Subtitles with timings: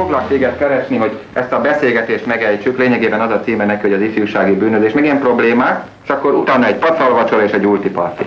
[0.00, 4.00] Foglak téged keresni, hogy ezt a beszélgetést megejtsük, lényegében az a címe neki, hogy az
[4.00, 8.24] ifjúsági bűnözés, meg ilyen problémák, és akkor utána egy pacalvacsora és egy ultiparti.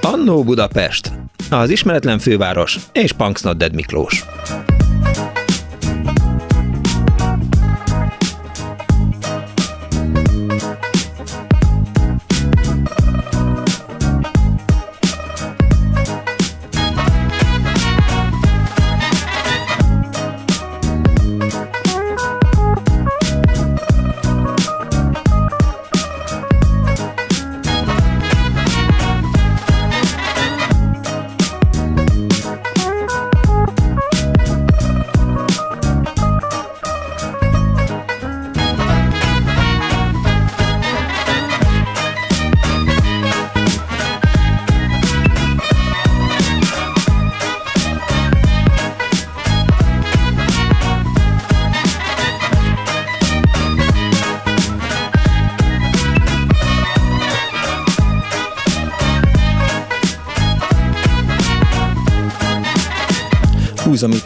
[0.00, 1.10] Annó Budapest,
[1.50, 4.24] az ismeretlen főváros és Punksnodded Miklós.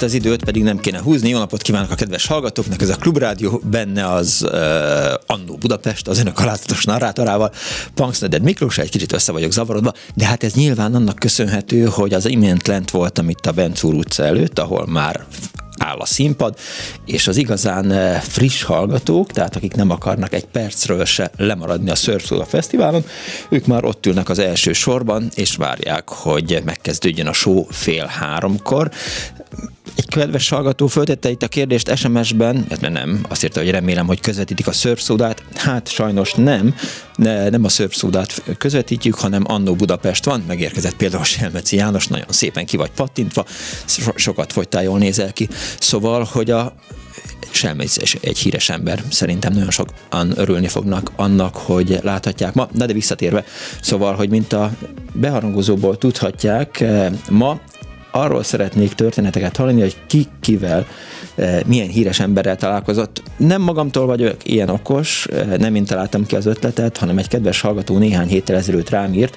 [0.03, 1.28] Itt az időt, pedig nem kéne húzni.
[1.28, 4.53] Jó napot kívánok a kedves hallgatóknak, ez a Klubrádió, benne az uh,
[5.27, 7.53] Annó Budapest, az önök alázatos narrátorával,
[7.94, 12.27] Punksneded Miklós, egy kicsit össze vagyok zavarodva, de hát ez nyilván annak köszönhető, hogy az
[12.27, 15.27] imént lent voltam itt a Bencúr utca előtt, ahol már
[15.78, 16.56] áll a színpad,
[17.06, 22.33] és az igazán friss hallgatók, tehát akik nem akarnak egy percről se lemaradni a Surf
[22.47, 23.05] Fesztiválon,
[23.48, 28.91] ők már ott ülnek az első sorban, és várják, hogy megkezdődjön a show fél háromkor
[29.94, 34.06] egy kedves hallgató föltette itt a kérdést SMS-ben, hát mert nem, azt írta, hogy remélem,
[34.06, 35.42] hogy közvetítik a szörpszódát.
[35.55, 36.75] Hát sajnos nem,
[37.16, 42.66] de nem a szörpszódát közvetítjük, hanem Annó Budapest van, megérkezett például Selmeci János, nagyon szépen
[42.66, 43.44] ki vagy pattintva,
[43.84, 45.48] so- sokat fogytál, jól nézel ki.
[45.78, 46.75] Szóval, hogy a
[47.50, 52.69] Selmeci egy híres ember, szerintem nagyon sokan örülni fognak annak, hogy láthatják ma.
[52.72, 53.44] Na de visszatérve,
[53.81, 54.72] szóval, hogy mint a
[55.12, 57.60] beharangozóból tudhatják, eh, ma
[58.12, 60.87] arról szeretnék történeteket hallani, hogy ki kivel,
[61.34, 63.23] eh, milyen híres emberrel találkozott.
[63.37, 67.61] Nem magamtól vagyok ilyen okos, eh, nem én találtam ki az ötletet, hanem egy kedves
[67.61, 69.37] hallgató néhány héttel ezelőtt rám írt,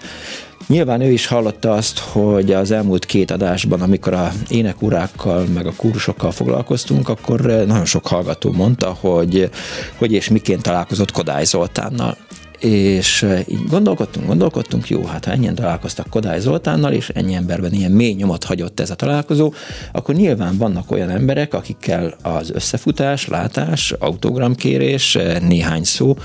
[0.67, 5.73] Nyilván ő is hallotta azt, hogy az elmúlt két adásban, amikor a énekurákkal, meg a
[5.75, 9.49] kursokkal foglalkoztunk, akkor eh, nagyon sok hallgató mondta, hogy
[9.97, 12.17] hogy és miként találkozott Kodály Zoltánnal
[12.59, 17.91] és így gondolkodtunk, gondolkodtunk, jó, hát ha ennyien találkoztak Kodály Zoltánnal, és ennyi emberben ilyen
[17.91, 19.53] mély nyomot hagyott ez a találkozó,
[19.91, 26.15] akkor nyilván vannak olyan emberek, akikkel az összefutás, látás, autogramkérés, néhány szó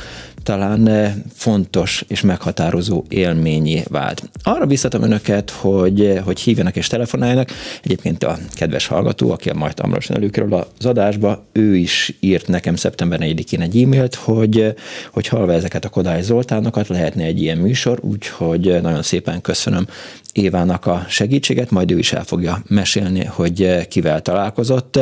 [0.43, 4.31] talán eh, fontos és meghatározó élményé vált.
[4.43, 7.51] Arra biztatom önöket, hogy, eh, hogy hívjanak és telefonáljanak.
[7.83, 12.77] Egyébként a kedves hallgató, aki a majd hamarosan előkerül az adásba, ő is írt nekem
[12.77, 14.75] szeptember 4-én egy e-mailt, hogy, eh,
[15.13, 19.87] hogy halva ezeket a Kodály Zoltánokat lehetne egy ilyen műsor, úgyhogy nagyon szépen köszönöm
[20.33, 24.99] Évának a segítséget, majd ő is el fogja mesélni, hogy kivel találkozott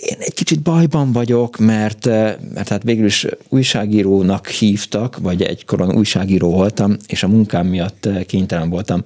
[0.00, 5.96] én egy kicsit bajban vagyok, mert, eh, mert hát végül is újságírónak hívtak, vagy egykoron
[5.96, 9.02] újságíró voltam, és a munkám miatt eh, kénytelen voltam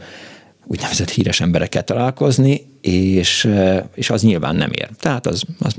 [0.66, 3.48] úgynevezett híres emberekkel találkozni, és,
[3.94, 4.88] és az nyilván nem ér.
[5.00, 5.74] Tehát az, az,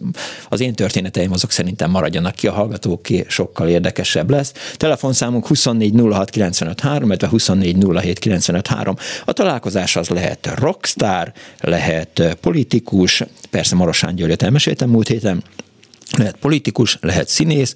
[0.49, 4.53] az én történeteim azok szerintem maradjanak ki, a hallgatóké sokkal érdekesebb lesz.
[4.77, 8.97] Telefonszámunk 2406953, illetve 2407953.
[9.25, 15.44] A találkozás az lehet rockstar, lehet politikus, persze Marosán Györgyöt elmeséltem múlt héten,
[16.17, 17.75] lehet politikus, lehet színész,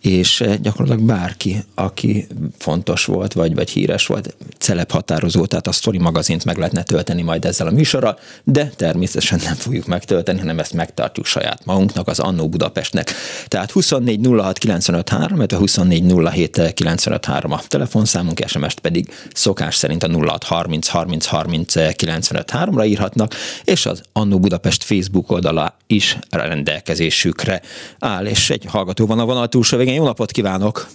[0.00, 2.26] és eh, gyakorlatilag bárki, aki
[2.58, 7.22] fontos volt, vagy, vagy híres volt, celeb határozó, tehát a Story magazint meg lehetne tölteni
[7.22, 12.18] majd ezzel a műsorral, de természetesen nem fogjuk megtölteni, hanem ezt megtartjuk saját magunknak, az
[12.18, 13.12] Annó Budapestnek.
[13.48, 20.02] Tehát 24 06 95 3, 24 07 95 3 a telefonszámunk, SMS-t pedig szokás szerint
[20.02, 26.18] a 06 30 30 30 95 3-ra írhatnak, és az Annó Budapest Facebook oldala is
[26.30, 27.60] rendelkezésükre
[27.98, 29.94] áll, és egy hallgató van a vonal túlsó végén.
[29.94, 30.86] Jó napot kívánok!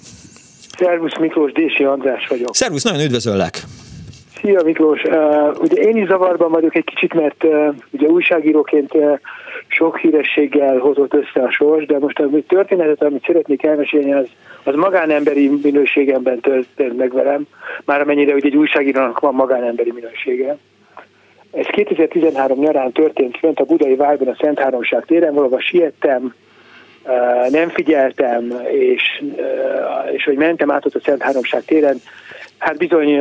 [0.77, 2.55] Szervusz Miklós, Dési András vagyok.
[2.55, 3.63] Szervusz, nagyon üdvözöllek!
[4.41, 5.03] Szia Miklós!
[5.03, 9.19] Uh, ugye én is zavarban vagyok egy kicsit, mert uh, ugye újságíróként uh,
[9.67, 14.27] sok hírességgel hozott össze a sors, de most az történetet, amit szeretnék elmesélni, az,
[14.63, 17.47] az magánemberi minőségemben történt meg velem,
[17.85, 20.57] már amennyire hogy egy újságírónak van magánemberi minősége.
[21.51, 26.33] Ez 2013 nyarán történt fönt a Budai Vájban a Szent Háromság téren, valahol siettem,
[27.49, 29.23] nem figyeltem, és,
[30.11, 31.97] és hogy mentem át ott a Szent Háromság téren,
[32.57, 33.11] hát bizony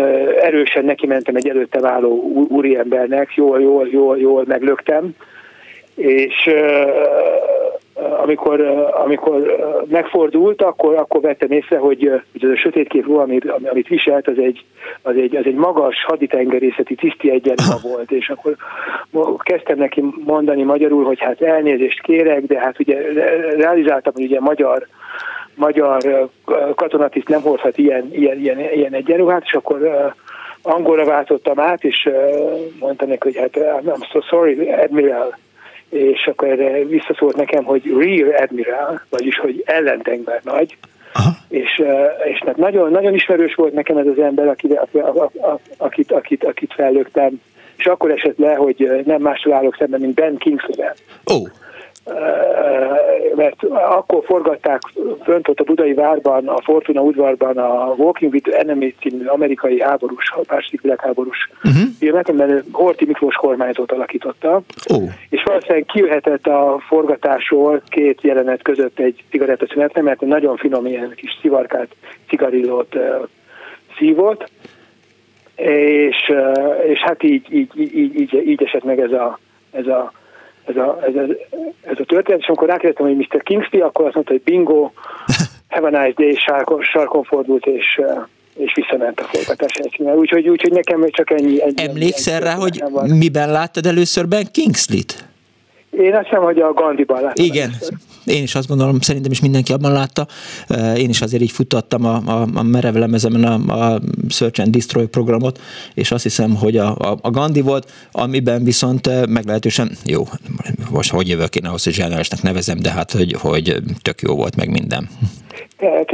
[0.41, 5.11] erősen neki mentem egy előtte váló úriembernek, jól, jól, jól, jól meglöktem,
[5.95, 6.51] és
[7.95, 8.61] amikor,
[9.05, 9.57] amikor
[9.89, 14.39] megfordult, akkor, akkor vettem észre, hogy, hogy ez a sötét kép amit, amit viselt, az
[14.39, 14.65] egy,
[15.03, 18.57] az egy, az egy magas haditengerészeti tiszti egyenruha volt, és akkor
[19.39, 23.01] kezdtem neki mondani magyarul, hogy hát elnézést kérek, de hát ugye
[23.57, 24.87] realizáltam, hogy ugye magyar
[25.55, 26.29] magyar
[26.75, 30.13] katonatiszt nem hordhat ilyen, ilyen, ilyen, ilyen egyenruhát, és akkor
[30.63, 32.09] angolra váltottam át, és
[32.79, 35.37] mondta neki, hogy hát I'm so sorry, Admiral,
[35.89, 40.77] és akkor erre visszaszólt nekem, hogy Rear Admiral, vagyis hogy ellentenger nagy,
[41.13, 41.31] Aha.
[41.49, 41.83] és,
[42.33, 44.81] és nagyon, nagyon ismerős volt nekem ez az ember, akit,
[45.77, 47.41] akit, akit, akit fellögtem,
[47.77, 50.89] és akkor esett le, hogy nem másról állok szemben, mint Ben Kingsley.
[51.25, 51.49] Oh
[53.35, 54.81] mert akkor forgatták
[55.23, 60.33] fönt ott a Budai Várban, a Fortuna udvarban a Walking with Enemy című amerikai háborús,
[60.49, 61.83] második világháborús uh-huh.
[61.99, 65.03] filmet, amiben Horti Miklós kormányzót alakította, oh.
[65.29, 71.39] és valószínűleg kijöhetett a forgatásról két jelenet között egy cigarettaszünet, mert nagyon finom ilyen kis
[71.41, 71.89] szivarkát,
[72.29, 72.97] cigarillót
[73.99, 74.51] szívott,
[75.57, 76.33] és,
[76.87, 79.39] és hát így, így, így, így, így esett meg ez a,
[79.71, 80.13] ez a
[80.67, 81.23] ez a, ez, a,
[81.83, 83.43] ez a történet, és amikor rákérdeztem, hogy Mr.
[83.43, 84.91] Kingsley, akkor azt mondta, hogy bingo,
[85.75, 88.01] have a nice day, sarkon, sarkon fordult, és,
[88.57, 90.15] és visszament a forgatás helyszínre.
[90.15, 91.63] Úgyhogy, úgyhogy nekem csak ennyi.
[91.63, 93.11] ennyi Emlékszel rá, hogy van.
[93.11, 95.25] miben láttad először Ben Kingsley-t?
[95.91, 97.45] Én azt hiszem, hogy a Gandhiban láttam.
[97.45, 97.97] Igen, először.
[98.27, 100.27] Én is azt gondolom, szerintem is mindenki abban látta.
[100.97, 105.07] Én is azért így futtattam a, a, a merev lemezemen a, a Search and Destroy
[105.07, 105.61] programot,
[105.95, 110.23] és azt hiszem, hogy a, a, a Gandhi volt, amiben viszont meglehetősen, jó,
[110.91, 114.57] most hogy jövök én ahhoz, hogy zseniálisnak nevezem, de hát, hogy, hogy tök jó volt
[114.57, 115.09] meg minden.
[115.77, 116.11] Tehát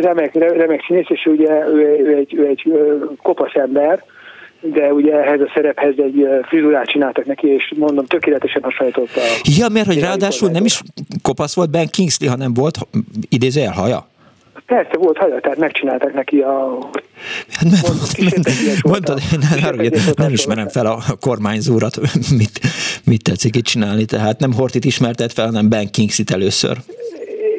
[0.00, 2.72] remek, remek színész, és ugye ő, ő, egy, ő egy
[3.22, 4.04] kopasz ember,
[4.60, 9.20] de ugye ehhez a szerephez egy frizurát csináltak neki, és mondom, tökéletesen hasonlította.
[9.58, 10.82] Ja, mert hogy ráadásul nem is
[11.22, 12.78] kopasz volt Ben Kingsley, hanem volt
[13.28, 14.08] idézőjel haja?
[14.66, 16.78] Persze volt haja, tehát megcsinálták neki a...
[18.82, 19.20] Mondtad,
[19.60, 21.96] nem, nem, nem ismerem fel a kormányzórat,
[22.38, 22.60] mit,
[23.04, 26.76] mit tetszik itt csinálni, tehát nem Hortit ismertet fel, hanem Ben Kingsley-t először.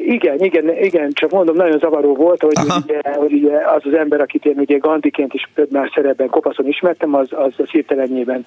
[0.04, 4.20] Igen, igen, igen, csak mondom, nagyon zavaró volt, hogy, ugye, hogy ugye az az ember,
[4.20, 8.44] akit én ugye Gandiként is több más szerepben kopaszon ismertem, az, az, az hirtelenjében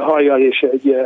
[0.00, 0.96] hajjal és egy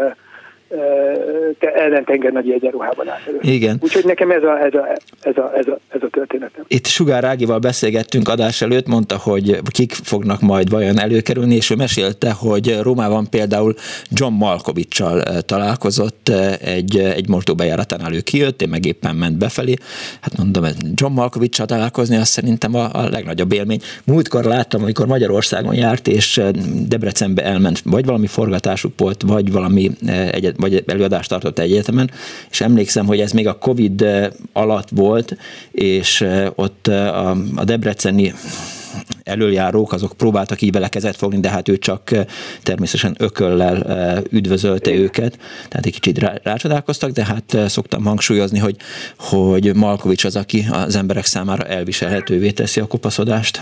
[1.58, 3.38] te ellentenger nagy egyenruhában állt elő.
[3.40, 3.78] Igen.
[3.80, 6.64] Úgyhogy nekem ez a, ez a, ez a, ez a, ez a történetem.
[6.68, 11.74] Itt Sugár Ágival beszélgettünk adás előtt, mondta, hogy kik fognak majd vajon előkerülni, és ő
[11.74, 13.74] mesélte, hogy Rómában például
[14.10, 16.28] John Malkovicsal találkozott
[16.60, 19.74] egy, egy mosdóbejáratánál ő kijött, én meg éppen ment befelé.
[20.20, 20.64] Hát mondom,
[20.94, 23.80] John Malkovicsal találkozni, az szerintem a, a legnagyobb élmény.
[24.04, 26.40] Múltkor láttam, amikor Magyarországon járt, és
[26.88, 29.90] Debrecenbe elment, vagy valami forgatásuk volt, vagy valami
[30.30, 32.10] egyet, vagy előadást tartott egy egyetemen,
[32.50, 35.36] és emlékszem, hogy ez még a Covid eh, alatt volt,
[35.70, 38.34] és eh, ott eh, a, a debreceni
[39.22, 42.10] előjárók, azok próbáltak így vele kezet fogni, de hát ő csak
[42.62, 45.38] természetesen ököllel üdvözölte őket,
[45.68, 48.76] tehát egy kicsit rá, rácsodálkoztak, de hát szoktam hangsúlyozni, hogy,
[49.18, 53.60] hogy Malkovics az, aki az emberek számára elviselhetővé teszi a kopaszodást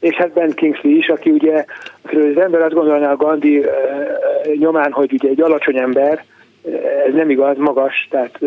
[0.00, 1.64] és hát Ben Kingsley is, aki ugye,
[2.02, 3.64] akiről az ember azt gondolná a Gandhi
[4.58, 6.24] nyomán, hogy ugye egy alacsony ember,
[7.06, 8.38] ez nem igaz, magas, tehát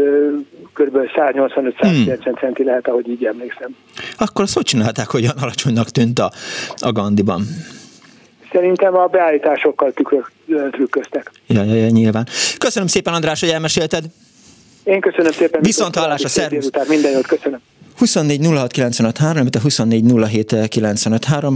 [0.73, 0.97] kb.
[1.15, 2.35] 185-190 hmm.
[2.39, 3.75] centi lehet, ahogy így emlékszem.
[4.17, 6.31] Akkor azt hogy csinálták, hogy olyan alacsonynak tűnt a,
[6.77, 7.41] a Gandhiban?
[8.51, 10.31] Szerintem a beállításokkal tükrök,
[10.71, 11.31] trükköztek.
[11.47, 12.27] Ja, ja, ja, nyilván.
[12.57, 14.03] Köszönöm szépen, András, hogy elmesélted.
[14.83, 15.61] Én köszönöm szépen.
[15.61, 16.69] Viszont hallásra, szervusz.
[16.87, 17.59] Minden jót, köszönöm.
[18.01, 18.47] 24
[19.13, 20.03] 06 a 24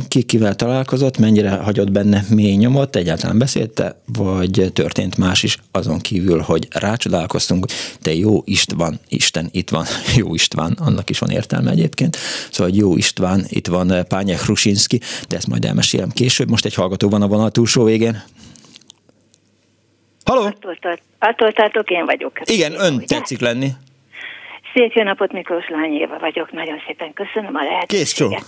[0.08, 6.00] ki kivel találkozott, mennyire hagyott benne mély nyomot, egyáltalán beszélte, vagy történt más is, azon
[6.00, 7.66] kívül, hogy rácsodálkoztunk,
[8.02, 9.86] de jó István, Isten itt van,
[10.22, 12.18] jó István, annak is van értelme egyébként,
[12.52, 17.10] szóval jó István, itt van Pányek Rusinski, de ezt majd elmesélem később, most egy hallgató
[17.10, 18.24] van a vonal túlsó végén.
[20.26, 20.42] Halló?
[20.42, 20.78] Attól,
[21.20, 22.42] attól tartok, én vagyok.
[22.44, 23.72] Igen, ön tetszik lenni.
[24.76, 27.88] Szép jó napot, Miklós Lány Éva vagyok, nagyon szépen köszönöm a lehetőséget.
[27.88, 28.46] Kész csók.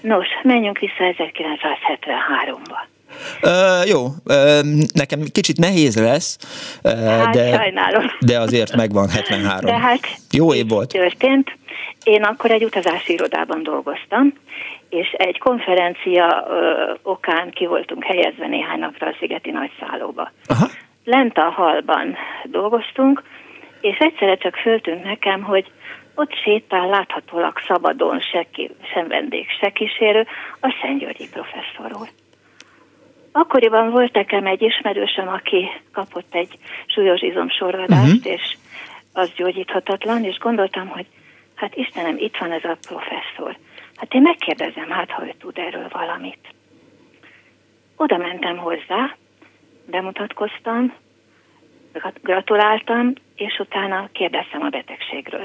[0.00, 2.78] Nos, menjünk vissza 1973-ba.
[3.42, 4.60] Uh, jó, uh,
[4.94, 6.38] nekem kicsit nehéz lesz,
[6.82, 8.04] uh, hát, de, sajnálom.
[8.20, 9.70] de azért megvan 73.
[9.70, 10.00] De hát
[10.30, 10.88] jó év volt.
[10.88, 11.56] Történt.
[12.04, 14.32] Én akkor egy utazási irodában dolgoztam,
[14.88, 20.32] és egy konferencia uh, okán ki voltunk helyezve néhány napra a Szigeti Nagyszállóba.
[20.46, 20.66] Aha.
[21.04, 23.22] Lent a halban dolgoztunk,
[23.82, 25.70] és egyszerre csak föltűnt nekem, hogy
[26.14, 30.26] ott sétál láthatólag szabadon se, ki, sem vendég, se kísérő,
[30.60, 32.08] a Szent Györgyi professzor úr.
[33.32, 38.32] Akkoriban volt nekem egy ismerősöm, aki kapott egy súlyos izomsorvadást, uh-huh.
[38.32, 38.56] és
[39.12, 41.06] az gyógyíthatatlan, és gondoltam, hogy
[41.54, 43.56] hát Istenem, itt van ez a professzor.
[43.96, 46.48] Hát én megkérdezem, hát ha ő tud erről valamit.
[47.96, 49.16] Oda mentem hozzá,
[49.86, 50.94] bemutatkoztam,
[52.22, 55.44] gratuláltam, és utána kérdeztem a betegségről.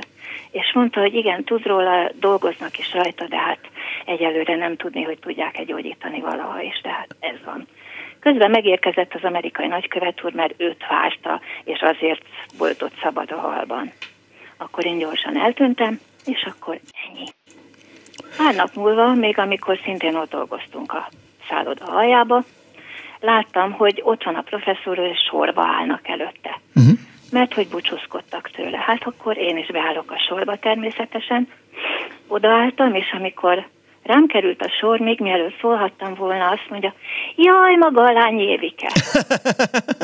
[0.51, 3.60] És mondta, hogy igen, tud róla, dolgoznak is rajta, de hát
[4.06, 7.68] egyelőre nem tudni, hogy tudják-e gyógyítani valaha is, de hát ez van.
[8.20, 12.22] Közben megérkezett az amerikai nagykövet úr, mert őt várta, és azért
[12.58, 13.92] volt ott szabad a halban.
[14.58, 17.25] Akkor én gyorsan eltűntem, és akkor ennyi.
[18.38, 21.10] Pár nap múlva, még amikor szintén ott dolgoztunk a
[21.50, 22.44] szálloda aljába,
[23.19, 26.59] láttam, hogy ott van a professzor, és sorba állnak előtte.
[26.75, 26.97] Uh-huh.
[27.31, 28.77] Mert hogy búcsúzkodtak tőle.
[28.77, 31.47] Hát akkor én is beállok a sorba természetesen.
[32.27, 33.67] Odaálltam, és amikor
[34.03, 36.93] rám került a sor, még mielőtt szólhattam volna, azt mondja,
[37.36, 38.88] jaj, maga a lány Évike.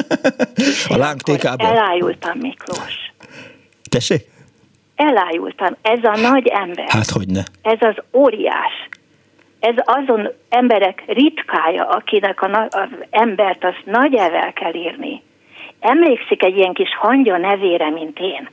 [0.93, 1.67] a lángtékában?
[1.67, 3.11] Elájultam, Miklós.
[3.89, 4.21] Tessék?
[4.95, 5.75] Elájultam.
[5.81, 6.89] Ez a nagy ember.
[6.89, 7.43] Hát hogy ne.
[7.61, 8.89] Ez az óriás
[9.63, 15.21] ez azon emberek ritkája, akinek a, az embert azt nagy evel kell írni.
[15.79, 18.49] Emlékszik egy ilyen kis hangya nevére, mint én.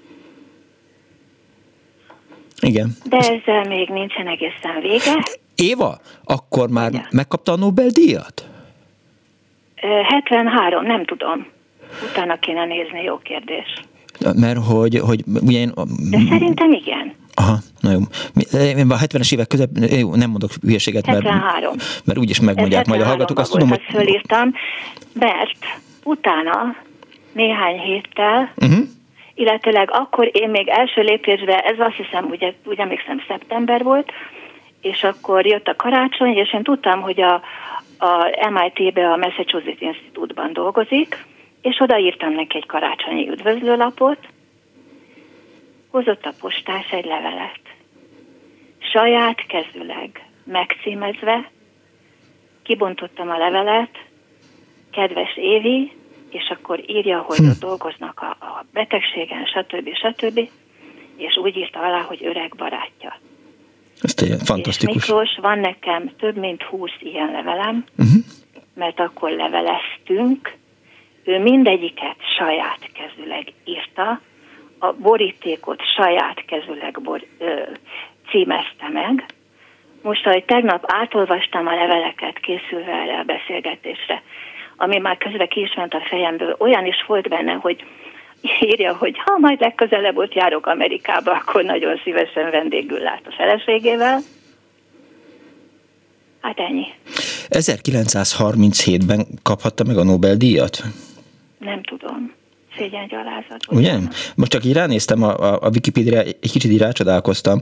[2.60, 2.90] Igen.
[3.04, 5.22] De ezzel még nincsen egészen vége.
[5.54, 7.06] Éva, akkor már Igen.
[7.10, 8.48] megkapta a Nobel-díjat?
[10.02, 11.46] 73, nem tudom.
[12.10, 13.74] Utána kéne nézni, jó kérdés.
[14.34, 15.72] Mert hogy, hogy ugye én...
[16.10, 17.14] De szerintem igen.
[17.40, 18.00] Aha, na jó.
[18.60, 21.74] Én a 70-es évek között, jó, nem mondok hülyeséget, mert, 73.
[22.04, 23.38] mert úgyis megmondják majd a hallgatók.
[23.38, 23.82] Azt tudom, hogy...
[23.90, 24.54] fölírtam,
[25.12, 25.58] mert
[26.04, 26.76] utána
[27.32, 28.78] néhány héttel, uh-huh.
[29.34, 34.12] illetőleg akkor én még első lépésben, ez azt hiszem, ugye, úgy emlékszem, szeptember volt,
[34.80, 37.34] és akkor jött a karácsony, és én tudtam, hogy a,
[37.98, 41.24] a MIT-be, a Massachusetts Institute-ban dolgozik,
[41.62, 44.18] és odaírtam neki egy karácsonyi üdvözlőlapot,
[45.90, 47.60] hozott a postás egy levelet.
[48.92, 51.50] Saját kezüleg megcímezve,
[52.62, 53.98] kibontottam a levelet,
[54.92, 55.92] kedves Évi,
[56.30, 57.50] és akkor írja, hogy hm.
[57.60, 59.88] dolgoznak a, a betegségen, stb.
[59.94, 60.48] stb.
[61.16, 63.18] És úgy írta alá, hogy öreg barátja.
[64.00, 64.94] Ez tényleg fantasztikus.
[64.94, 68.24] És Miklós, van nekem több mint húsz ilyen levelem, uh-huh.
[68.74, 70.56] mert akkor leveleztünk,
[71.24, 74.20] ő mindegyiket saját kezüleg írta,
[74.80, 77.60] a borítékot saját kezüleg bor, ö,
[78.30, 79.24] címezte meg.
[80.02, 84.22] Most, ahogy tegnap átolvastam a leveleket készülve erre a beszélgetésre,
[84.76, 87.84] ami már közben ki is ment a fejemből, olyan is volt benne, hogy
[88.60, 94.18] írja, hogy ha majd legközelebb ott járok Amerikába, akkor nagyon szívesen vendégül lát a feleségével.
[96.40, 96.86] Hát ennyi.
[97.48, 100.82] 1937-ben kaphatta meg a Nobel-díjat?
[101.58, 102.38] Nem tudom
[102.80, 103.58] szégyengyalázat.
[103.68, 103.92] Ugye?
[104.36, 107.60] Most csak így ránéztem a, a, a Wikipédiára, egy kicsit így rácsodálkoztam,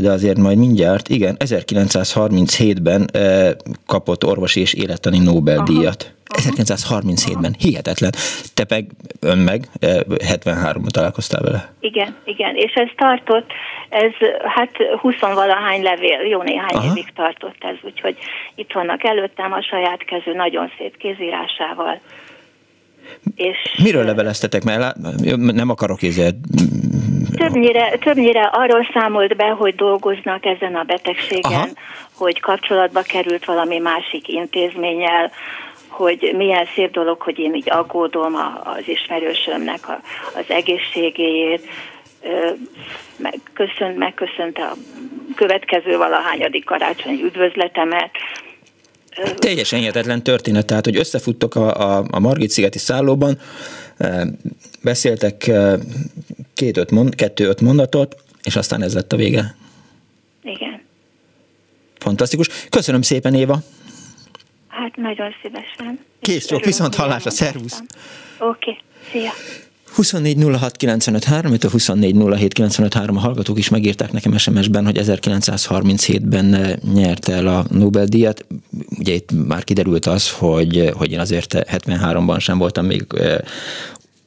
[0.00, 3.50] de azért majd mindjárt, igen, 1937-ben eh,
[3.86, 6.14] kapott orvosi és élettani Nobel-díjat.
[6.32, 7.54] 1937-ben.
[7.58, 8.12] Hihetetlen.
[8.54, 8.84] Te meg,
[9.20, 11.72] ön meg 73-ban találkoztál vele.
[11.80, 12.56] Igen, igen.
[12.56, 13.50] És ez tartott,
[13.88, 14.12] ez
[14.44, 14.70] hát
[15.02, 16.90] 20-valahány levél, jó néhány Aha.
[16.90, 18.16] évig tartott ez, úgyhogy
[18.54, 22.00] itt vannak előttem a saját kezű, nagyon szép kézírásával.
[23.34, 24.64] És Miről leveleztetek?
[24.64, 24.96] Mert
[25.36, 26.34] nem akarok ezért...
[27.36, 31.68] Többnyire, többnyire arról számolt be, hogy dolgoznak ezen a betegségen, Aha.
[32.14, 35.30] hogy kapcsolatba került valami másik intézménnyel,
[35.88, 40.00] hogy milyen szép dolog, hogy én így aggódom az ismerősömnek a,
[40.34, 41.64] az egészségéért,
[43.16, 44.74] megköszönt, megköszönte a
[45.34, 48.10] következő valahányadik karácsonyi üdvözletemet,
[49.36, 53.38] Teljesen hihetetlen történet, tehát, hogy összefuttok a, a, a Margit-szigeti szállóban,
[53.96, 54.26] e,
[54.82, 55.78] beszéltek e,
[56.54, 59.54] két-öt mond, kettő-öt mondatot, és aztán ez lett a vége.
[60.42, 60.82] Igen.
[61.98, 62.48] Fantasztikus.
[62.70, 63.58] Köszönöm szépen, Éva.
[64.68, 65.98] Hát nagyon szívesen.
[66.20, 67.82] Kész, jó, viszont hallásra, szervusz.
[68.38, 68.78] Oké, okay.
[69.10, 69.30] szia.
[69.94, 72.16] 24 06 95 a 24
[73.16, 78.46] a hallgatók is megírták nekem SMS-ben, hogy 1937-ben nyert el a Nobel-díjat.
[78.98, 83.06] Ugye itt már kiderült az, hogy, hogy én azért 73-ban sem voltam még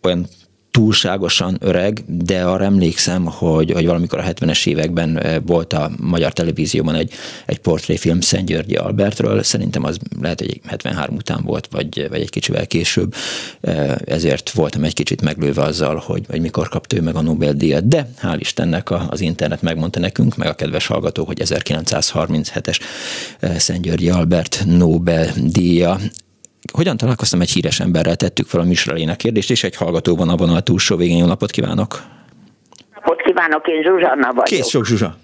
[0.02, 0.28] olyan
[0.76, 6.34] túlságosan öreg, de arra emlékszem, hogy, hogy valamikor a 70-es években eh, volt a magyar
[6.34, 7.12] televízióban egy,
[7.46, 12.30] egy portréfilm Szent Györgyi Albertről, szerintem az lehet, hogy 73 után volt, vagy, vagy egy
[12.30, 13.14] kicsivel később,
[13.62, 17.88] eh, ezért voltam egy kicsit meglőve azzal, hogy, hogy mikor kapta ő meg a Nobel-díjat,
[17.88, 22.80] de hál' Istennek az internet megmondta nekünk, meg a kedves hallgató, hogy 1937-es
[23.40, 26.00] eh, Szent Györgyi Albert Nobel-díja
[26.74, 30.36] hogyan találkoztam egy híres emberrel, tettük fel a műsoralének kérdést, és egy hallgató van a
[30.36, 31.18] vonal túlsó végén.
[31.18, 32.02] Jó napot kívánok!
[32.94, 34.44] Napot kívánok, én Zsuzsanna vagyok.
[34.44, 35.16] Kész sok Zsuzsa!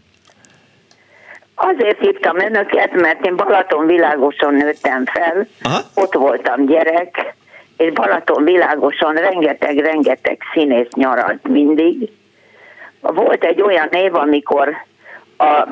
[1.56, 5.80] Azért hívtam önöket, mert én Balaton világoson nőttem fel, Aha.
[5.96, 7.36] ott voltam gyerek,
[7.78, 12.12] és Balaton világoson rengeteg-rengeteg színész nyaralt mindig.
[13.02, 14.70] Volt egy olyan év, amikor
[15.38, 15.68] a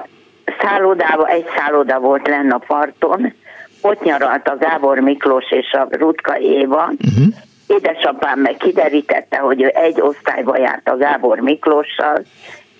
[0.60, 3.34] szállodába, egy szálloda volt lenne a parton,
[3.82, 6.84] ott nyaralt a Gábor Miklós és a Rutka Éva.
[6.84, 7.34] Uh-huh.
[7.68, 12.22] Édesapám meg kiderítette, hogy ő egy osztályba járt a Gábor Miklóssal,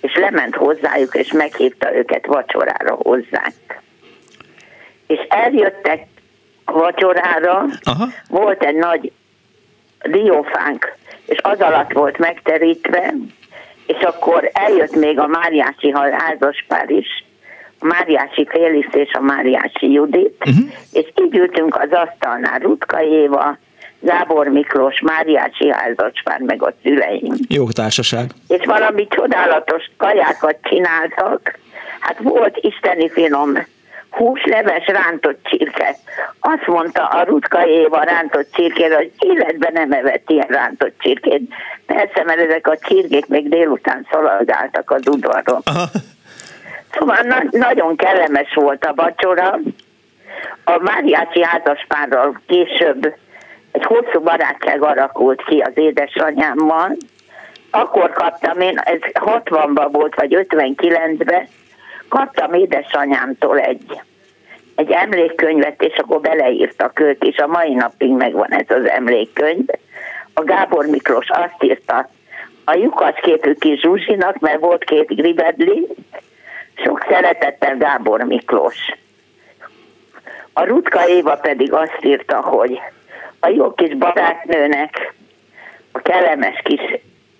[0.00, 3.80] és lement hozzájuk, és meghívta őket vacsorára hozzánk.
[5.06, 6.06] És eljöttek
[6.64, 8.06] a vacsorára, Aha.
[8.28, 9.12] volt egy nagy
[10.02, 13.14] diófánk, és az alatt volt megterítve,
[13.86, 17.24] és akkor eljött még a Máriási házaspár is,
[17.80, 20.70] Máriási Félix és a Máriási Judit, uh-huh.
[20.92, 23.58] és így ültünk az asztalnál, Rutka Éva,
[24.00, 27.34] Gábor Miklós, Máriási házaspár, meg a szüleim.
[27.48, 28.30] Jó társaság.
[28.48, 31.58] És valami csodálatos kajákat csináltak.
[32.00, 33.52] Hát volt isteni finom
[34.10, 35.96] húsleves rántott csirke.
[36.40, 41.42] Azt mondta a Rutka Éva rántott csirkére, hogy életben nem evett ilyen rántott csirkét.
[41.86, 45.60] Persze, mert ezek a csirkék még délután szaladgáltak az udvaron.
[45.64, 45.84] Aha.
[46.92, 49.58] Szóval na- nagyon kellemes volt a vacsora.
[50.64, 53.14] A Máriási házaspárral később
[53.72, 56.96] egy hosszú barátság alakult ki az édesanyámmal.
[57.70, 61.46] Akkor kaptam én, ez 60-ban volt, vagy 59-ben,
[62.08, 64.00] kaptam édesanyámtól egy,
[64.74, 69.64] egy emlékkönyvet, és akkor beleírtak ők, és a mai napig megvan ez az emlékkönyv.
[70.34, 72.08] A Gábor Miklós azt írta,
[72.64, 75.86] a lyukas képű kis Zsuzsinak, mert volt két gribedli,
[76.84, 78.76] sok szeretettel Gábor Miklós.
[80.52, 82.80] A Rutka Éva pedig azt írta, hogy
[83.40, 85.14] a jó kis barátnőnek,
[85.92, 86.80] a kellemes kis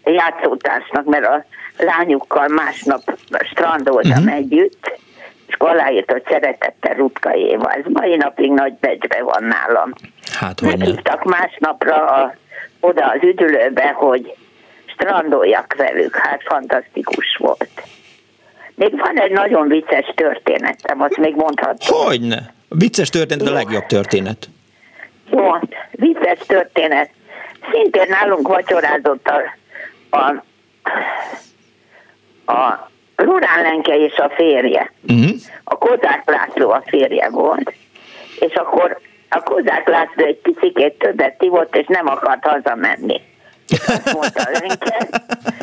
[0.04, 1.44] játszótársnak, mert a
[1.78, 3.00] lányukkal másnap
[3.42, 4.34] strandoltam uh-huh.
[4.34, 4.98] együtt,
[5.46, 7.72] és aláírt, hogy szeretettel Rutka Éva.
[7.72, 9.92] Ez mai napig nagy becsbe van nálam.
[10.32, 10.60] Hát.
[10.60, 12.34] Meghívtak másnapra a,
[12.80, 14.34] oda az üdülőbe, hogy
[14.86, 16.16] strandoljak velük.
[16.16, 17.82] Hát fantasztikus volt.
[18.80, 22.04] Még van egy nagyon vicces történetem, azt még mondhatom.
[22.04, 22.54] Hogyne.
[22.68, 24.48] A vicces történet a legjobb történet.
[25.30, 25.50] Jó,
[25.90, 27.10] vicces történet.
[27.72, 29.56] Szintén nálunk vacsorázott a,
[30.16, 30.44] a,
[32.52, 34.92] a Lurán Lenke és a férje.
[35.08, 35.30] Uh-huh.
[35.64, 37.72] A Kozák László a férje volt.
[38.38, 43.20] És akkor a Kozák László egy picikét többet ivott, és nem akart hazamenni.
[43.68, 45.08] És azt mondta Lenke,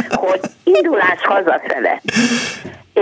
[0.09, 2.01] hogy indulás hazafele.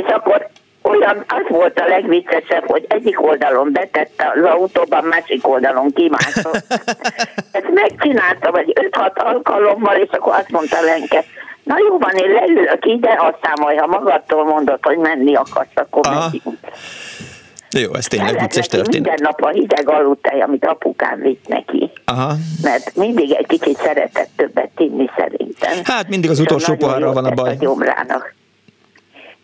[0.01, 0.49] És akkor
[0.81, 6.65] olyan, az volt a legviccesebb, hogy egyik oldalon betette az autóban, másik oldalon kimászott.
[7.57, 11.23] Ezt megcsinálta, vagy 5-6 alkalommal, és akkor azt mondta Lenke,
[11.63, 16.01] na jó van, én leülök ide, aztán majd, ha magadtól mondod, hogy menni akarsz, akkor
[16.07, 16.29] Aha.
[16.31, 16.59] megyünk.
[17.69, 18.93] Jó, ez tényleg vicces történet.
[18.93, 21.91] Minden nap a hideg aludtej, amit apukám vitt neki.
[22.05, 22.33] Aha.
[22.61, 25.71] Mert mindig egy kicsit szeretett többet inni szerintem.
[25.83, 27.49] Hát mindig az utolsó jót van a baj.
[27.49, 28.33] A gyomrának.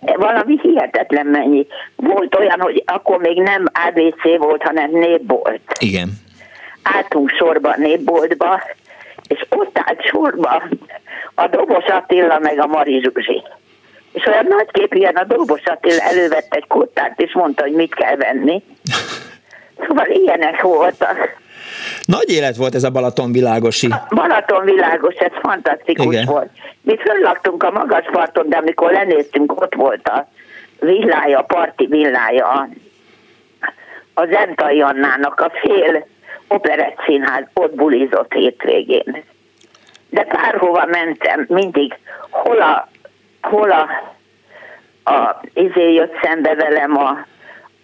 [0.01, 1.67] Valami hihetetlen mennyi.
[1.95, 5.61] Volt olyan, hogy akkor még nem ABC volt, hanem népbolt.
[5.79, 6.09] Igen.
[6.83, 8.61] Álltunk sorba népboltba,
[9.27, 10.63] és ott állt sorba
[11.35, 13.43] a Dobos Attila meg a Mari Zsuzsi.
[14.11, 18.63] És olyan nagyképűen a Dobos Attila elővette egy kottát, és mondta, hogy mit kell venni.
[19.87, 21.40] Szóval ilyenek voltak.
[22.05, 23.87] Nagy élet volt ez a Balaton világosi.
[24.09, 26.25] Balaton világos, ez fantasztikus Igen.
[26.25, 26.49] Volt.
[26.81, 30.27] Mi föllaktunk a magas parton, de amikor lenéztünk, ott volt a
[30.79, 32.67] villája, a parti villája
[34.13, 36.07] a Zentai Annának a fél
[36.47, 39.23] operett színház ott bulizott hétvégén.
[40.09, 41.97] De párhova mentem, mindig
[42.29, 42.87] hol a,
[43.41, 43.87] hol a,
[45.11, 47.25] a izé jött szembe velem a,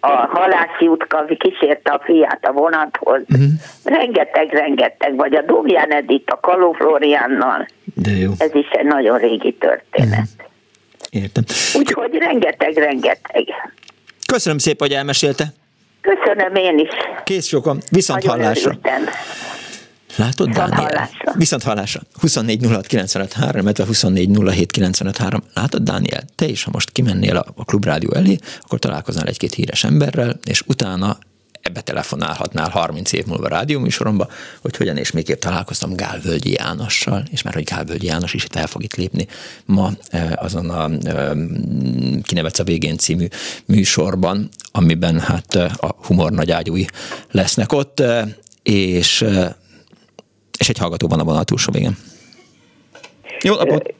[0.00, 3.20] a halászi utka, kísérte a fiát a vonathoz.
[3.28, 3.48] Uh-huh.
[3.84, 7.66] Rengeteg, rengeteg, vagy a Dóvján Edith a Kaló Floriánnal.
[7.94, 10.28] De jó, Ez is egy nagyon régi történet.
[11.10, 11.44] értem.
[11.74, 13.44] Úgyhogy rengeteg, rengeteg.
[14.32, 15.44] Köszönöm szépen, hogy elmesélte.
[16.00, 16.88] Köszönöm én is.
[17.24, 17.78] Kész sokan.
[17.90, 18.70] Viszont Nagyon hallásra.
[18.70, 19.02] örültem.
[20.16, 20.90] Látod, Viszont Dániel?
[20.90, 21.32] hallásra.
[21.36, 22.00] Viszont hallásra.
[22.20, 25.42] 24 06 95 3, illetve 24 07 95 3.
[25.54, 29.84] Látod, Dániel, te is, ha most kimennél a, a klubrádió elé, akkor találkoznál egy-két híres
[29.84, 31.18] emberrel, és utána
[31.62, 34.28] ebbe telefonálhatnál 30 év múlva rádióműsoromba,
[34.60, 38.66] hogy hogyan és miképp találkoztam Gálvölgyi Jánossal, és már hogy Gálvölgyi János is itt el
[38.66, 39.26] fog itt lépni
[39.64, 41.30] ma eh, azon a eh,
[42.22, 43.26] Kinevetsz a végén című
[43.64, 46.86] műsorban, amiben hát eh, a humor nagyágyúi
[47.30, 48.02] lesznek ott,
[48.62, 49.24] és,
[50.58, 51.96] és egy hallgató van a vonal túlsó végén.
[53.42, 53.94] Jó napot!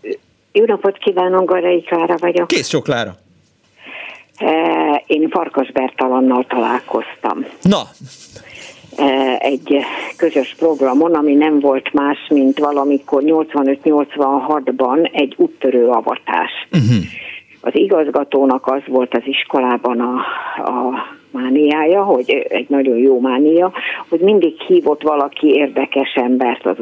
[0.53, 2.47] Jó napot kívánok, Garai Klára vagyok.
[2.47, 3.17] Kész sok Klára!
[5.07, 7.45] Én Farkas Bertalannal találkoztam.
[7.63, 7.83] Na!
[9.39, 9.77] Egy
[10.17, 16.51] közös programon, ami nem volt más, mint valamikor 85-86-ban egy úttörő avatás.
[16.73, 17.05] Uh-huh.
[17.61, 20.15] Az igazgatónak az volt az iskolában a,
[20.71, 20.93] a
[21.31, 23.73] mániája, hogy egy nagyon jó mánia,
[24.09, 26.77] hogy mindig hívott valaki érdekes embert az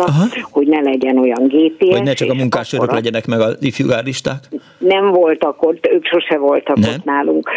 [0.00, 0.24] Aha.
[0.50, 1.90] hogy ne legyen olyan gépi.
[1.90, 4.38] Hogy ne csak a munkásőrök legyenek meg a ifjúgáristák?
[4.78, 6.90] Nem voltak ott, ők sose voltak nem.
[6.90, 7.50] ott nálunk,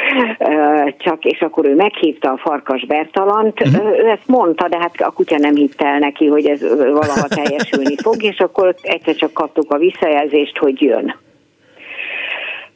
[0.97, 3.99] csak, és akkor ő meghívta a Farkas Bertalant, uh-huh.
[3.99, 7.95] ő ezt mondta, de hát a kutya nem hitt el neki, hogy ez valaha teljesülni
[7.97, 11.15] fog, és akkor egyszer csak kaptuk a visszajelzést, hogy jön.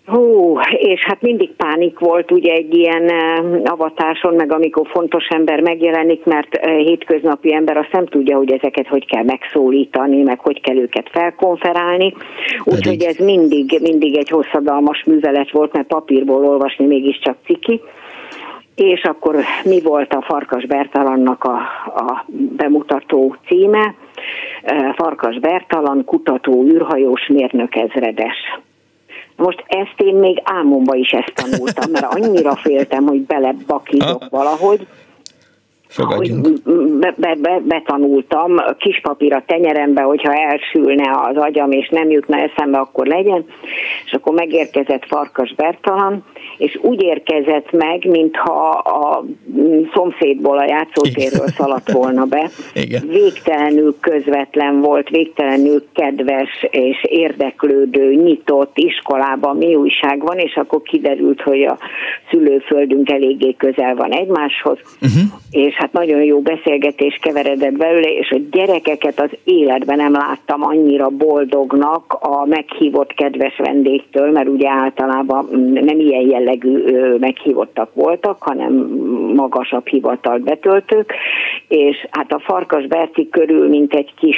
[0.08, 3.12] Hú, és hát mindig pánik volt ugye egy ilyen
[3.66, 9.06] avatáson, meg amikor fontos ember megjelenik, mert hétköznapi ember azt nem tudja, hogy ezeket hogy
[9.06, 12.14] kell megszólítani, meg hogy kell őket felkonferálni.
[12.64, 17.82] Úgyhogy ez mindig, mindig egy hosszadalmas művelet volt, mert papírból olvasni mégiscsak ciki
[18.76, 21.56] és akkor mi volt a Farkas Bertalannak a,
[21.96, 22.26] a
[22.58, 23.96] bemutató címe?
[24.96, 28.36] Farkas Bertalan, kutató, űrhajós, mérnök ezredes.
[29.38, 34.88] Most ezt én még álmomba is ezt tanultam, mert annyira féltem, hogy belebakizok valahogy,
[35.88, 36.62] Fogadjunk.
[37.00, 42.38] be, be, be, betanultam, kis papír a tenyerembe, hogyha elsülne az agyam, és nem jutna
[42.38, 43.46] eszembe, akkor legyen.
[44.06, 46.24] És akkor megérkezett Farkas Bertalan,
[46.58, 49.26] és úgy érkezett meg, mintha a
[49.94, 52.50] szomszédból a játszótérről szaladt volna be.
[52.74, 53.08] Igen.
[53.08, 61.42] Végtelenül közvetlen volt, végtelenül kedves és érdeklődő, nyitott iskolában mi újság van, és akkor kiderült,
[61.42, 61.78] hogy a
[62.30, 65.22] szülőföldünk eléggé közel van egymáshoz, uh-huh.
[65.52, 71.10] és hát nagyon jó beszélgetés keveredett belőle, és a gyerekeket az életben nem láttam annyira
[71.10, 76.47] boldognak a meghívott kedves vendégtől, mert ugye általában nem ilyen jellegű
[77.20, 78.74] meghívottak voltak, hanem
[79.36, 81.14] magasabb hivatalt betöltők,
[81.68, 84.38] és hát a Farkas Berti körül, mint egy kis,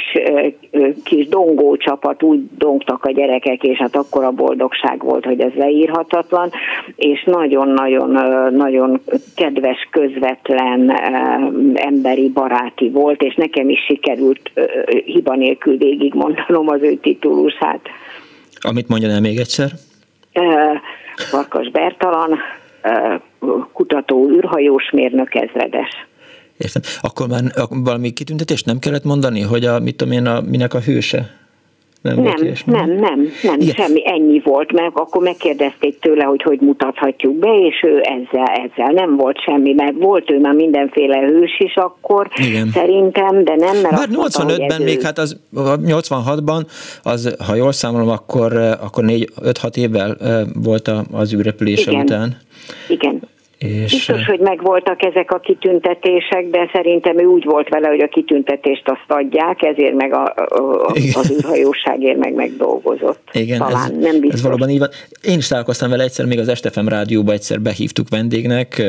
[1.04, 5.52] kis dongó csapat, úgy dongtak a gyerekek, és hát akkor a boldogság volt, hogy ez
[5.56, 6.50] leírhatatlan,
[6.95, 8.10] és nagyon-nagyon
[8.54, 9.02] nagyon
[9.36, 10.91] kedves, közvetlen
[11.74, 14.52] emberi, baráti volt, és nekem is sikerült
[15.06, 17.82] hiba nélkül végig mondanom az ő titulusát.
[18.62, 19.69] Amit mondja el még egyszer?
[21.15, 22.38] Farkas Bertalan,
[23.73, 25.89] kutató, űrhajós mérnök ezredes.
[26.58, 26.82] Értem.
[27.02, 30.80] Akkor már valami kitüntetést nem kellett mondani, hogy a, mit tudom én, a, minek a
[30.80, 31.38] hőse?
[32.02, 32.36] Nem, nem,
[32.66, 33.74] nem, nem, nem, Igen.
[33.76, 38.92] semmi, ennyi volt, mert akkor megkérdezték tőle, hogy hogy mutathatjuk be, és ő ezzel, ezzel
[38.94, 42.70] nem volt semmi, meg volt ő már mindenféle hős is akkor, Igen.
[42.74, 45.02] szerintem, de nem, mert Bár 85-ben még, ő...
[45.04, 46.66] hát az 86-ban,
[47.04, 50.18] az, ha jól számolom, akkor, akkor 4-5-6 évvel
[50.64, 52.38] volt az űrrepülése után.
[52.88, 53.22] Igen.
[53.60, 53.91] És...
[53.91, 58.84] Biztos, hogy megvoltak ezek a kitüntetések, de szerintem ő úgy volt vele, hogy a kitüntetést
[58.86, 63.30] azt adják, ezért meg a, a, az űrhajóságért meg megdolgozott.
[63.32, 64.39] Igen, Talán, ez, nem biztos.
[64.39, 64.89] ez valóban így van.
[65.22, 68.84] Én is találkoztam vele egyszer, még az Estefem rádióba egyszer behívtuk vendégnek,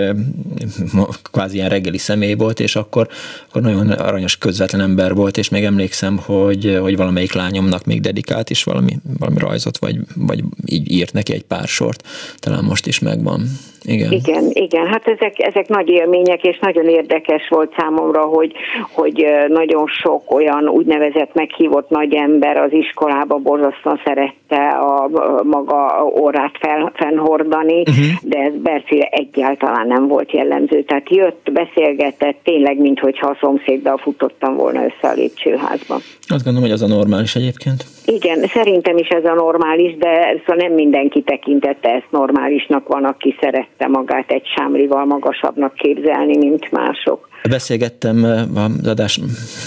[1.32, 3.08] kvázi ilyen reggeli személy volt, és akkor,
[3.48, 8.50] akkor nagyon aranyos, közvetlen ember volt, és még emlékszem, hogy, hogy valamelyik lányomnak még dedikált
[8.50, 12.02] is valami, valami rajzot, vagy, vagy így írt neki egy pár sort.
[12.38, 13.42] Talán most is megvan.
[13.82, 14.12] Igen.
[14.12, 14.86] Igen, igen.
[14.86, 18.52] Hát ezek, ezek nagy élmények, és nagyon érdekes volt számomra, hogy,
[18.92, 26.04] hogy nagyon sok olyan úgynevezett meghívott nagy ember az iskolába borzasztóan szerette a, a maga
[26.04, 28.04] orrát fel, fennhordani, uh-huh.
[28.22, 30.82] de ez Bercire egyáltalán nem volt jellemző.
[30.82, 35.94] Tehát jött, beszélgetett, tényleg, mintha a szomszéddal futottam volna össze a lépcsőházba.
[36.26, 37.84] Azt gondolom, hogy az a normális egyébként.
[38.06, 43.34] Igen, szerintem is ez a normális, de szóval nem mindenki tekintette ezt normálisnak, van, aki
[43.80, 47.28] szerette magát egy sámlival magasabbnak képzelni, mint mások.
[47.48, 49.20] Beszélgettem az adás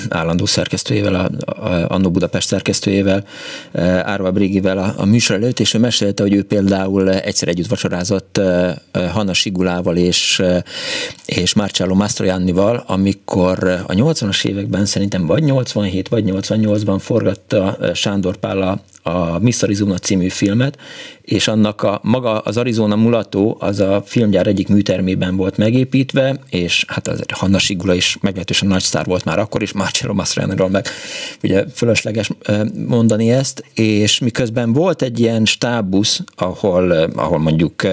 [0.09, 3.23] állandó szerkesztőjével, a, a Annó Budapest szerkesztőjével,
[4.03, 8.41] Árva Brigivel a, a műsor előtt, és ő mesélte, hogy ő például egyszer együtt vacsorázott
[9.13, 10.41] Hanna Sigulával és,
[11.25, 18.61] és Marcello Mastroiannival, amikor a 80-as években szerintem vagy 87 vagy 88-ban forgatta Sándor Pál
[18.61, 20.77] a, a Miss Arizona című filmet,
[21.21, 26.85] és annak a maga az Arizona mulató az a filmgyár egyik műtermében volt megépítve, és
[26.87, 30.87] hát az Hanna Sigula is meglehetősen nagy sztár volt már akkor is, Marcello Mastroianniról meg
[31.43, 32.29] ugye fölösleges
[32.87, 37.87] mondani ezt, és miközben volt egy ilyen stábusz, ahol, ahol mondjuk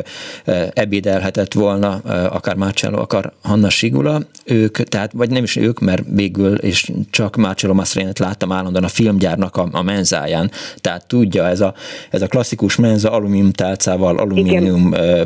[0.72, 1.92] ebédelhetett volna
[2.30, 7.36] akár Marcello, akár Hanna Sigula, ők, tehát vagy nem is ők, mert végül és csak
[7.36, 11.74] Marcello Mastroiannit láttam állandóan a filmgyárnak a, a menzáján, tehát tudja ez a,
[12.10, 15.22] ez a klasszikus menza alumínium tálcával, alumínium ö,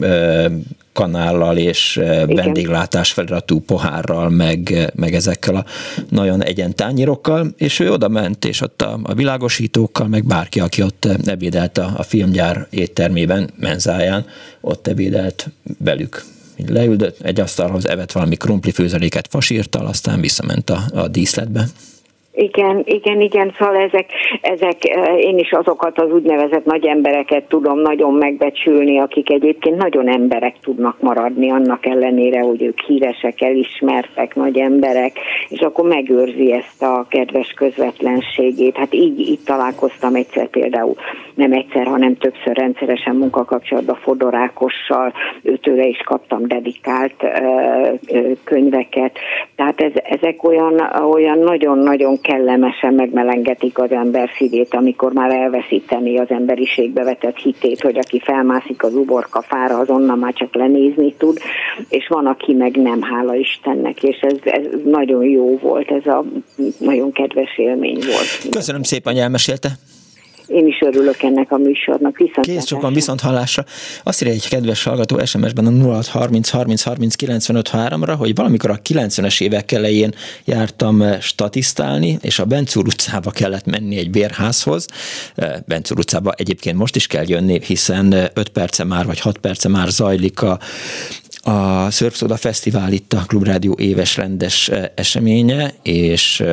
[0.00, 0.46] ö,
[0.92, 2.26] kanállal és Igen.
[2.26, 5.64] vendéglátás feliratú pohárral, meg, meg ezekkel a
[6.08, 10.82] nagyon egyen tányérokkal, és ő oda ment, és ott a, a világosítókkal, meg bárki, aki
[10.82, 14.26] ott ebédelt a, a filmgyár éttermében, menzáján,
[14.60, 16.24] ott ebédelt velük
[16.66, 21.68] leüldött egy asztalhoz, evett valami krumpli főzeléket fasírtal, aztán visszament a, a díszletbe.
[22.40, 24.84] Igen, igen, igen, szóval ezek, ezek,
[25.16, 31.00] én is azokat az úgynevezett nagy embereket tudom nagyon megbecsülni, akik egyébként nagyon emberek tudnak
[31.00, 37.52] maradni, annak ellenére, hogy ők híresek, elismertek, nagy emberek, és akkor megőrzi ezt a kedves
[37.52, 38.76] közvetlenségét.
[38.76, 40.94] Hát így, így találkoztam egyszer például,
[41.34, 47.24] nem egyszer, hanem többször rendszeresen munkakapcsolatban Fodorákossal, őtőle is kaptam dedikált
[48.44, 49.18] könyveket.
[49.56, 56.30] Tehát ez, ezek olyan, olyan nagyon-nagyon kellemesen megmelengetik az ember szívét, amikor már elveszíteni az
[56.30, 61.38] emberiségbe vetett hitét, hogy aki felmászik az uborka fára, azonnal már csak lenézni tud,
[61.88, 66.24] és van, aki meg nem, hála Istennek, és ez, ez nagyon jó volt, ez a
[66.78, 68.48] nagyon kedves élmény volt.
[68.50, 69.68] Köszönöm szépen, hogy elmesélte.
[70.48, 72.16] Én is örülök ennek a műsornak.
[72.16, 73.64] Viszont Kész sokan viszont hallásra.
[74.02, 78.78] Azt írja egy kedves hallgató SMS-ben a 0630 30 30 95 3-ra, hogy valamikor a
[78.88, 84.86] 90-es évek elején jártam eh, statisztálni, és a Bencúr utcába kellett menni egy bérházhoz.
[85.34, 89.38] Eh, Bencúr utcába egyébként most is kell jönni, hiszen 5 eh, perce már, vagy 6
[89.38, 90.58] perce már zajlik a
[91.48, 96.44] a Szörpszoda Fesztivál itt a Klubrádió éves rendes eseménye, és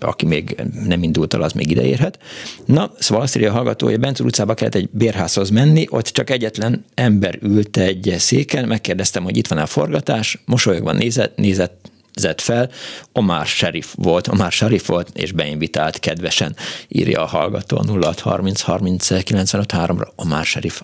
[0.00, 2.18] aki még nem indult el, az még ideérhet.
[2.64, 6.30] Na, szóval azt írja a hallgató, hogy Bencúr utcába kellett egy bérházhoz menni, ott csak
[6.30, 12.40] egyetlen ember ült egy széken, megkérdeztem, hogy itt van a forgatás, mosolyogva nézett, nézett, zett
[12.40, 12.70] fel,
[13.12, 16.56] Omar Sharif volt, Omar Sharif volt, és beinvitált kedvesen,
[16.88, 17.76] írja a hallgató.
[17.76, 20.82] 0630 30 95 3-ra, Omar Sharif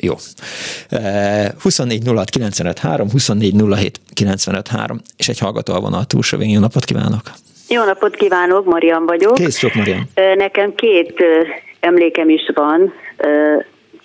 [0.00, 0.14] jó.
[1.62, 6.54] 24 06 95 3, 24 07 95 3, és egy hallgató a vonal túlsó végén.
[6.54, 7.22] Jó napot kívánok!
[7.68, 9.34] Jó napot kívánok, Marian vagyok.
[9.34, 10.08] Kész sok, Marian.
[10.36, 11.14] Nekem két
[11.80, 12.92] emlékem is van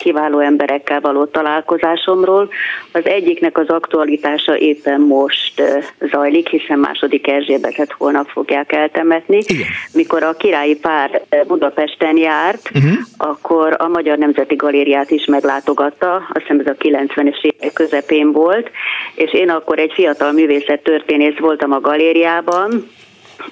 [0.02, 2.50] kiváló emberekkel való találkozásomról.
[2.92, 5.62] Az egyiknek az aktualitása éppen most
[6.12, 9.38] zajlik, hiszen második Erzsébetet holnap fogják eltemetni.
[9.46, 9.68] Igen.
[9.94, 12.92] Mikor a királyi pár Budapesten járt, uh-huh.
[13.18, 18.70] akkor a Magyar Nemzeti Galériát is meglátogatta, azt hiszem ez a 90-es évek közepén volt,
[19.16, 22.90] és én akkor egy fiatal művészettörténész voltam a galériában,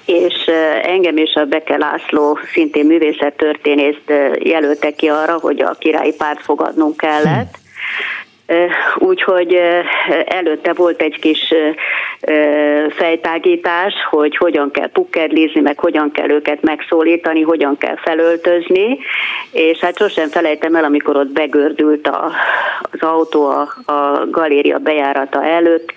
[0.04, 0.50] és
[0.82, 6.96] engem és a Beke László, szintén művészettörténészt jelöltek ki arra, hogy a királyi párt fogadnunk
[6.96, 7.58] kellett.
[8.98, 9.60] Úgyhogy
[10.24, 11.54] előtte volt egy kis
[12.90, 18.98] fejtágítás, hogy hogyan kell pukkerlizni, meg hogyan kell őket megszólítani, hogyan kell felöltözni,
[19.52, 22.30] és hát sosem felejtem el, amikor ott begördült a,
[22.80, 23.46] az autó
[23.86, 25.92] a galéria bejárata előtt,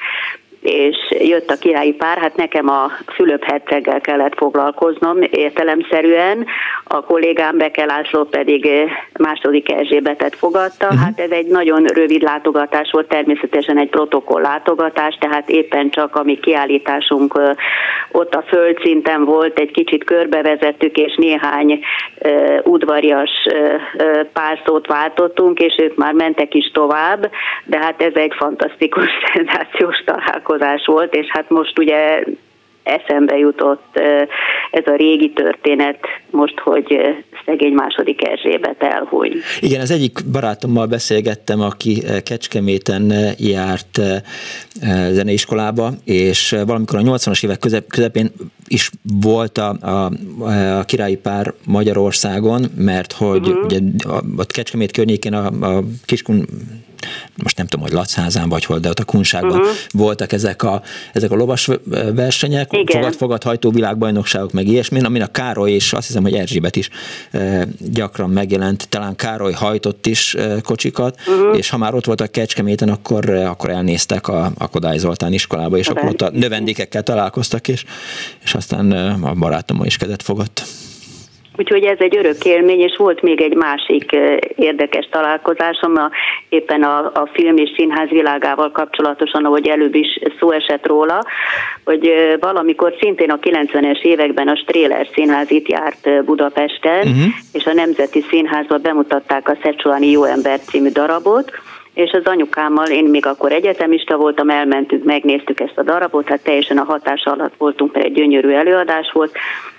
[0.64, 6.46] és jött a királyi pár, hát nekem a Fülöp herceggel kellett foglalkoznom értelemszerűen,
[6.84, 10.86] a kollégám Beke László pedig eh, második Erzsébetet fogadta.
[10.86, 11.02] Uh-huh.
[11.02, 16.24] Hát ez egy nagyon rövid látogatás volt, természetesen egy protokoll látogatás, tehát éppen csak a
[16.24, 17.52] mi kiállításunk eh,
[18.12, 21.80] ott a földszinten volt, egy kicsit körbevezettük, és néhány
[22.20, 23.30] uh, udvarias
[24.34, 27.32] pár szót váltottunk, és ők már mentek is tovább,
[27.66, 32.24] de hát ez egy fantasztikus, szenzációs találkozás találkozás volt, és hát most ugye
[32.84, 34.00] eszembe jutott
[34.72, 35.98] ez a régi történet
[36.30, 36.98] most, hogy
[37.46, 39.34] szegény második Erzsébet elhúny.
[39.60, 44.00] Igen, az egyik barátommal beszélgettem, aki Kecskeméten járt
[45.10, 48.32] zeneiskolába, és valamikor a 80-as évek közep, közepén
[48.74, 50.12] is volt a, a,
[50.78, 53.64] a királyi pár Magyarországon, mert hogy uh-huh.
[53.64, 53.80] ugye
[54.38, 56.48] a Kecskemét környékén a, a Kiskun
[57.36, 59.76] most nem tudom, hogy Lacsházán vagy hol, de ott a Kunságban uh-huh.
[59.92, 60.82] voltak ezek a,
[61.14, 61.70] ezek a lovas
[62.14, 66.90] versenyek, fogad-fogad hajtó világbajnokságok, meg ilyesmi, amin a Károly és azt hiszem, hogy Erzsébet is
[67.32, 71.58] e, gyakran megjelent, talán Károly hajtott is e, kocsikat, uh-huh.
[71.58, 75.88] és ha már ott voltak Kecskeméten, akkor, akkor elnéztek a, a Kodály Zoltán iskolába, és
[75.88, 77.84] a akkor ott a növendékekkel találkoztak, és,
[78.44, 78.92] és aztán
[79.24, 80.62] a barátommal is kezet fogott.
[81.58, 84.12] Úgyhogy ez egy örök élmény, és volt még egy másik
[84.56, 86.10] érdekes találkozásom, a,
[86.50, 91.26] éppen a, a film és színház világával kapcsolatosan, ahogy előbb is szó esett róla,
[91.84, 97.34] hogy valamikor szintén a 90-es években a Stréler Színház itt járt Budapesten, uh-huh.
[97.54, 101.52] és a Nemzeti Színházban bemutatták a Szecsuáni Jó Ember című darabot,
[101.94, 106.78] és az anyukámmal, én még akkor egyetemista voltam, elmentünk, megnéztük ezt a darabot, hát teljesen
[106.78, 109.32] a hatás alatt voltunk, mert egy gyönyörű előadás volt,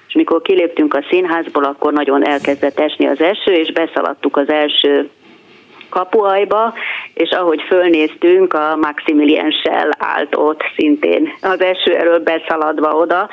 [0.09, 5.11] és mikor kiléptünk a színházból, akkor nagyon elkezdett esni az eső, és beszaladtuk az első
[5.89, 6.75] kapuajba,
[7.15, 13.29] és ahogy fölnéztünk, a Maximilian Shell állt ott szintén az eső erről beszaladva oda,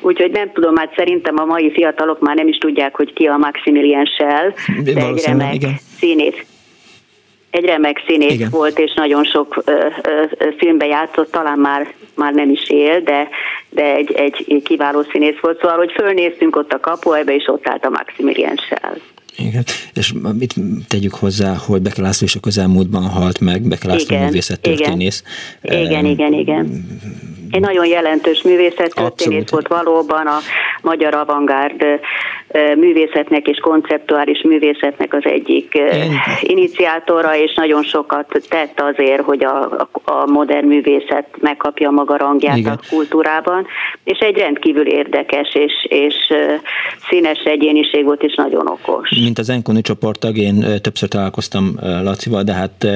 [0.00, 3.36] úgyhogy nem tudom, hát szerintem a mai fiatalok már nem is tudják, hogy ki a
[3.36, 4.52] Maximilian Shell,
[4.84, 5.60] de egy remek
[5.98, 6.55] színész
[7.50, 8.50] egy remek színész Igen.
[8.50, 13.28] volt, és nagyon sok ö, ö, filmbe játszott, talán már, már nem is él, de,
[13.70, 15.60] de egy, egy kiváló színész volt.
[15.60, 18.96] Szóval, hogy fölnéztünk ott a kapuajba, és ott állt a Maximilian Schell.
[19.38, 19.64] Igen.
[19.94, 20.54] És mit
[20.88, 25.22] tegyük hozzá, hogy Beke László is a közelmúltban halt meg, Beke László művészettörténész.
[25.62, 26.86] Igen, igen, igen, igen.
[27.50, 30.38] Egy nagyon jelentős művészettörténész volt valóban a
[30.82, 31.84] magyar avantgárd
[32.76, 36.12] művészetnek és konceptuális művészetnek az egyik Én...
[36.40, 42.72] iniciátora, és nagyon sokat tett azért, hogy a, a modern művészet megkapja maga rangját Igen.
[42.72, 43.66] a kultúrában,
[44.04, 46.14] és egy rendkívül érdekes és, és
[47.08, 49.10] színes egyéniség volt, és nagyon okos.
[49.10, 52.86] Mint az Enkoni csoporttag, én többször találkoztam Lacival, de hát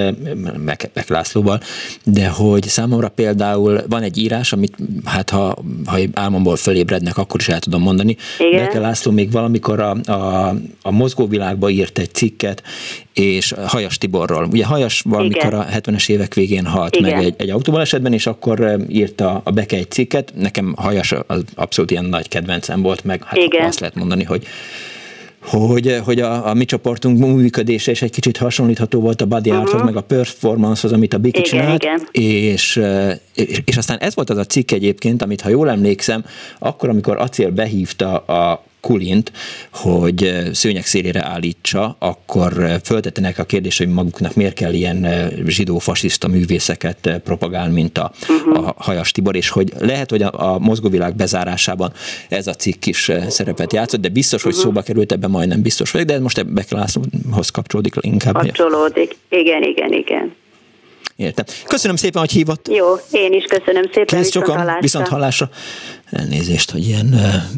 [0.64, 1.58] meg, meg Lászlóval,
[2.04, 7.48] de hogy számomra például van egy írás, amit hát ha, ha álmomból fölébrednek, akkor is
[7.48, 8.16] el tudom mondani.
[8.38, 8.64] Igen.
[8.64, 12.62] Beke László még valamikor a, a, a mozgóvilágba írt egy cikket,
[13.12, 14.48] és Hajas Tiborról.
[14.52, 15.60] Ugye Hajas valamikor Igen.
[15.60, 17.10] a 70-es évek végén halt Igen.
[17.10, 20.32] meg egy, egy autóbalesetben, és akkor írta a Beke egy cikket.
[20.36, 23.66] Nekem Hajas az abszolút ilyen nagy kedvencem volt, meg hát Igen.
[23.66, 24.46] azt lehet mondani, hogy
[25.42, 29.64] hogy, hogy a, a mi csoportunk működése is egy kicsit hasonlítható volt a body uh-huh.
[29.64, 32.08] arthoz, meg a performancehoz, amit a Biki csinált, igen.
[32.10, 32.82] És,
[33.34, 36.24] és, és aztán ez volt az a cikk egyébként, amit ha jól emlékszem,
[36.58, 39.32] akkor, amikor Acél behívta a Kulint,
[39.72, 45.04] hogy eh, szőnyek szélére állítsa, akkor eh, föltettenek a kérdés, hogy maguknak miért kell ilyen
[45.04, 48.68] eh, zsidó-fasiszta művészeket propagálni, mint a, uh-huh.
[48.68, 51.92] a Hajas Tibor, és hogy lehet, hogy a, a mozgóvilág bezárásában
[52.28, 54.66] ez a cikk is szerepet játszott, de biztos, hogy uh-huh.
[54.66, 58.34] szóba került, ebben majdnem biztos vagyok, de ez most ebbe Lászlóhoz kapcsolódik inkább.
[58.34, 60.32] Kapcsolódik, igen, igen, igen.
[61.20, 61.44] Értem.
[61.66, 62.68] Köszönöm szépen, hogy hívott.
[62.68, 64.04] Jó, én is köszönöm szépen.
[64.04, 64.80] Kész viszont hallásra.
[64.80, 65.48] Viszont hallásra.
[66.10, 67.16] Elnézést, hogy ilyen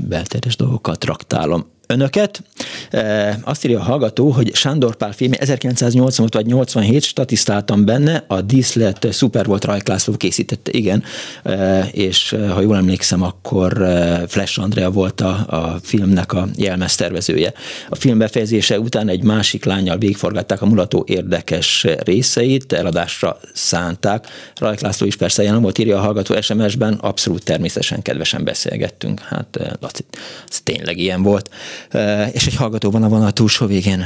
[0.08, 2.42] belterjes dolgokat traktálom önöket.
[2.90, 8.40] E, azt írja a hallgató, hogy Sándor Pál filmje 1985 vagy 87, statisztáltam benne, a
[8.40, 11.02] díszlet szuper volt, Rajk László készítette, igen,
[11.42, 13.72] e, és e, ha jól emlékszem, akkor
[14.28, 17.52] Flash Andrea volt a, a filmnek a jelmeztervezője.
[17.88, 24.26] A film befejezése után egy másik lányjal végigforgatták a mulató érdekes részeit, eladásra szánták.
[24.54, 29.20] Rajk László is persze jelen volt, írja a hallgató SMS-ben, abszolút természetesen kedvesen beszélgettünk.
[29.20, 30.04] Hát Laci,
[30.48, 31.50] ez tényleg ilyen volt
[32.32, 34.04] és egy hallgató van a vonal túlsó végén.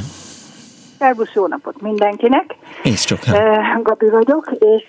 [0.99, 2.57] Szervusz, jó napot mindenkinek!
[2.83, 3.19] Nézd csak!
[3.83, 4.85] Gabi vagyok, és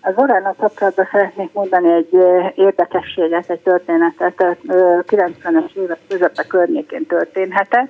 [0.00, 2.14] az Oránnal kapcsolatban szeretnék mondani egy
[2.54, 4.56] érdekességet, egy történetet.
[4.66, 7.88] 90-es évek közepe környékén történhetett.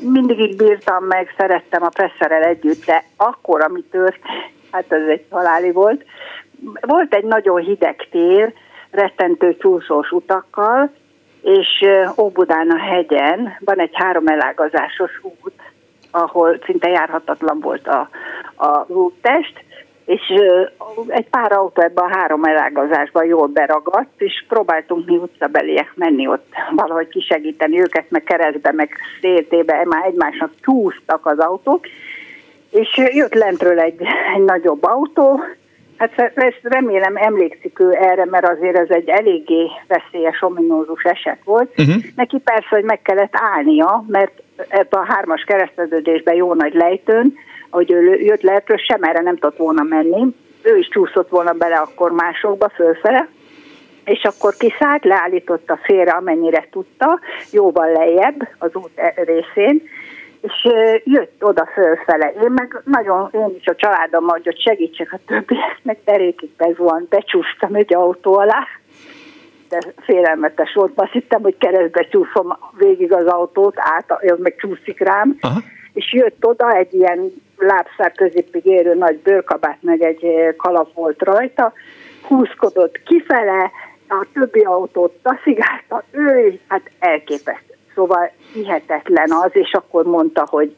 [0.00, 4.24] Mindig így bírtam meg, szerettem a presszerrel együtt, de akkor, ami történt,
[4.72, 6.04] hát ez egy haláli volt.
[6.80, 8.52] Volt egy nagyon hideg tér,
[8.90, 10.90] rettentő csúszós utakkal,
[11.48, 11.84] és
[12.16, 15.52] Óbudán a hegyen van egy három elágazásos út,
[16.10, 18.08] ahol szinte járhatatlan volt a,
[18.56, 19.64] a úttest,
[20.04, 20.20] és
[21.06, 26.46] egy pár autó ebbe a három elágazásban jól beragadt, és próbáltunk mi utcabeliek menni ott
[26.70, 31.86] valahogy kisegíteni őket, meg keresztbe, meg széltébe, már egymásnak csúsztak az autók,
[32.70, 34.00] és jött lentről egy,
[34.34, 35.40] egy nagyobb autó,
[35.98, 41.70] Hát ezt remélem emlékszik ő erre, mert azért ez egy eléggé veszélyes, ominózus eset volt.
[41.78, 42.02] Uh-huh.
[42.16, 47.34] Neki persze, hogy meg kellett állnia, mert ebben a hármas kereszteződésben jó nagy lejtőn,
[47.70, 50.26] ahogy ő jött lehetről, sem erre nem tudott volna menni.
[50.62, 53.28] Ő is csúszott volna bele akkor másokba, fölfele,
[54.04, 59.82] és akkor kiszállt, leállította félre, amennyire tudta, jóval lejjebb az út e- részén,
[60.40, 60.68] és
[61.04, 62.32] jött oda fölfele.
[62.42, 67.94] Én meg nagyon, én is a családommal, hogy segítsek a többieknek, derékig van, becsúsztam egy
[67.94, 68.66] autó alá,
[69.68, 70.92] de félelmetes volt.
[70.94, 75.60] Azt hittem, hogy keresztbe csúszom végig az autót, át, az meg csúszik rám, Aha.
[75.92, 81.72] és jött oda egy ilyen lábszár középig érő nagy bőrkabát, meg egy kalap volt rajta,
[82.22, 83.70] húzkodott kifele,
[84.10, 90.76] a többi autót taszigálta, ő, hát elképesztő Szóval hihetetlen az, és akkor mondta, hogy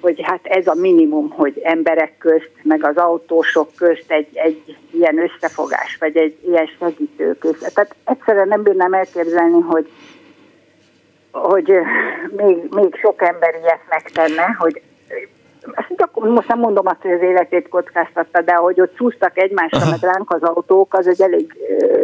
[0.00, 5.18] hogy hát ez a minimum, hogy emberek közt, meg az autósok közt egy, egy ilyen
[5.18, 7.58] összefogás, vagy egy ilyen segítőkész.
[7.58, 9.90] Tehát egyszerűen nem bírnám elképzelni, hogy,
[11.32, 11.72] hogy
[12.36, 14.82] még, még sok ember ilyet megtenne, hogy
[15.74, 19.90] ezt gyakor, most nem mondom azt, hogy az életét kockáztatta, de hogy ott csúsztak egymásra,
[19.90, 21.54] meg ránk az autók, az egy elég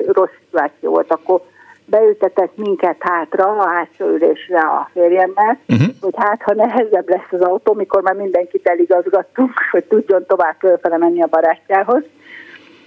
[0.06, 1.12] rossz szituáció volt.
[1.12, 1.40] Akkor
[1.84, 5.88] beültetett minket hátra, a hátsó ülésre a férjemmel, uh-huh.
[6.00, 10.96] hogy hát, ha nehezebb lesz az autó, mikor már mindenkit eligazgattunk, hogy tudjon tovább fölfele
[10.96, 12.02] menni a barátjához,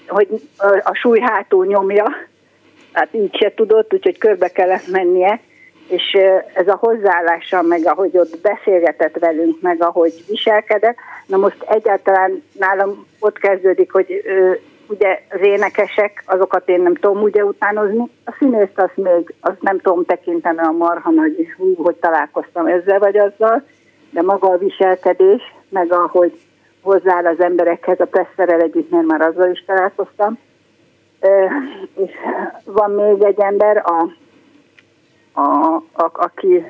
[0.08, 0.28] hogy
[0.84, 2.06] a súly hátul nyomja,
[2.91, 5.39] hát így se tudott, úgyhogy körbe kellett mennie,
[5.88, 6.18] és
[6.54, 13.06] ez a hozzáállása, meg ahogy ott beszélgetett velünk, meg ahogy viselkedett, na most egyáltalán nálam
[13.20, 14.24] ott kezdődik, hogy
[14.88, 19.80] ugye az énekesek, azokat én nem tudom ugye utánozni, a színészt azt még, azt nem
[19.80, 23.64] tudom tekinteni a marha nagy, hú, hogy találkoztam ezzel vagy azzal,
[24.10, 26.40] de maga a viselkedés, meg ahogy
[26.82, 30.38] hozzááll az emberekhez, a presszerrel együtt, mert már azzal is találkoztam.
[31.96, 32.12] És
[32.66, 34.12] van még egy ember, a,
[35.42, 36.66] a, a, aki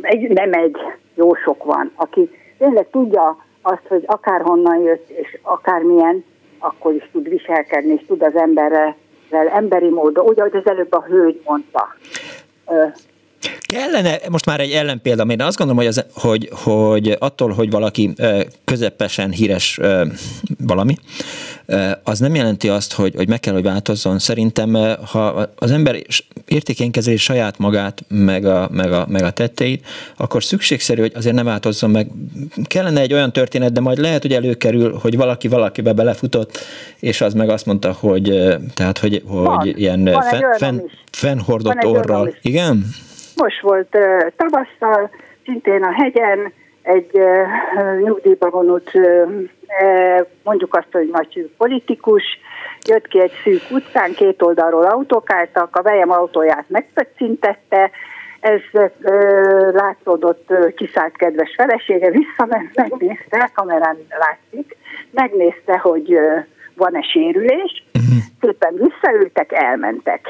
[0.00, 0.76] egy, nem egy,
[1.14, 6.24] jó sok van, aki tényleg tudja azt, hogy akárhonnan jött, és akármilyen
[6.60, 8.96] akkor is tud viselkedni, és tud az emberrel
[9.30, 11.88] emberi módon, úgy, ahogy az előbb a hölgy mondta.
[13.60, 18.12] Kellene, most már egy ellenpélda, én azt gondolom, hogy, az, hogy, hogy attól, hogy valaki
[18.64, 19.80] közepesen híres
[20.58, 20.94] valami,
[22.02, 24.18] az nem jelenti azt, hogy, hogy meg kell, hogy változzon.
[24.18, 26.02] Szerintem, ha az ember
[26.46, 29.86] értékén kezeli saját magát, meg a, meg, a, meg a tetteit,
[30.16, 32.10] akkor szükségszerű, hogy azért ne változzon meg.
[32.64, 36.58] Kellene egy olyan történet, de majd lehet, hogy előkerül, hogy valaki valakibe belefutott,
[36.98, 41.84] és az meg azt mondta, hogy tehát, hogy, hogy van, ilyen van fen, fen, fennhordott
[41.84, 42.34] orral.
[42.42, 42.94] Igen?
[43.40, 43.98] Most volt
[44.36, 45.10] tavasszal,
[45.44, 47.20] szintén a hegyen, egy
[48.02, 48.90] nyugdíjba vonult,
[50.42, 52.22] mondjuk azt, hogy nagy politikus,
[52.88, 57.90] jött ki egy szűk utcán, két oldalról autók álltak, a vejem autóját megpöccintette,
[58.40, 58.60] ez
[59.72, 64.76] látszódott, ö, kiszállt kedves felesége, visszament, megnézte, kamerán látszik,
[65.10, 66.18] megnézte, hogy
[66.80, 68.22] van-e sérülés, uh-huh.
[68.40, 70.20] szépen visszaültek, elmentek.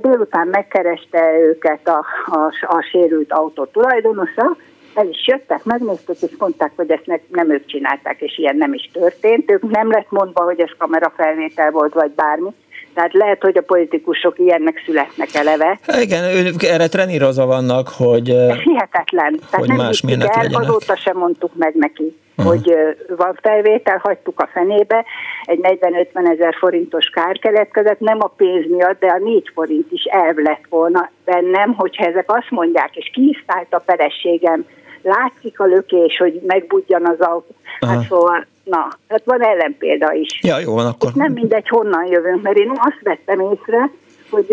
[0.00, 4.56] Délután megkereste őket a, a, a sérült autó tulajdonosa,
[4.94, 8.72] el is jöttek, megnézték, és mondták, hogy ezt ne, nem ők csinálták, és ilyen nem
[8.72, 9.50] is történt.
[9.50, 12.50] Ők nem lett mondva, hogy ez kamerafelvétel volt, vagy bármi.
[12.98, 15.78] Tehát lehet, hogy a politikusok ilyennek születnek eleve.
[16.00, 18.26] Igen, ők erre trenírozva vannak, hogy,
[18.64, 19.38] hihetetlen.
[19.50, 20.58] Tehát hogy nem más el, legyenek.
[20.58, 22.52] azóta sem mondtuk meg neki, uh-huh.
[22.52, 22.74] hogy
[23.16, 25.04] van felvétel, hagytuk a fenébe,
[25.44, 30.02] egy 40-50 ezer forintos kár keletkezett, nem a pénz miatt, de a 4 forint is
[30.02, 34.64] elv lett volna bennem, hogyha ezek azt mondják, és kiszállt a perességem,
[35.02, 37.54] látszik a lökés, hogy megbudjan az autó.
[37.80, 40.40] Hát szóval, na, hát van ellenpélda is.
[40.42, 41.08] Ja, jó van akkor.
[41.08, 43.90] Itt nem mindegy, honnan jövünk, mert én azt vettem észre,
[44.30, 44.46] hogy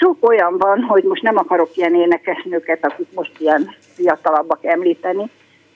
[0.00, 5.30] sok olyan van, hogy most nem akarok ilyen énekesnőket, akik most ilyen fiatalabbak említeni,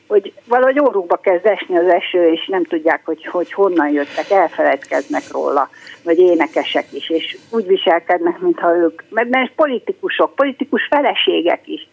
[0.06, 5.22] hogy valahogy órukba kezd esni az eső, és nem tudják, hogy, hogy honnan jöttek, elfeledkeznek
[5.32, 5.68] róla,
[6.04, 11.88] vagy énekesek is, és úgy viselkednek, mintha ők, mert, mert politikusok, politikus feleségek is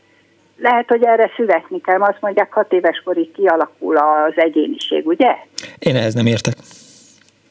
[0.61, 5.35] lehet, hogy erre születni kell, azt mondják, hat éves korig kialakul az egyéniség, ugye?
[5.79, 6.53] Én ehhez nem értek.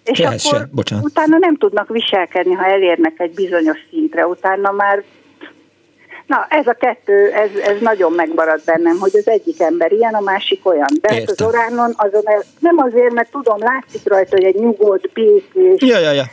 [0.05, 1.05] És ehhez akkor se, bocsánat.
[1.05, 5.03] utána nem tudnak viselkedni, ha elérnek egy bizonyos szintre, utána már
[6.27, 10.21] Na, ez a kettő, ez, ez nagyon megmarad bennem, hogy az egyik ember ilyen, a
[10.21, 10.89] másik olyan.
[11.01, 11.35] De Értem.
[11.39, 15.83] az oránon azon el, nem azért, mert tudom, látszik rajta, hogy egy nyugodt, békés.
[15.83, 16.25] Ja, ja, ja.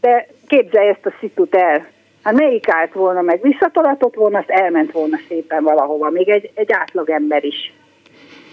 [0.00, 1.86] De képzelj ezt a szitut el.
[2.22, 6.72] Hát melyik állt volna meg, visszatolatott volna, azt elment volna szépen valahova, még egy, egy
[6.72, 7.72] átlag ember is.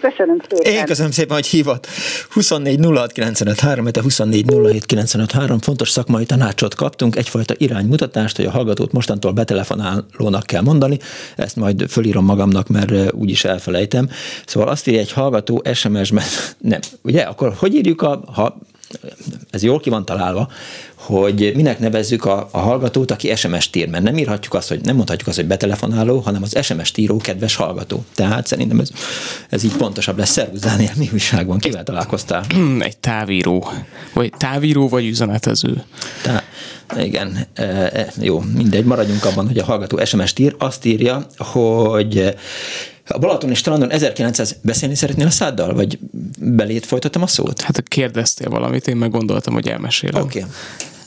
[0.00, 0.72] Köszönöm szépen.
[0.72, 1.86] Én köszönöm szépen, hogy hívott.
[2.30, 8.44] 24 06 95 3, 24 07 95 3, fontos szakmai tanácsot kaptunk, egyfajta iránymutatást, hogy
[8.44, 10.98] a hallgatót mostantól betelefonálónak kell mondani,
[11.36, 14.08] ezt majd fölírom magamnak, mert úgyis elfelejtem.
[14.46, 16.24] Szóval azt írja egy hallgató SMS-ben,
[16.58, 18.58] nem, ugye, akkor hogy írjuk a, ha
[19.50, 20.48] ez jól ki van találva,
[20.94, 24.96] hogy minek nevezzük a, a hallgatót, aki SMS-t ír, mert nem írhatjuk azt, hogy nem
[24.96, 28.04] mondhatjuk azt, hogy betelefonáló, hanem az SMS-t író kedves hallgató.
[28.14, 28.90] Tehát szerintem ez,
[29.48, 30.30] ez így pontosabb lesz.
[30.30, 31.58] Szervusz, Dániel, mi újságban?
[31.58, 32.44] Kivel találkoztál?
[32.78, 33.68] Egy távíró.
[34.14, 35.84] Vagy távíró, vagy üzenetező.
[36.22, 36.42] Tá,
[36.96, 40.54] igen, e, e, jó, mindegy, maradjunk abban, hogy a hallgató SMS-t ír.
[40.58, 42.34] Azt írja, hogy
[43.10, 45.98] a Balaton és strandon 1900 beszélni szeretnél a száddal, vagy
[46.40, 47.60] belét folytattam a szót?
[47.60, 50.22] Hát kérdeztél valamit, én meg gondoltam, hogy elmesélem.
[50.22, 50.38] Oké.
[50.38, 50.50] Okay.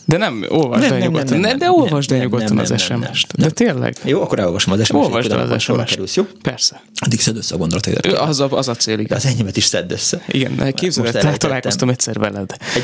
[0.05, 1.31] De nem, olvasd Nem, el nem, nyugodtan.
[1.31, 3.37] nem, Ne, nem, de nem, olvasd el nem, nyugodtan nem, az nem, SMS-t.
[3.37, 3.95] nem, De tényleg?
[4.03, 5.03] Jó, akkor elolvasom az SMS-t.
[5.03, 6.15] Olvasd el az SMS-t.
[6.15, 6.23] jó?
[6.41, 6.81] Persze.
[6.95, 8.05] Addig szedd össze a gondolatodat.
[8.05, 9.17] Ő, Az a, az a cél, De igen.
[9.17, 10.23] az enyémet is szedd össze.
[10.27, 12.55] Igen, de képzeld, találkoztam egyszer veled.
[12.75, 12.83] Egy,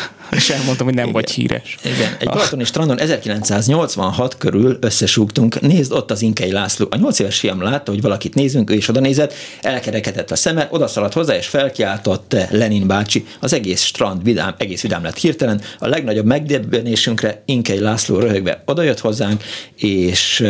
[0.36, 1.20] És elmondtam, hogy nem Igen.
[1.20, 1.76] vagy híres.
[1.84, 6.86] Igen, egy balatoni strandon 1986 körül összesúgtunk, nézd ott az Inkei László.
[6.90, 10.68] A nyolc éves fiam látta, hogy valakit nézünk, ő is oda nézett, elkerekedett a szeme,
[10.70, 13.26] odaszaladt hozzá, és felkiáltott Lenin bácsi.
[13.40, 15.60] Az egész strand vidám, egész vidám lett hirtelen.
[15.78, 19.42] A legnagyobb megdebbenésünkre Inkei László röhögve odajött hozzánk,
[19.76, 20.44] és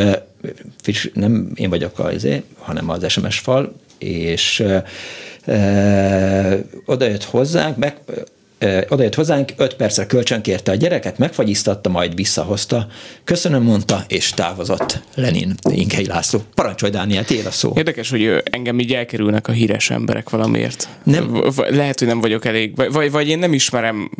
[1.14, 4.82] nem én vagyok az, izé, hanem az SMS fal, és eh,
[5.44, 8.20] eh, odajött hozzánk, meg, Ö,
[8.88, 12.86] odajött hozzánk, öt percre kölcsön kérte a gyereket, megfagyiztatta, majd visszahozta.
[13.24, 16.40] Köszönöm, mondta, és távozott Lenin Inkei László.
[16.54, 17.72] Parancsolj, Dániel, tiéd a szó.
[17.76, 20.88] Érdekes, hogy engem így elkerülnek a híres emberek valamiért.
[21.02, 21.42] Nem.
[21.68, 24.11] Lehet, hogy nem vagyok elég, vagy, vagy, én nem ismerem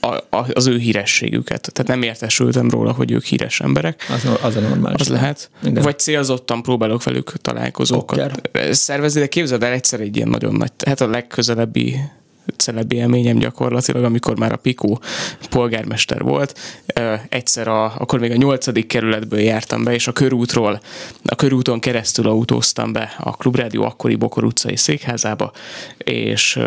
[0.00, 1.70] a, a, az ő hírességüket.
[1.72, 4.06] Tehát nem értesültem róla, hogy ők híres emberek.
[4.08, 5.00] Az, az a normális.
[5.00, 5.50] Az lehet.
[5.64, 5.82] Igen.
[5.82, 11.00] Vagy célzottan próbálok velük találkozókat szervezni, de képzeld el egyszer egy ilyen nagyon nagy, hát
[11.00, 11.96] a legközelebbi
[12.56, 15.00] celeb élményem gyakorlatilag, amikor már a Pikó
[15.50, 16.58] polgármester volt.
[17.28, 20.80] Egyszer, a, akkor még a nyolcadik kerületből jártam be, és a körútról,
[21.24, 25.52] a körúton keresztül autóztam be a Klubrádió akkori Bokor utcai székházába,
[25.98, 26.58] és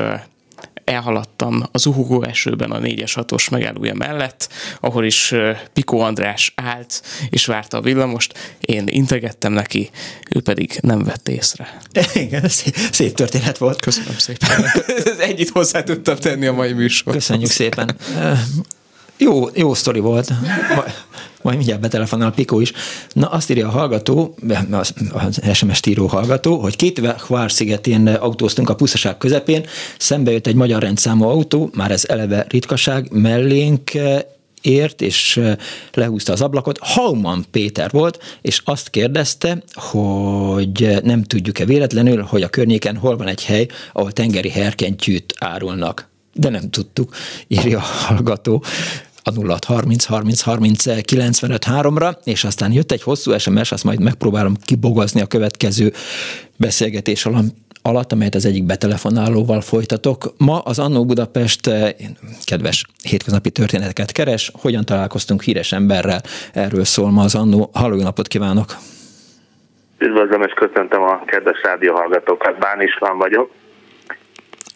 [0.89, 5.33] elhaladtam az uhugó esőben a 4-es 6-os megállója mellett, ahol is
[5.73, 9.89] Pikó András állt, és várta a villamost, én integettem neki,
[10.35, 11.79] ő pedig nem vett észre.
[12.13, 12.47] Igen,
[12.91, 13.81] szép, történet volt.
[13.81, 14.65] Köszönöm szépen.
[15.29, 17.13] Ennyit hozzá tudtam tenni a mai műsor.
[17.13, 17.95] Köszönjük szépen.
[19.17, 20.31] Jó, jó sztori volt.
[21.41, 22.71] Majd, mindjárt betelefonál Pikó is.
[23.13, 24.35] Na, azt írja a hallgató,
[24.71, 29.65] az, az SMS író hallgató, hogy két Hvár szigetén autóztunk a puszaság közepén,
[29.97, 34.19] szembe jött egy magyar rendszámú autó, már ez eleve ritkaság, mellénk eh,
[34.61, 35.55] ért, és eh,
[35.93, 36.77] lehúzta az ablakot.
[36.81, 43.27] Hauman Péter volt, és azt kérdezte, hogy nem tudjuk-e véletlenül, hogy a környéken hol van
[43.27, 46.07] egy hely, ahol tengeri herkentyűt árulnak.
[46.33, 47.15] De nem tudtuk,
[47.47, 48.63] írja a hallgató
[49.29, 54.01] a 0 30 30 30 95 3-ra, és aztán jött egy hosszú SMS, azt majd
[54.01, 55.91] megpróbálom kibogozni a következő
[56.57, 57.27] beszélgetés
[57.81, 60.33] alatt, amelyet az egyik betelefonálóval folytatok.
[60.37, 61.89] Ma az Annó Budapest eh,
[62.45, 66.21] kedves hétköznapi történeteket keres, hogyan találkoztunk híres emberrel,
[66.53, 67.69] erről szól ma az Annó.
[67.73, 68.75] Halló, napot kívánok!
[69.97, 72.57] Üdvözlöm és köszöntöm a kedves rádióhallgatókat.
[72.57, 73.51] Bán István vagyok.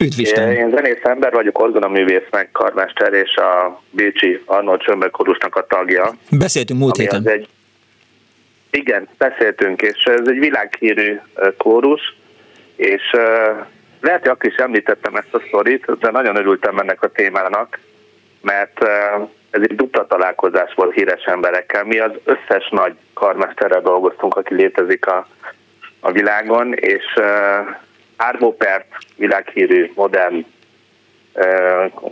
[0.03, 0.51] Üdv Isten!
[0.51, 6.13] Én zenész ember vagyok, orgonaművész, meg karmester, és a Bécsi Arnold Csömbek korusnak a tagja.
[6.29, 7.27] Beszéltünk múlt héten.
[7.27, 7.47] egy,
[8.69, 11.19] igen, beszéltünk, és ez egy világhírű
[11.57, 12.15] kórus,
[12.75, 13.01] és
[14.01, 17.79] lehet, hogy akkor is említettem ezt a sztorit, de nagyon örültem ennek a témának,
[18.41, 18.83] mert
[19.49, 21.83] ez egy dupla találkozás volt híres emberekkel.
[21.83, 25.27] Mi az összes nagy karmesterrel dolgoztunk, aki létezik a,
[25.99, 27.19] a világon, és
[28.27, 30.45] Arvo Pärt, világhírű, modern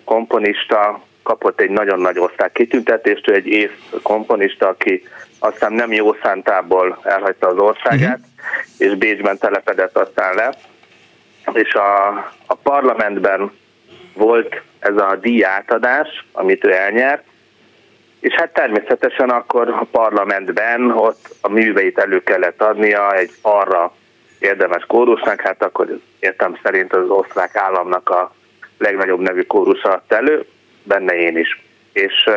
[0.04, 5.04] komponista, kapott egy nagyon nagy osztály kitüntetést, ő egy ész komponista, aki
[5.40, 8.20] aztán nem jó szántából elhagyta az országát,
[8.78, 10.54] és Bécsben telepedett aztán le,
[11.54, 12.08] és a,
[12.46, 13.52] a parlamentben
[14.14, 17.24] volt ez a díjátadás, amit ő elnyert,
[18.20, 23.94] és hát természetesen akkor a parlamentben ott a műveit elő kellett adnia egy arra
[24.42, 28.34] érdemes kórusnak, hát akkor értem szerint az osztrák államnak a
[28.78, 30.46] legnagyobb nevű kórus adta elő,
[30.84, 31.64] benne én is.
[31.94, 32.30] És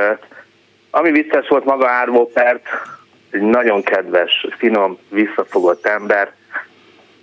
[0.90, 2.68] ami vicces volt maga Árvó Pert,
[3.30, 6.32] egy nagyon kedves, finom, visszafogott ember,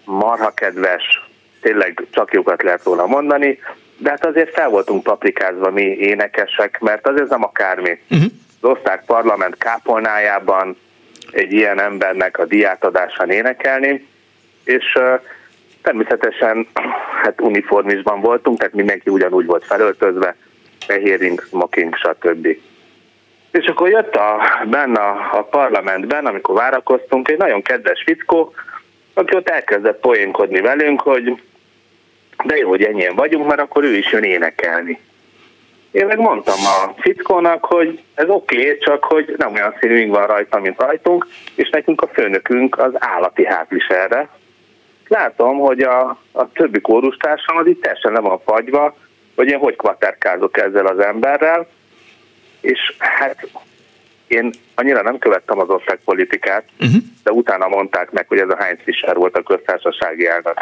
[0.05, 1.29] marha kedves,
[1.61, 3.59] tényleg csak jókat lehet róla mondani,
[3.97, 8.01] de hát azért fel voltunk paprikázva mi énekesek, mert azért nem akármi.
[8.09, 8.31] Uh-huh.
[8.61, 10.77] Az osztrák parlament kápolnájában
[11.31, 14.07] egy ilyen embernek a diátadásán énekelni,
[14.63, 14.97] és
[15.81, 16.67] természetesen
[17.23, 20.35] hát uniformisban voltunk, tehát mindenki ugyanúgy volt felöltözve,
[20.85, 22.47] fehéring, smoking, stb.
[23.51, 24.99] És akkor jött a, benne
[25.31, 28.53] a, parlamentben, amikor várakoztunk, egy nagyon kedves fickó,
[29.13, 31.41] aki ott elkezdett poénkodni velünk, hogy
[32.43, 34.99] de jó, hogy ennyien vagyunk, mert akkor ő is jön énekelni.
[35.91, 40.27] Én meg mondtam a fickónak, hogy ez oké, okay, csak hogy nem olyan színünk van
[40.27, 44.29] rajta, mint rajtunk, és nekünk a főnökünk az állati hátviselre.
[45.11, 48.95] Látom, hogy a, a többi kórustársam az itt teljesen le van fagyva,
[49.35, 51.67] hogy én hogy kvaterkázok ezzel az emberrel,
[52.61, 53.47] és hát
[54.27, 57.01] én annyira nem követtem az országpolitikát, uh-huh.
[57.23, 60.53] de utána mondták meg, hogy ez a Heinz Fischer volt a köztársasági elnök.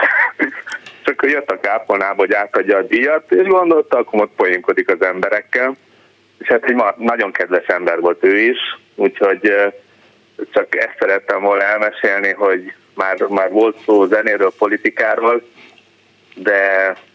[1.06, 5.02] Csak ő jött a kápolnába, hogy átadja a díjat, és gondolta, akkor ott poénkodik az
[5.02, 5.76] emberekkel.
[6.38, 8.60] és hát egy nagyon kedves ember volt ő is,
[8.96, 9.54] úgyhogy
[10.52, 15.42] csak ezt szerettem volna elmesélni, hogy már, már volt szó zenéről, politikáról,
[16.36, 16.62] de,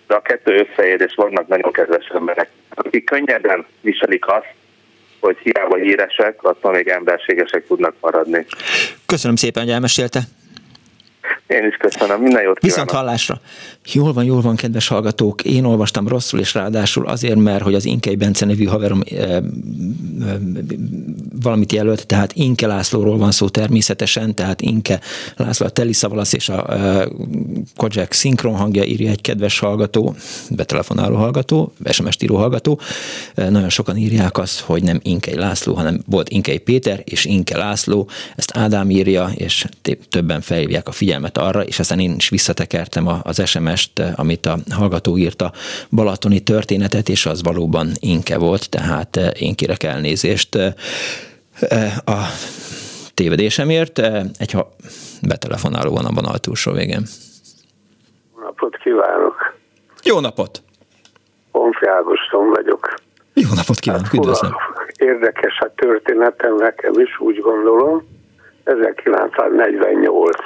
[0.06, 4.52] de a kettő összeér, és vannak nagyon kedves emberek, akik könnyebben viselik azt,
[5.20, 8.46] hogy hiába híresek, attól még emberségesek tudnak maradni.
[9.06, 10.20] Köszönöm szépen, hogy elmesélte.
[11.46, 12.60] Én is köszönöm, minden jót.
[12.60, 13.40] Viszont hallásra.
[13.92, 15.42] Jól van, jól van, kedves hallgatók.
[15.42, 19.42] Én olvastam rosszul, és ráadásul azért, mert hogy az Inkei Bence nevű haverom e, e,
[21.42, 25.00] valamit jelölt, tehát Inke Lászlóról van szó természetesen, tehát Inke
[25.36, 27.08] László a Telisza Valasz és a e,
[27.76, 30.14] Kodzsek szinkron hangja írja egy kedves hallgató,
[30.50, 32.80] betelefonáló hallgató, SMS író hallgató.
[33.34, 37.56] E, nagyon sokan írják azt, hogy nem Inkei László, hanem volt Inkei Péter és Inke
[37.56, 38.08] László.
[38.36, 39.66] Ezt Ádám írja, és
[40.08, 44.56] többen felhívják a figyelmet arra, és aztán én is visszatekertem az SMS SMS-t, amit a
[44.70, 45.52] hallgató írta,
[45.90, 50.72] balatoni történetet, és az valóban Inke volt, tehát eh, én kérek elnézést eh,
[51.60, 52.18] eh, a
[53.14, 53.98] tévedésemért.
[54.38, 54.68] Egy ha
[55.28, 57.02] betelefonáló van a vonal túlsó végén.
[58.36, 59.54] Jó napot kívánok!
[60.02, 60.62] Jó napot!
[61.52, 62.94] Ponfi Ágoston vagyok.
[63.34, 64.52] Jó napot kívánok, hát, üdvözlöm!
[64.96, 68.12] Érdekes a történetem nekem is, úgy gondolom.
[68.64, 70.36] 1948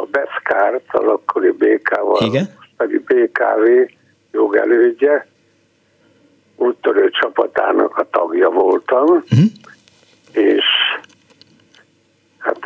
[0.00, 2.56] a Beszkárt, az akkori BK-val, Igen?
[3.04, 3.92] BKV
[4.32, 5.26] jogelődje,
[6.56, 9.38] úttörő csapatának a tagja voltam, uh-huh.
[10.32, 10.64] és
[12.38, 12.58] hát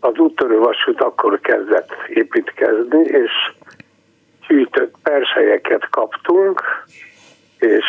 [0.00, 3.30] az úttörő vasút akkor kezdett építkezni, és
[4.48, 6.62] gyűjtött perselyeket kaptunk,
[7.58, 7.84] és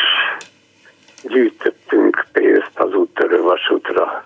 [1.23, 4.25] gyűjtöttünk pénzt az úttörő vasútra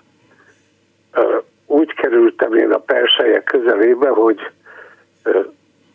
[1.68, 4.50] úgy kerültem én a perselyek közelébe, hogy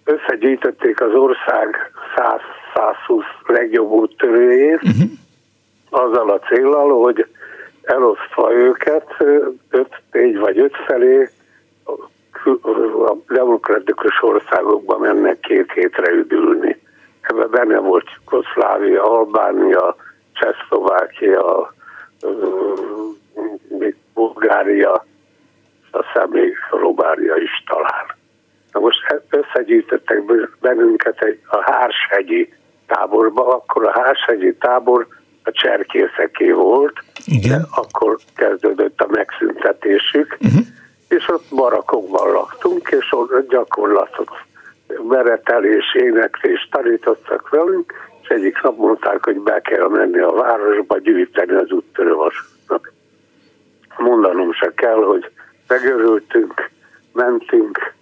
[0.03, 5.09] összegyűjtötték az ország 100-120 legjobb úttörőjét, uh-huh.
[5.89, 7.25] azzal a célral, hogy
[7.81, 9.15] elosztva őket
[9.69, 11.29] öt, négy vagy öt felé
[13.05, 16.81] a demokratikus országokban mennek két hétre üdülni.
[17.21, 19.95] Ebben benne volt Jugoszlávia, Albánia,
[20.33, 21.73] Csehszlovákia,
[24.13, 25.05] Bulgária,
[25.93, 28.05] aztán még Robária is talán.
[28.71, 30.23] Na most összegyűjtöttek
[30.61, 32.53] bennünket egy, a Hárshegyi
[32.87, 35.07] táborba, akkor a Hárshegyi tábor
[35.43, 37.59] a cserkészeké volt, Igen.
[37.59, 40.65] de akkor kezdődött a megszüntetésük, uh-huh.
[41.07, 44.29] és ott barakokban laktunk, és ott gyakorlatot
[45.09, 51.53] meretelés, éneklés tanítottak velünk, és egyik nap mondták, hogy be kell menni a városba gyűjteni
[51.53, 52.93] az úttörővasútnak.
[53.97, 55.31] Mondanom se kell, hogy
[55.73, 56.69] megörültünk,
[57.13, 57.93] mentünk,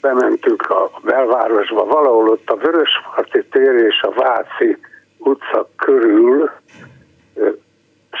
[0.00, 4.78] bementünk a belvárosba, valahol ott a Vörösmarty tér és a Váci
[5.18, 6.50] utca körül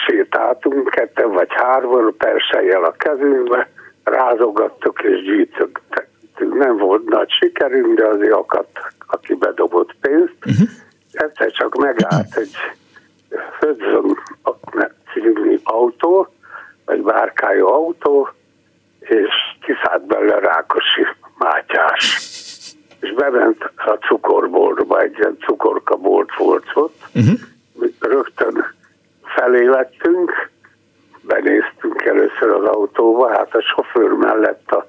[0.06, 3.70] sétáltunk, ketten vagy hárman, persejjel a kezünkbe,
[4.04, 6.54] rázogattuk és gyűjtöttük.
[6.54, 10.36] Nem volt nagy sikerünk, de azért akadt, aki bedobott pénzt.
[10.46, 10.68] Uh-huh.
[11.12, 12.56] Egyszer csak megállt egy
[13.60, 14.18] Hudson
[15.12, 16.28] című autó,
[16.86, 18.28] egy bárkájú autó,
[19.00, 21.06] és kiszállt belőle Rákosi
[21.38, 22.16] Mátyás.
[23.00, 27.00] És bement a cukorboltba, egy ilyen cukorkabolt volt ott.
[27.14, 27.38] Uh-huh.
[27.98, 28.74] Rögtön
[29.22, 30.50] felé lettünk,
[31.20, 34.86] benéztünk először az autóba, hát a sofőr mellett a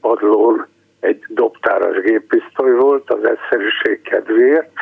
[0.00, 0.66] padlón
[1.00, 4.72] egy dobtáras géppisztoly volt az egyszerűség kedvéért,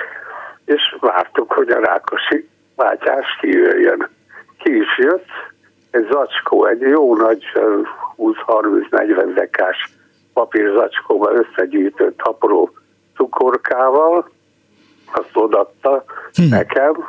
[0.65, 4.09] és vártuk, hogy a Rákosi Mátyás kijöjjön.
[4.59, 5.29] Ki is jött,
[5.91, 7.45] egy zacskó, egy jó nagy
[8.17, 9.93] 20-30-40 dekás
[10.33, 12.71] papírzacskóba összegyűjtött apró
[13.17, 14.31] cukorkával,
[15.13, 16.49] azt odatta hm.
[16.49, 17.09] nekem,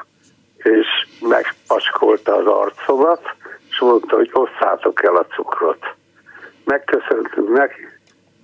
[0.57, 0.87] és
[1.21, 3.21] megpaskolta az arcomat,
[3.69, 5.95] és mondta, hogy osszátok el a cukrot.
[6.65, 7.87] Megköszöntünk neki,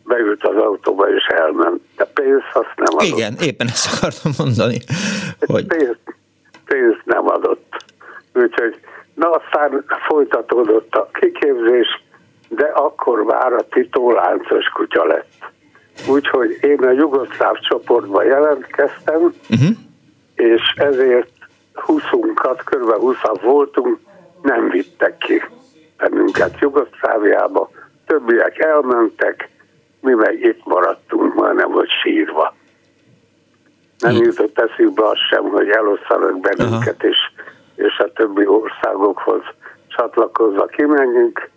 [0.04, 1.82] beült az autóba és elment.
[1.96, 3.18] De pénzt azt nem adott.
[3.18, 4.80] Igen, éppen ezt akartam mondani.
[5.40, 5.66] Hogy...
[5.66, 6.00] Pénzt,
[6.66, 7.84] pénzt nem adott.
[8.34, 8.80] Úgyhogy
[9.16, 12.04] Na aztán folytatódott a kiképzés,
[12.50, 15.54] de akkor már a Tito láncos kutya lett.
[16.10, 19.78] Úgyhogy én a jugoszláv csoportba jelentkeztem, uh-huh.
[20.36, 21.32] és ezért
[21.76, 22.92] 20-unkat, kb.
[23.00, 24.00] 20 voltunk,
[24.42, 25.44] nem vittek ki
[25.98, 27.70] bennünket Jugoszláviába.
[28.06, 29.50] Többiek elmentek,
[30.02, 32.56] mi meg itt maradtunk, már nem volt sírva.
[34.00, 37.10] Nem jutott eszükbe az sem, hogy elosszanak bennünket, uh-huh.
[37.10, 37.18] és
[37.76, 39.42] és a többi országokhoz
[39.88, 41.50] csatlakozva kimenjünk.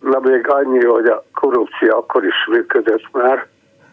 [0.00, 3.46] Na még annyi, hogy a korrupció akkor is működött már,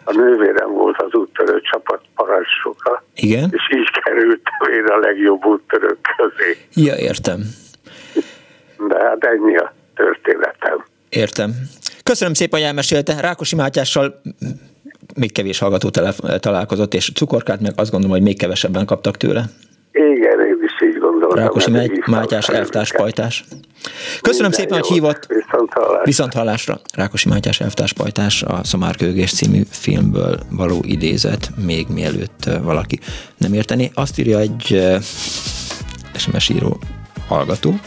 [0.03, 3.03] a nővérem volt az úttörő csapat parancsnoka.
[3.15, 3.49] Igen.
[3.51, 6.57] És így kerültem én a legjobb úttörők közé.
[6.73, 7.39] Ja, értem.
[8.87, 10.85] De hát ennyi a történetem.
[11.09, 11.51] Értem.
[12.03, 13.21] Köszönöm szépen, hogy elmesélte.
[13.21, 14.21] Rákosi Mátyással
[15.15, 15.89] még kevés hallgató
[16.39, 19.43] találkozott, és cukorkát meg azt gondolom, hogy még kevesebben kaptak tőle.
[19.91, 20.28] Igen,
[21.35, 21.71] Rákosi
[22.05, 23.45] Mátyás, elvtárs, pajtás.
[24.21, 25.27] Köszönöm szépen, hogy hívott.
[25.27, 26.03] Viszont hallásra.
[26.03, 26.81] Viszont hallásra.
[26.93, 32.99] Rákosi Mátyás, elvtárs, pajtás, a Szomárkőgés című filmből való idézet, még mielőtt valaki
[33.37, 33.91] nem érteni.
[33.93, 34.81] Azt írja egy
[36.15, 36.79] SMS író
[37.27, 37.79] hallgató.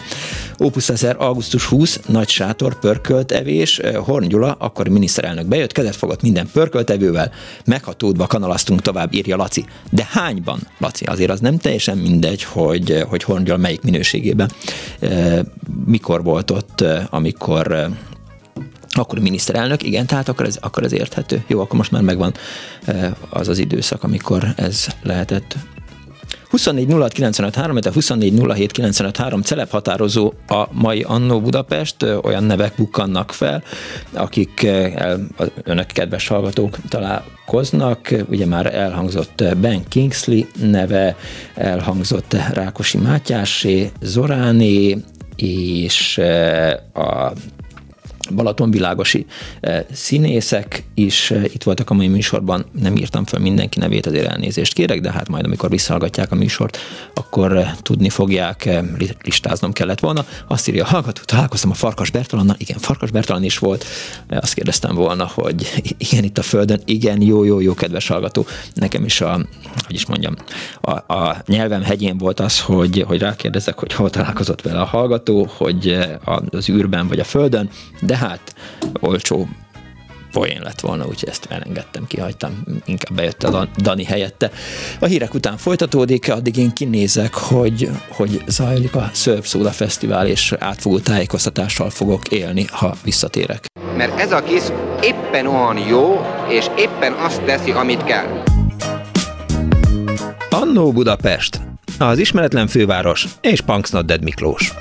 [0.59, 6.22] Opus 1000, augusztus 20, nagy sátor, pörkölt evés, Horn Gyula, akkor miniszterelnök bejött, kezet fogott
[6.22, 7.32] minden pörkölt evővel,
[7.64, 9.64] meghatódva kanalaztunk tovább, írja Laci.
[9.90, 11.05] De hányban, Laci?
[11.05, 14.50] Azért az nem teljesen mindegy, hogy, hogy Horn Gyula melyik minőségében,
[15.84, 17.90] mikor volt ott, amikor
[18.94, 21.44] akkor miniszterelnök, igen, tehát akkor ez, akkor ez érthető.
[21.46, 22.34] Jó, akkor most már megvan
[23.28, 25.57] az az időszak, amikor ez lehetett
[26.53, 32.03] 24 06 95 3, de 24 07 95 3 celeb határozó a mai Annó Budapest,
[32.22, 33.62] olyan nevek bukkannak fel,
[34.12, 35.26] akik el,
[35.62, 41.16] önök kedves hallgatók találkoznak, ugye már elhangzott Ben Kingsley neve,
[41.55, 44.96] elhangzott Rákosi Mátyásé, Zoráné,
[45.36, 46.18] és
[46.94, 47.32] a
[48.35, 49.26] balatonvilágosi
[49.61, 54.26] eh, színészek is eh, itt voltak a mai műsorban, nem írtam fel mindenki nevét, azért
[54.26, 56.78] elnézést kérek, de hát majd amikor visszahallgatják a műsort,
[57.14, 58.68] akkor eh, tudni fogják,
[59.24, 60.24] listáznom kellett volna.
[60.49, 63.85] Azt írja, hallgató, találkoztam a Farkas Bertalannal, igen, Farkas Bertalan is volt,
[64.28, 69.05] azt kérdeztem volna, hogy igen, itt a Földön, igen, jó, jó, jó, kedves hallgató, nekem
[69.05, 69.33] is a,
[69.87, 70.35] hogy is mondjam,
[70.80, 75.51] a, a nyelvem hegyén volt az, hogy, hogy rákérdezek, hogy hol találkozott vele a hallgató,
[75.57, 75.99] hogy
[76.51, 77.70] az űrben vagy a Földön,
[78.01, 78.55] de hát
[79.01, 79.49] olcsó
[80.33, 84.51] poén lett volna, úgyhogy ezt elengedtem, kihagytam, inkább bejött a Dani helyette.
[85.01, 90.55] A hírek után folytatódik, addig én kinézek, hogy, hogy zajlik a Surf Soda Fesztivál, és
[90.59, 93.66] átfogó tájékoztatással fogok élni, ha visszatérek.
[93.97, 94.62] Mert ez a kis
[95.03, 98.43] éppen olyan jó, és éppen azt teszi, amit kell.
[100.51, 101.61] Annó Budapest,
[101.99, 104.73] az ismeretlen főváros és Punks Dead Miklós.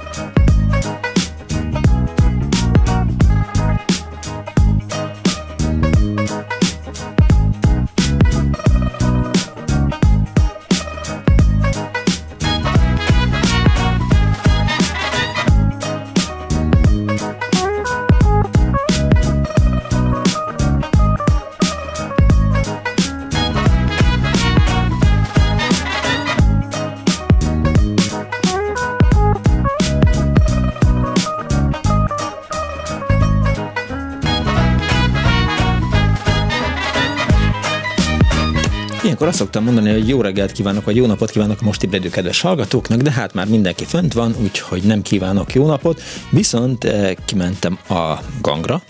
[39.22, 42.10] Ilyenkor azt szoktam mondani, hogy jó reggelt kívánok, vagy jó napot kívánok a most ébredő
[42.10, 47.12] kedves hallgatóknak, de hát már mindenki fönt van, úgyhogy nem kívánok jó napot, viszont eh,
[47.26, 48.82] kimentem a gangra,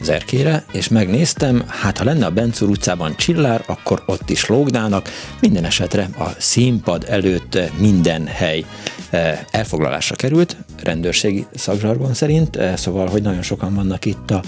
[0.00, 5.10] az erkére, és megnéztem, hát ha lenne a Bencúr utcában csillár, akkor ott is lógnának,
[5.40, 8.64] minden esetre a színpad előtt minden hely
[9.10, 14.42] eh, elfoglalásra került, rendőrségi szakzsargon szerint, eh, szóval, hogy nagyon sokan vannak itt a,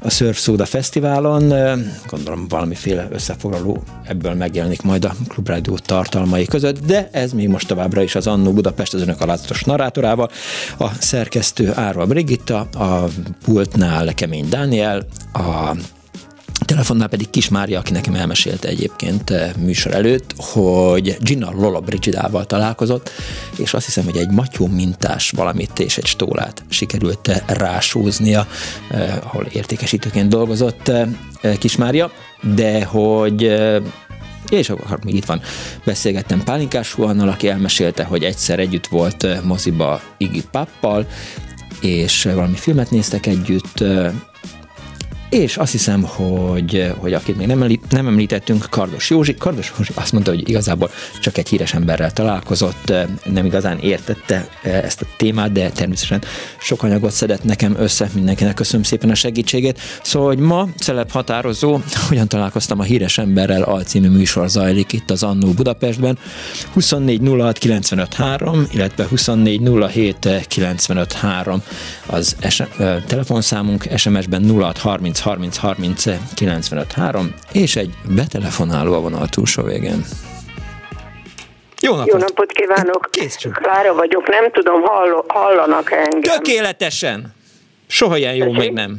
[0.00, 6.86] a Surf Soda Fesztiválon, eh, gondolom valamiféle összefoglaló ebből megjelenik majd a Klubrádió tartalmai között,
[6.86, 10.30] de ez még most továbbra is az Annó Budapest az önök alázatos narrátorával,
[10.78, 13.04] a szerkesztő Árva Brigitta, a
[13.44, 14.85] pultnál Kemény Dániel,
[15.32, 15.76] a
[16.66, 22.44] telefonnál pedig Kis Mária, aki nekem elmesélte egyébként eh, műsor előtt, hogy Gina Lola Brigidával
[22.44, 23.10] találkozott,
[23.56, 28.46] és azt hiszem, hogy egy matyó mintás valamit és egy stólát sikerült eh, rásúznia,
[28.90, 30.92] eh, ahol értékesítőként dolgozott
[31.58, 32.10] Kis Mária,
[32.54, 33.42] de hogy
[34.48, 35.40] és akkor még itt van,
[35.84, 41.06] beszélgettem Pálinkás Huannal, aki elmesélte, hogy egyszer együtt volt moziba Iggy Pappal,
[41.80, 43.84] és valami filmet néztek együtt,
[45.30, 49.34] és azt hiszem, hogy, hogy akit még nem, említ, nem említettünk, Kardos Józsi.
[49.34, 52.92] Kardos Józsi azt mondta, hogy igazából csak egy híres emberrel találkozott,
[53.24, 56.22] nem igazán értette ezt a témát, de természetesen
[56.58, 59.80] sok anyagot szedett nekem össze, mindenkinek köszönöm szépen a segítségét.
[60.02, 65.22] Szóval, hogy ma celeb határozó, hogyan találkoztam a híres emberrel, alcímű műsor zajlik itt az
[65.22, 66.18] Annó Budapestben.
[66.72, 69.60] 24 06 95 3, illetve 24
[69.92, 71.62] 07 95 3
[72.06, 72.68] az es-
[73.06, 76.04] telefonszámunk, SMS-ben 06 30 30 30
[76.34, 80.04] 95 3, és egy betelefonáló a vonal túlsó végén.
[81.80, 82.12] Jó napot!
[82.12, 83.08] Jó napot kívánok!
[83.10, 83.52] Kész csak.
[83.52, 86.20] Klára vagyok, nem tudom, hall, hallanak engem.
[86.20, 87.34] Tökéletesen!
[87.86, 88.98] Soha ilyen jó még nem.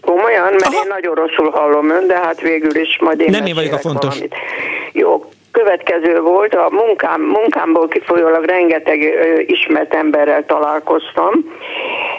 [0.00, 0.82] Komolyan, mert Aha.
[0.82, 3.78] én nagyon rosszul hallom ön, de hát végül is majd én Nem én vagyok a
[3.78, 4.08] fontos.
[4.08, 4.34] Valamit.
[4.92, 11.32] Jó, következő volt, a munkám, munkámból kifolyólag rengeteg ö, ismert emberrel találkoztam.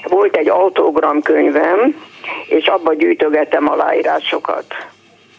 [0.04, 1.96] Volt egy autogramkönyvem,
[2.48, 4.66] és abba gyűjtögettem aláírásokat.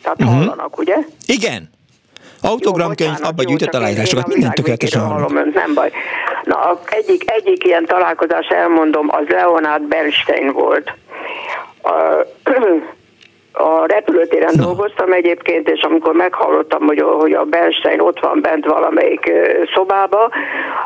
[0.03, 0.37] Tehát uh-huh.
[0.37, 0.97] hallanak, ugye?
[1.27, 1.71] Igen.
[2.43, 5.37] Autogramkönyv, abba gyűjtött aláírásokat, minden tökéletesen hallom.
[5.37, 5.91] Ön, nem baj.
[6.45, 10.93] Na, egyik, egyik ilyen találkozás elmondom, az Leonard Bernstein volt.
[11.83, 11.93] A,
[13.59, 14.63] a repülőtéren no.
[14.65, 19.31] dolgoztam egyébként, és amikor meghallottam, hogy, hogy a Bernstein ott van bent valamelyik
[19.75, 20.31] szobába,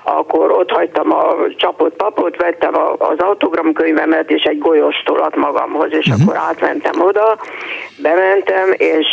[0.03, 6.23] akkor ott hagytam a csapott papot, vettem az autogramkönyvemet és egy golyóstolat magamhoz, és uh-huh.
[6.23, 7.39] akkor átmentem oda,
[8.03, 9.07] bementem, és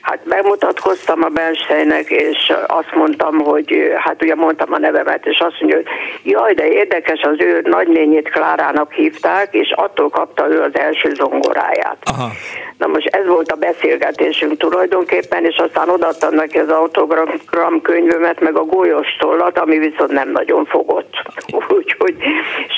[0.00, 5.60] hát bemutatkoztam a Bernsteinnek, és azt mondtam, hogy hát ugye mondtam a nevemet, és azt
[5.60, 5.86] mondja, hogy
[6.22, 11.96] jaj, de érdekes, az ő nagynényét Klárának hívták, és attól kapta ő az első zongoráját.
[12.04, 12.30] Aha.
[12.82, 18.56] Na most ez volt a beszélgetésünk tulajdonképpen, és aztán odaadtam neki az autogram könyvömet, meg
[18.56, 21.14] a golyós tollat, ami viszont nem nagyon fogott.
[21.78, 22.16] Úgyhogy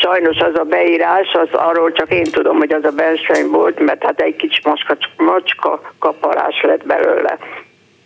[0.02, 4.05] sajnos az a beírás, az arról csak én tudom, hogy az a belsőny volt, mert
[4.05, 7.38] hát egy kicsi macska, macska kaparás lett belőle.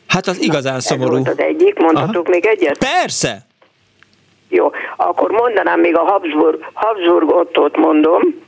[0.08, 1.16] Hát az igazán Na, szomorú.
[1.16, 2.30] Ez volt az egyik, mondhatok Aha.
[2.30, 2.78] még egyet?
[2.78, 3.36] Persze!
[4.48, 8.46] Jó, akkor mondanám még a Habsburg, Habsburg Ottót mondom,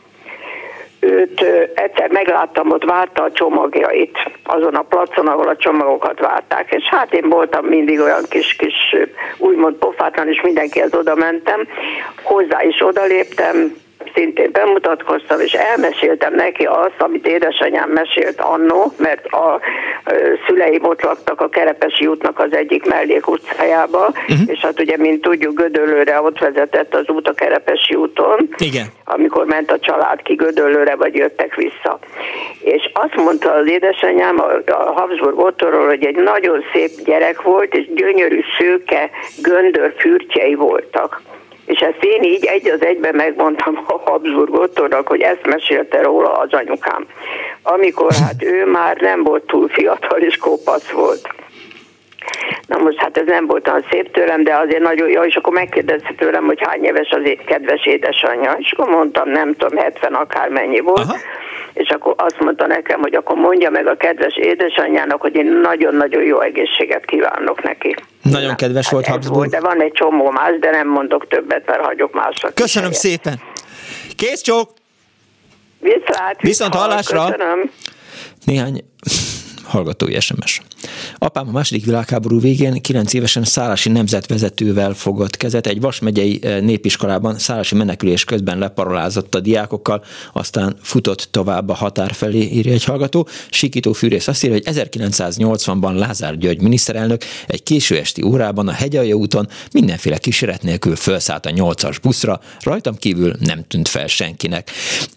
[1.01, 1.40] őt
[1.74, 7.14] egyszer megláttam, ott várta a csomagjait, azon a placon, ahol a csomagokat várták, és hát
[7.14, 8.96] én voltam mindig olyan kis-kis,
[9.38, 11.68] úgymond pofátlan, és mindenkihez oda mentem,
[12.22, 13.74] hozzá is odaléptem,
[14.14, 19.61] szintén bemutatkoztam, és elmeséltem neki azt, amit édesanyám mesélt annó, mert a
[20.46, 24.38] szüleim ott laktak a Kerepesi útnak az egyik mellék utcájába, uh-huh.
[24.46, 28.86] és hát ugye, mint tudjuk, Gödöllőre ott vezetett az út a Kerepesi úton, Igen.
[29.04, 31.98] amikor ment a család ki Gödöllőre, vagy jöttek vissza.
[32.61, 37.74] És azt mondta az édesanyám a, a Habsburg Ottorról, hogy egy nagyon szép gyerek volt,
[37.74, 39.11] és gyönyörű szőke
[39.42, 41.20] göndör fürtjei voltak.
[41.71, 46.33] És ezt én így egy az egyben megmondtam a Habsburg Ottónak, hogy ezt mesélte róla
[46.33, 47.07] az anyukám.
[47.62, 51.29] Amikor hát ő már nem volt túl fiatal és kopasz volt.
[52.66, 55.53] Na most hát ez nem volt olyan szép tőlem, de azért nagyon jó, és akkor
[55.53, 58.57] megkérdezte tőlem, hogy hány éves az kedves édesanyja.
[58.59, 60.99] És akkor mondtam, nem tudom, 70 akármennyi volt.
[60.99, 61.16] Aha.
[61.73, 66.23] És akkor azt mondta nekem, hogy akkor mondja meg a kedves édesanyjának, hogy én nagyon-nagyon
[66.23, 67.95] jó egészséget kívánok neki.
[68.23, 69.37] Nagyon Na, kedves hát volt Habsburg.
[69.37, 72.51] Volt, de van egy csomó más, de nem mondok többet, mert hagyok másra.
[72.55, 73.41] Köszönöm szépen.
[74.16, 74.71] Kész csók!
[75.81, 77.25] Viszlát, Viszont hallásra!
[77.25, 77.71] Köszönöm.
[78.45, 78.85] Néhány
[79.71, 80.62] hallgatói SMS.
[81.18, 85.66] Apám a második világháború végén 9 évesen szállási nemzetvezetővel fogott kezet.
[85.66, 91.75] Egy Vas megyei eh, népiskolában szállási menekülés közben leparolázott a diákokkal, aztán futott tovább a
[91.75, 93.29] határ felé, írja egy hallgató.
[93.51, 99.14] Sikító Fűrész azt írja, hogy 1980-ban Lázár György miniszterelnök egy késő esti órában a Hegyalja
[99.14, 104.71] úton mindenféle kísérlet nélkül felszállt a 8-as buszra, rajtam kívül nem tűnt fel senkinek.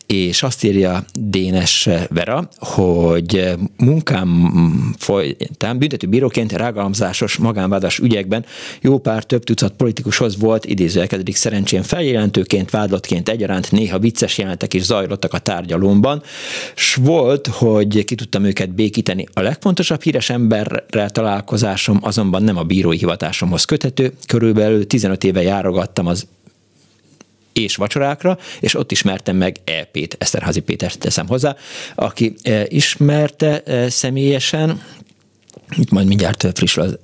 [0.05, 4.42] És azt írja Dénes Vera, hogy munkám
[4.97, 8.45] folytán büntető bíróként rágalomzásos magánvádas ügyekben
[8.81, 14.81] jó pár több tucat politikushoz volt idézőjelkedik szerencsén feljelentőként, vádlottként egyaránt néha vicces jelentek is
[14.81, 16.21] zajlottak a tárgyalomban,
[16.75, 19.25] s volt, hogy ki tudtam őket békíteni.
[19.33, 26.07] A legfontosabb híres emberrel találkozásom azonban nem a bírói hivatásomhoz köthető, körülbelül 15 éve járogattam
[26.07, 26.27] az
[27.53, 31.55] és vacsorákra, és ott ismertem meg EP-t, Eszterházi Pétert teszem hozzá,
[31.95, 34.81] aki e, ismerte e, személyesen,
[35.77, 36.97] itt majd mindjárt friss az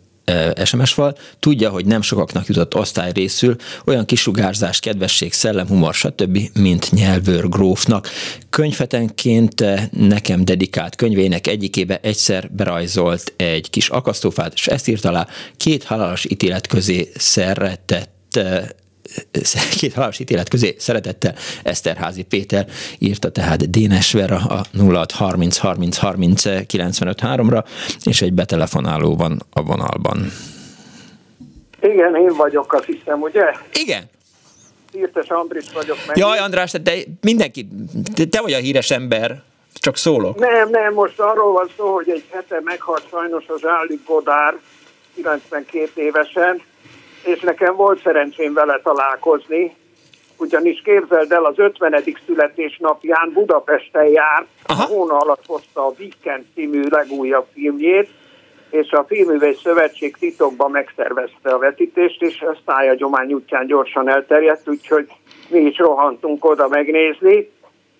[0.65, 6.39] SMS fal, tudja, hogy nem sokaknak jutott osztály részül olyan kisugárzás, kedvesség, szellem, humor, stb.,
[6.53, 8.09] mint nyelvőr grófnak.
[8.49, 15.27] Könyvetenként nekem dedikált könyvének egyikébe egyszer berajzolt egy kis akasztófát, és ezt írt alá
[15.57, 18.39] két halálos ítélet közé szeretett
[19.79, 22.65] két halálos ítélet közé szeretettel Eszterházi Péter
[22.99, 27.65] írta tehát Dénes Vera a 0630 30 30 95 3-ra,
[28.03, 30.31] és egy betelefonáló van a vonalban.
[31.81, 33.43] Igen, én vagyok, azt hiszem, ugye?
[33.73, 34.03] Igen.
[34.93, 36.17] Írtes Andris vagyok meg.
[36.17, 37.67] Jaj, András, te mindenki,
[38.13, 39.41] te, te vagy a híres ember,
[39.73, 40.39] csak szólok.
[40.39, 44.57] Nem, nem, most arról van szó, hogy egy hete meghalt sajnos az Állik Godár,
[45.15, 46.61] 92 évesen,
[47.29, 49.75] és nekem volt szerencsém vele találkozni,
[50.37, 52.03] ugyanis képzeld el, az 50.
[52.25, 54.85] születésnapján Budapesten járt, Aha.
[54.85, 58.09] hóna alatt hozta a Weekend című legújabb filmjét,
[58.69, 65.07] és a Filművész Szövetség titokban megszervezte a vetítést, és a szájagyomány útján gyorsan elterjedt, úgyhogy
[65.49, 67.51] mi is rohantunk oda megnézni,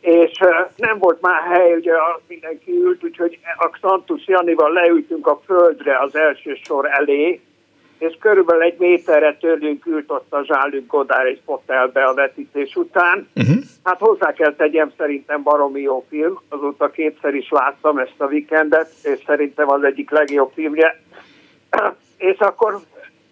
[0.02, 0.38] és
[0.76, 1.92] nem volt már hely, ugye
[2.28, 7.42] mindenki ült, úgyhogy a Santus Janival leültünk a földre az első sor elé,
[8.00, 13.28] és körülbelül egy méterre tőlünk ült ott a Zsálük Godár egy fotelbe a vetítés után.
[13.36, 13.56] Uh-huh.
[13.84, 18.92] Hát hozzá kell tegyem, szerintem baromi jó film, azóta kétszer is láttam ezt a weekendet,
[19.04, 21.02] és szerintem az egyik legjobb filmje.
[22.18, 22.80] és akkor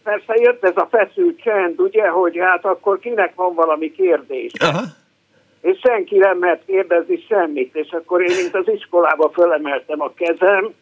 [0.03, 4.51] persze jött ez a feszült csend, ugye, hogy hát akkor kinek van valami kérdés.
[4.61, 4.87] Uh-huh
[5.61, 10.73] és senki nem mert kérdezni semmit, és akkor én, mint az iskolába fölemeltem a kezem,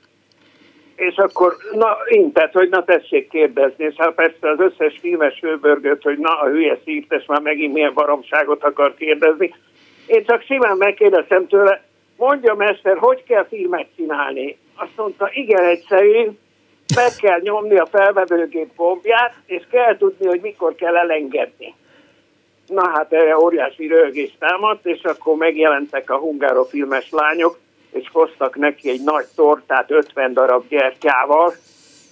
[0.95, 6.03] és akkor na, intett, hogy na tessék kérdezni, és hát persze az összes filmes főbörgött,
[6.03, 9.55] hogy na a hülye szívtes már megint milyen baromságot akar kérdezni.
[10.05, 11.83] Én csak simán megkérdeztem tőle,
[12.17, 14.57] mondja mester, hogy kell filmet csinálni?
[14.75, 16.29] Azt mondta, igen egyszerű,
[16.95, 21.73] meg kell nyomni a felvevőgép gombját, és kell tudni, hogy mikor kell elengedni.
[22.67, 27.57] Na hát erre óriási rögés támadt, és akkor megjelentek a hungárofilmes lányok,
[27.95, 31.53] és hoztak neki egy nagy tortát 50 darab gyertyával,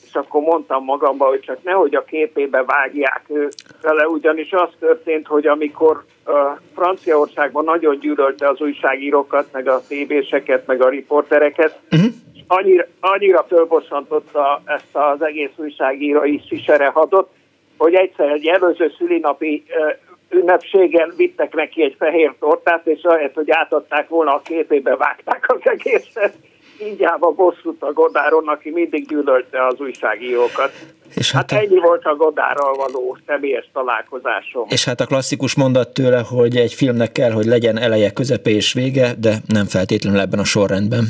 [0.05, 3.49] és akkor mondtam magamba, hogy csak nehogy a képébe vágják ő
[3.81, 6.33] vele, ugyanis az történt, hogy amikor uh,
[6.75, 12.11] Franciaországban nagyon gyűlölte az újságírókat, meg a tévéseket, meg a riportereket, uh-huh.
[12.47, 17.29] annyira, annyira fölbosszantotta ezt az egész újságírói siserehadot,
[17.77, 23.51] hogy egyszer egy előző szülinapi uh, ünnepségen vittek neki egy fehér tortát, és ahelyett, hogy
[23.51, 26.33] átadták volna a képébe, vágták az egészet.
[26.81, 30.71] Ígyába bosszút a Godáron, aki mindig gyűlölte az újságírókat.
[31.15, 34.65] És hát, hát ennyi volt a Godárral való személyes találkozásom.
[34.69, 38.73] És hát a klasszikus mondat tőle, hogy egy filmnek kell, hogy legyen eleje, közepe és
[38.73, 41.03] vége, de nem feltétlenül ebben a sorrendben.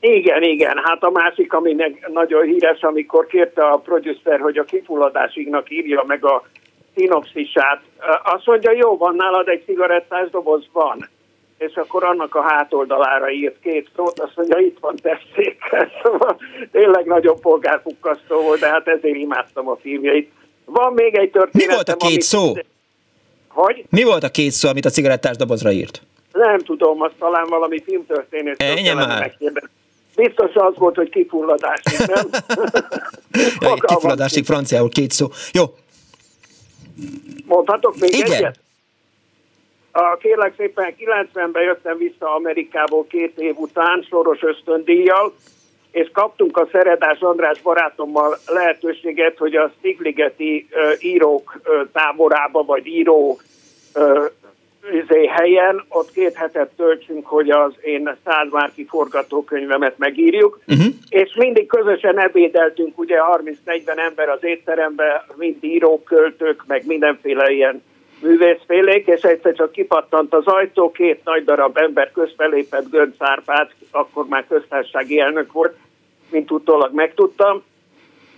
[0.00, 0.80] Igen, igen.
[0.84, 1.76] Hát a másik, ami
[2.12, 6.42] nagyon híres, amikor kérte a producer, hogy a kifulladásignak írja meg a
[6.94, 7.80] szinopszisát.
[8.22, 10.64] Azt mondja, jó, van nálad egy cigarettás doboz?
[10.72, 11.08] Van.
[11.58, 15.58] És akkor annak a hátoldalára írt két szót, azt mondja, itt van tessék.
[16.02, 16.40] Szóval
[16.72, 20.32] tényleg nagyon polgárpukkasztó volt, de hát ezért imádtam a filmjeit.
[20.64, 21.66] Van még egy történet.
[21.66, 22.22] Mi volt a két amit...
[22.22, 22.52] szó?
[23.48, 23.84] Hogy?
[23.90, 26.02] Mi volt a két szó, amit a cigarettás dobozra írt?
[26.32, 28.62] Nem tudom, az talán valami filmtörténet.
[28.62, 29.36] Ennyi már.
[30.16, 32.28] Biztos az volt, hogy kifulladásig, nem?
[33.60, 35.26] ja, kifulladásig franciául két szó.
[35.52, 35.64] Jó,
[37.46, 38.32] Mondhatok még Igen.
[38.32, 38.58] egyet?
[39.92, 45.34] A, kérlek szépen 90-ben jöttem vissza Amerikából két év után soros ösztöndíjjal,
[45.90, 52.86] és kaptunk a Szeredás András barátommal lehetőséget, hogy a Stigligeti uh, írók uh, táborába, vagy
[52.86, 53.40] író
[53.94, 54.24] uh,
[54.90, 60.86] izé helyen, ott két hetet töltsünk, hogy az én százmárki forgatókönyvemet megírjuk, uh-huh.
[61.08, 63.16] és mindig közösen ebédeltünk, ugye
[63.66, 67.82] 30-40 ember az étteremben, mind írók, költők, meg mindenféle ilyen
[68.22, 74.26] művészfélék, és egyszer csak kipattant az ajtó, két nagy darab ember közbelépett Gönc Árpád, akkor
[74.26, 75.76] már köztársasági elnök volt,
[76.30, 77.62] mint utólag megtudtam,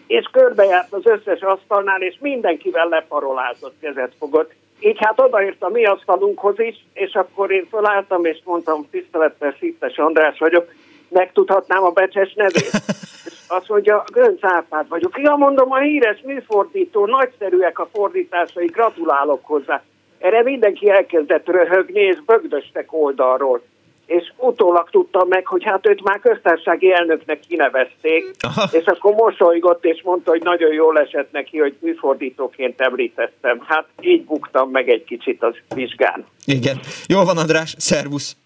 [0.06, 4.52] és körbejárt az összes asztalnál, és mindenkivel leparolázott, kezet fogott.
[4.80, 9.96] Így hát odaért a mi asztalunkhoz is, és akkor én felálltam, és mondtam, tisztelettel Szítes
[9.96, 10.72] András vagyok,
[11.08, 12.70] megtudhatnám a becses nevét.
[13.24, 15.18] És azt mondja, Gönc Árpád vagyok.
[15.22, 19.82] Ja, mondom, a híres műfordító, nagyszerűek a fordításai, gratulálok hozzá.
[20.18, 23.62] Erre mindenki elkezdett röhögni, és bögdöstek oldalról
[24.06, 28.68] és utólag tudtam meg, hogy hát őt már köztársasági elnöknek kinevezték, Aha.
[28.72, 33.64] és akkor mosolygott, és mondta, hogy nagyon jól esett neki, hogy műfordítóként említettem.
[33.66, 36.24] Hát így buktam meg egy kicsit az vizsgán.
[36.44, 36.80] Igen.
[37.06, 38.36] Jó van, András, szervusz!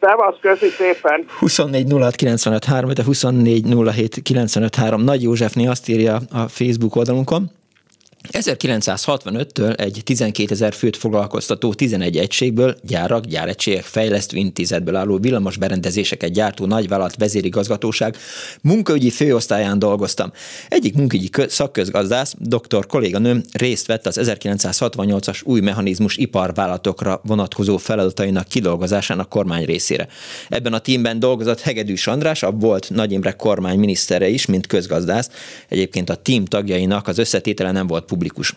[0.00, 1.24] Szevasz, köszi szépen!
[1.38, 5.04] 24 06 95 3, de 24 07 95 3.
[5.04, 7.50] Nagy Józsefné azt írja a Facebook oldalunkon,
[8.32, 16.32] 1965-től egy 12 ezer főt foglalkoztató 11 egységből, gyárak, gyáregységek, fejlesztő intézetből álló villamos berendezéseket
[16.32, 18.16] gyártó nagyvállalat vezérigazgatóság
[18.62, 20.32] munkaügyi főosztályán dolgoztam.
[20.68, 22.86] Egyik munkaügyi szakközgazdász, dr.
[22.86, 30.08] kolléganőm részt vett az 1968-as új mechanizmus iparvállalatokra vonatkozó feladatainak kidolgozásának kormány részére.
[30.48, 35.30] Ebben a tímben dolgozott Hegedűs András, a volt Nagy Imre kormány minisztere is, mint közgazdász.
[35.68, 38.54] Egyébként a tím tagjainak az összetétele nem volt públicos.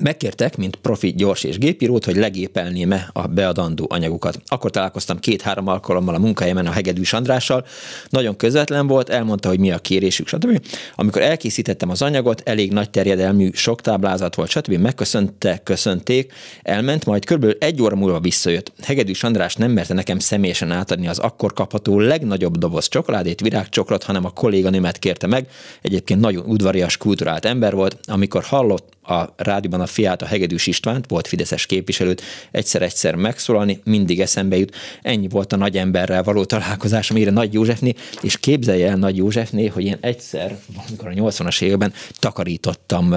[0.00, 4.40] Megkértek, mint profi gyors és gépírót, hogy legépelném-e a beadandó anyagokat.
[4.46, 7.66] Akkor találkoztam két-három alkalommal a munkahelyemen a Hegedűs Andrással.
[8.08, 10.60] Nagyon közvetlen volt, elmondta, hogy mi a kérésük, stb.
[10.94, 14.72] Amikor elkészítettem az anyagot, elég nagy terjedelmű, sok táblázat volt, stb.
[14.72, 16.32] Megköszönte, köszönték,
[16.62, 17.56] elment, majd kb.
[17.58, 18.72] egy óra múlva visszajött.
[18.82, 24.24] Hegedűs András nem merte nekem személyesen átadni az akkor kapható legnagyobb doboz csokoládét, virágcsokrot, hanem
[24.24, 25.48] a kolléganőmet kérte meg.
[25.82, 27.98] Egyébként nagyon udvarias, kulturált ember volt.
[28.06, 34.20] Amikor hallott, a rádióban a fiát, a Hegedűs Istvánt, volt Fideszes képviselőt, egyszer-egyszer megszólalni, mindig
[34.20, 34.74] eszembe jut.
[35.02, 39.66] Ennyi volt a nagy emberrel való találkozás, amire Nagy Józsefné, és képzelje el Nagy Józsefné,
[39.66, 43.14] hogy én egyszer, amikor a 80-as években takarítottam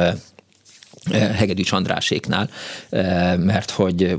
[1.10, 2.49] Hegedűs Andráséknál,
[2.89, 4.16] eh, mert hogy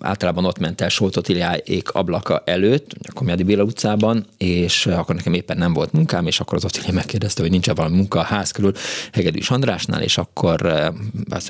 [0.00, 5.32] általában ott ment el Solt Otiliáék ablaka előtt, a Komjádi Béla utcában, és akkor nekem
[5.32, 8.50] éppen nem volt munkám, és akkor az Otilia megkérdezte, hogy nincs-e valami munka a ház
[8.50, 8.72] körül
[9.12, 10.88] Hegedűs Andrásnál, és akkor eh,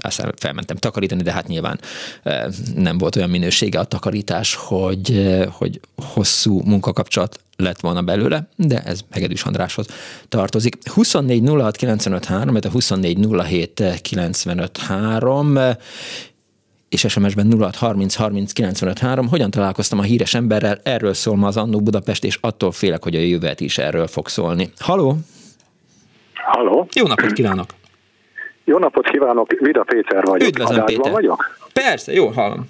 [0.01, 1.81] aztán felmentem takarítani, de hát nyilván
[2.75, 9.01] nem volt olyan minősége a takarítás, hogy, hogy hosszú munkakapcsolat lett volna belőle, de ez
[9.11, 9.87] Hegedűs Andráshoz
[10.29, 10.89] tartozik.
[10.89, 15.59] 24 06 95 3, a 24 07 95 3,
[16.89, 19.29] és SMS-ben 06 30 30 95 3.
[19.29, 20.81] Hogyan találkoztam a híres emberrel?
[20.83, 24.29] Erről szól ma az Annó Budapest, és attól félek, hogy a jövőt is erről fog
[24.29, 24.71] szólni.
[24.79, 25.17] Haló!
[26.35, 26.87] Haló!
[26.95, 27.67] Jó napot kívánok!
[28.65, 30.49] Jó napot kívánok, Vida Péter vagyok.
[30.49, 31.13] Üdvözlöm, Péter.
[31.13, 31.59] vagyok?
[31.73, 32.69] Persze, jó hallom.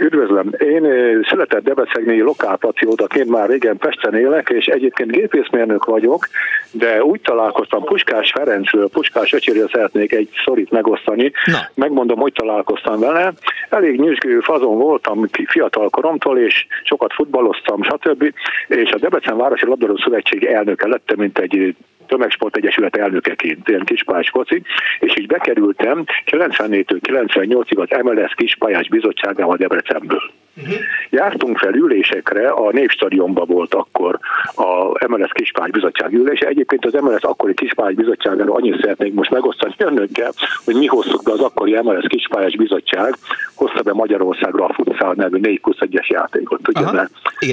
[0.00, 0.50] Üdvözlöm!
[0.58, 0.82] Én
[1.28, 6.28] született Debreceni lokálpatriótaként már régen Pesten élek, és egyébként gépészmérnök vagyok,
[6.70, 11.32] de úgy találkoztam Puskás Ferencről, Puskás öcséről szeretnék egy szorít megosztani.
[11.44, 11.58] Na.
[11.74, 13.32] Megmondom, hogy találkoztam vele.
[13.68, 18.32] Elég nyüzsgő fazon voltam fiatal koromtól, és sokat futballoztam, stb.
[18.68, 21.74] És a Debrecen Városi Labdarúgó Szövetség elnöke lettem, mint egy
[22.06, 24.62] Tömegsport Egyesület elnökeként, ilyen kispályás foci,
[24.98, 30.22] és így bekerültem 94-től 98-ig az MLS kispályás bizottságával Debrecenből.
[30.56, 30.74] Uh-huh.
[31.10, 34.18] Jártunk fel ülésekre, a Népstadionban volt akkor
[34.54, 36.46] a MLS Kispályás Bizottság ülése.
[36.46, 40.32] Egyébként az MLS akkori Kispályás Bizottságáról annyit szeretnék most megosztani önökkel,
[40.64, 43.14] hogy mi hoztuk be az akkori MLS Kispályás Bizottság,
[43.54, 46.60] hozta be Magyarországra a futszál nevű 4 plusz 1-es játékot.
[46.68, 47.06] Ugye,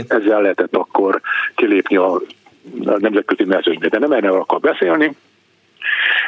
[0.07, 1.21] ezzel lehetett akkor
[1.55, 2.21] kilépni a
[2.85, 5.15] a nemzetközi mezőnybe, de nem erről akar beszélni.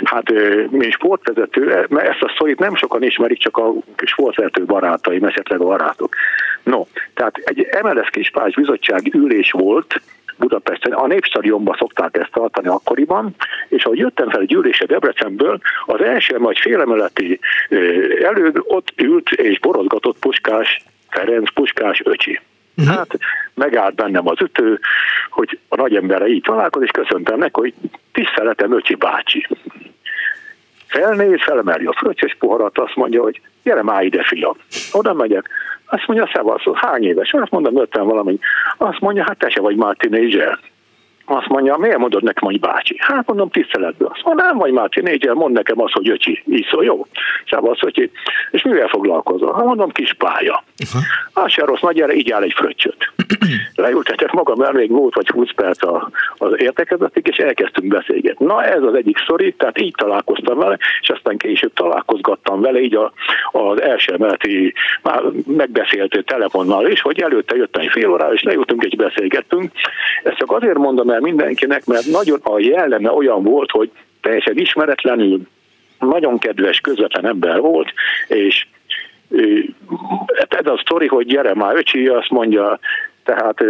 [0.03, 0.31] Hát
[0.69, 3.73] mi sportvezető, mert ezt a szorít nem sokan ismerik, csak a
[4.05, 6.15] sportvezető barátaim, esetleg a barátok.
[6.63, 10.01] No, tehát egy MLS Kispás bizottság ülés volt,
[10.37, 13.35] Budapesten, a Népstadionban szokták ezt tartani akkoriban,
[13.69, 17.39] és ahogy jöttem fel egy ülésre Debrecenből, az első majd félemeleti
[18.23, 22.39] előd ott ült és borozgatott Puskás, Ferenc Puskás öcsi.
[22.77, 22.95] Uh-huh.
[22.95, 23.17] Hát
[23.53, 24.79] megállt bennem az ütő,
[25.29, 27.73] hogy a nagy emberre így találkozik, és köszöntem neki, hogy
[28.11, 29.47] tiszteletem Öcsi bácsi.
[30.87, 34.57] Felnéz, felemeli a fröccsös poharat, azt mondja, hogy gyere már ide, fiam.
[34.91, 35.49] Oda megyek,
[35.85, 37.33] azt mondja, szevasz, hány éves?
[37.33, 38.39] Azt mondom, ötten valami.
[38.77, 40.59] Azt mondja, hát te se vagy már tínézser.
[41.25, 42.95] Azt mondja, miért mondod nekem, hogy bácsi?
[42.99, 44.09] Hát mondom, tiszteletből.
[44.13, 46.43] Azt mondja, nem vagy már tínézser, mond nekem azt, hogy öcsi.
[46.51, 47.05] Így szó, jó?
[47.49, 48.11] Szevasz, öcsi.
[48.51, 49.53] És mivel foglalkozol?
[49.53, 50.63] Hát mondom, kis pálya.
[50.83, 51.01] Uh-huh.
[51.33, 53.11] Az se rossz, nagy így áll egy fröccsöt.
[53.75, 58.45] Leültetek magam, mert még volt vagy 20 perc a, az értekezetig, és elkezdtünk beszélgetni.
[58.45, 62.95] Na ez az egyik szori, tehát így találkoztam vele, és aztán később találkozgattam vele, így
[62.95, 63.13] a,
[63.51, 68.83] az első emeleti már megbeszélt telefonnal is, hogy előtte jött egy fél órára, és leültünk
[68.83, 69.71] és beszélgettünk.
[70.23, 73.91] Ezt csak azért mondom el mindenkinek, mert nagyon a jelleme olyan volt, hogy
[74.21, 75.41] teljesen ismeretlenül,
[75.99, 77.93] nagyon kedves, közvetlen ember volt,
[78.27, 78.67] és
[80.47, 82.79] ez a sztori, hogy gyere már, öcsi, azt mondja,
[83.23, 83.63] tehát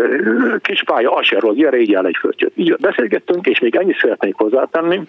[0.62, 2.58] kispálya aserról, gyere, így el egy földjött.
[2.58, 5.02] Így beszélgettünk, és még ennyit szeretnék hozzátenni,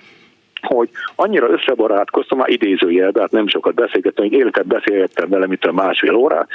[0.61, 5.73] hogy annyira összebarátkoztam, már idézőjelben, hát nem sokat beszélgettem, hogy életet beszélgettem vele, mint a
[5.73, 6.47] másfél órá,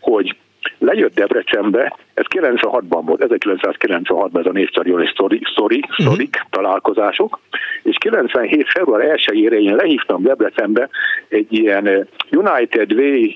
[0.00, 0.36] hogy
[0.78, 6.06] lejött Debrecenbe, ez 96-ban volt, 1996-ban ez a névstadioni sztori, sztori, uh-huh.
[6.06, 7.40] sztorik, találkozások,
[7.82, 8.68] és 97.
[8.68, 10.88] február 1-ére én lehívtam Debrecenbe
[11.28, 13.26] egy ilyen United Way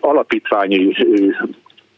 [0.00, 0.94] alapítványi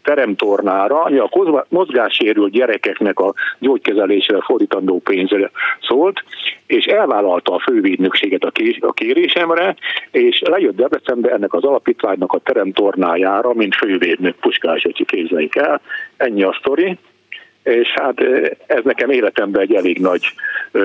[0.02, 1.30] teremtornára, ami a
[1.68, 5.50] mozgássérült gyerekeknek a gyógykezelésre fordítandó pénzre
[5.80, 6.24] szólt,
[6.66, 8.44] és elvállalta a fővédnökséget
[8.80, 9.76] a kérésemre,
[10.10, 15.80] és lejött Debrecenbe ennek az alapítványnak a teremtornájára, mint fővédnök Puskás Öcsi képzeljék el.
[16.16, 16.98] Ennyi a sztori
[17.62, 18.20] és hát
[18.66, 20.22] ez nekem életemben egy elég nagy,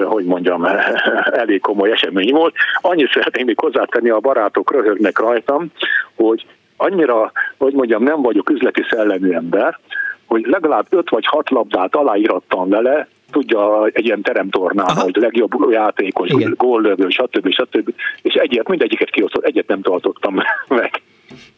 [0.04, 0.66] hogy mondjam,
[1.44, 2.56] elég komoly esemény volt.
[2.82, 5.72] Annyit szeretném még hozzátenni, a barátok röhögnek rajtam,
[6.16, 6.46] hogy
[6.78, 9.80] annyira, hogy mondjam, nem vagyok üzleti szellemű ember,
[10.26, 16.30] hogy legalább öt vagy hat labdát aláírattam vele, tudja egy ilyen teremtornán, hogy legjobb játékos,
[16.56, 17.52] góllövő, stb.
[17.52, 17.94] stb.
[18.22, 20.36] És egyet, mindegyiket kiosztott, egyet nem tartottam
[20.68, 21.02] meg.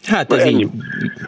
[0.05, 0.67] Hát ez így.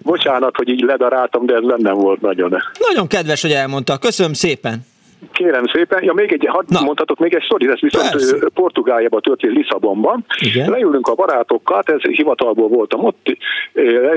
[0.01, 2.57] Bocsánat, hogy így ledaráltam, de ez bennem volt nagyon.
[2.87, 3.97] Nagyon kedves, hogy elmondta.
[3.97, 4.85] Köszönöm szépen.
[5.31, 6.81] Kérem szépen, ja még egy, hadd Na.
[6.81, 8.49] mondhatok még egy sztori, ez viszont Persze.
[8.53, 10.25] Portugáliában történt Lisszabonban.
[10.39, 10.69] Igen.
[10.69, 13.37] Leülünk a barátokkal, ez hivatalból voltam ott,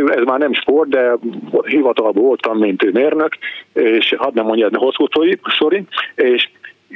[0.07, 1.17] ez már nem sport, de
[1.65, 3.37] hivatalból voltam, mint mérnök,
[3.73, 6.49] és hadd nem mondjam, hosszú sztori, és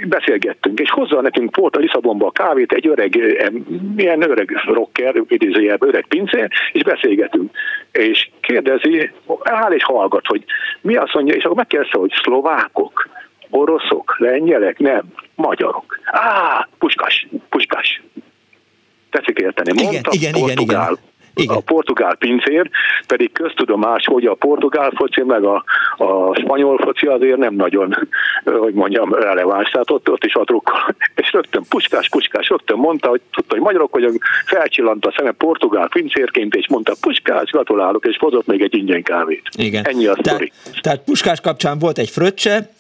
[0.07, 3.19] beszélgettünk, és hozza nekünk volt a Lisszabonba a kávét egy öreg,
[3.97, 7.51] milyen öreg rocker, idézőjelben öreg pincér, és beszélgetünk.
[7.93, 9.11] És kérdezi,
[9.43, 10.45] áll és hallgat, hogy
[10.81, 13.09] mi azt mondja, és akkor megkérdezte, hogy szlovákok,
[13.51, 15.03] oroszok, lengyelek, nem,
[15.35, 15.99] magyarok.
[16.05, 18.03] Á, puskás, puskás.
[19.11, 19.83] Tetszik érteni.
[19.83, 21.09] Mondta igen, igen, portugál, igen,
[21.43, 21.57] igen.
[21.57, 22.71] a portugál pincér,
[23.07, 25.65] pedig köztudomás, hogy a portugál foci meg a,
[25.97, 28.09] a spanyol foci azért nem nagyon,
[28.45, 30.95] hogy mondjam, releváns, tehát ott, ott is a drukkol.
[31.15, 34.13] És rögtön puskás, puskás, rögtön mondta, hogy tudta, hogy magyarok vagyok,
[34.45, 39.43] felcsillant a szeme portugál pincérként, és mondta, puskás, gratulálok, és hozott még egy ingyen kávét.
[39.57, 39.85] Igen.
[39.85, 40.53] Ennyi a sztori.
[40.63, 42.71] Tehát, tehát Puskás kapcsán volt egy fröccse,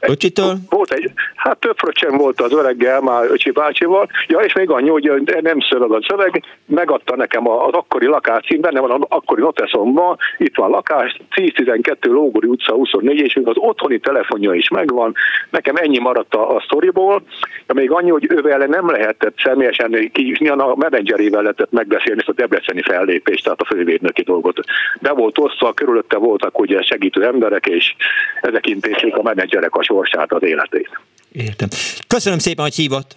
[0.00, 0.56] Öcsitől?
[0.70, 4.88] Volt egy, hát több fröccsen volt az öreggel, már öcsi bácsival, ja, és még annyi,
[4.88, 10.16] hogy nem szöveg a szöveg, megadta nekem az akkori lakáscím, benne van az akkori noteszomban,
[10.38, 15.14] itt van lakás, 10-12 Lógori utca 24, és még az otthoni telefonja is megvan,
[15.50, 17.22] nekem ennyi maradt a, a sztoriból,
[17.66, 22.32] de még annyi, hogy ővel nem lehetett személyesen kinyitni, a menedzserével lehetett megbeszélni ezt a
[22.32, 24.58] debreceni fellépést, tehát a fővédnöki dolgot.
[25.00, 27.94] Be volt osztva, körülötte voltak ugye segítő emberek, és
[28.40, 30.88] ezek intézték a menedzser emberek a sorsát, az életét.
[31.32, 31.68] Értem.
[32.06, 33.16] Köszönöm szépen, hogy hívott.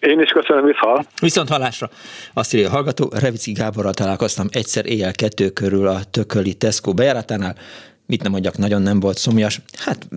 [0.00, 1.04] Én is köszönöm, vissza.
[1.20, 1.90] Viszont hallásra.
[2.32, 7.56] Azt írja a hallgató, Revici Gáborral találkoztam egyszer éjjel kettő körül a Tököli Tesco bejáratánál,
[8.06, 9.60] mit nem mondjak, nagyon nem volt szomjas.
[9.78, 10.08] Hát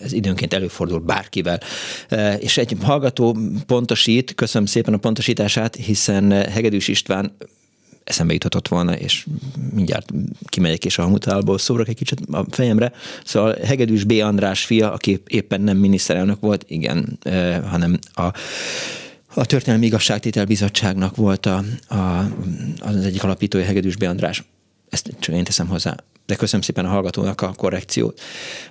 [0.00, 1.60] ez időnként előfordul bárkivel.
[2.08, 7.36] E, és egy hallgató pontosít, köszönöm szépen a pontosítását, hiszen Hegedűs István
[8.04, 9.26] eszembe juthatott volna, és
[9.74, 10.12] mindjárt
[10.46, 12.92] kimegyek és a hamutálból szórok egy kicsit a fejemre.
[13.24, 14.12] Szóval Hegedűs B.
[14.12, 17.18] András fia, aki éppen nem miniszterelnök volt, igen,
[17.70, 18.32] hanem a
[19.36, 21.94] a Történelmi Igazságtétel Bizottságnak volt a, a,
[22.80, 24.02] az egyik alapítója Hegedűs B.
[24.02, 24.44] András.
[24.88, 25.96] Ezt csak én teszem hozzá.
[26.26, 28.20] De köszönöm szépen a hallgatónak a korrekciót.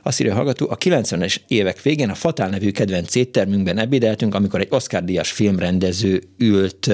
[0.01, 4.59] Azt írja a hallgató, a 90-es évek végén a Fatál nevű kedvenc éttermünkben ebédeltünk, amikor
[4.59, 6.89] egy Oscar-díjas filmrendező ült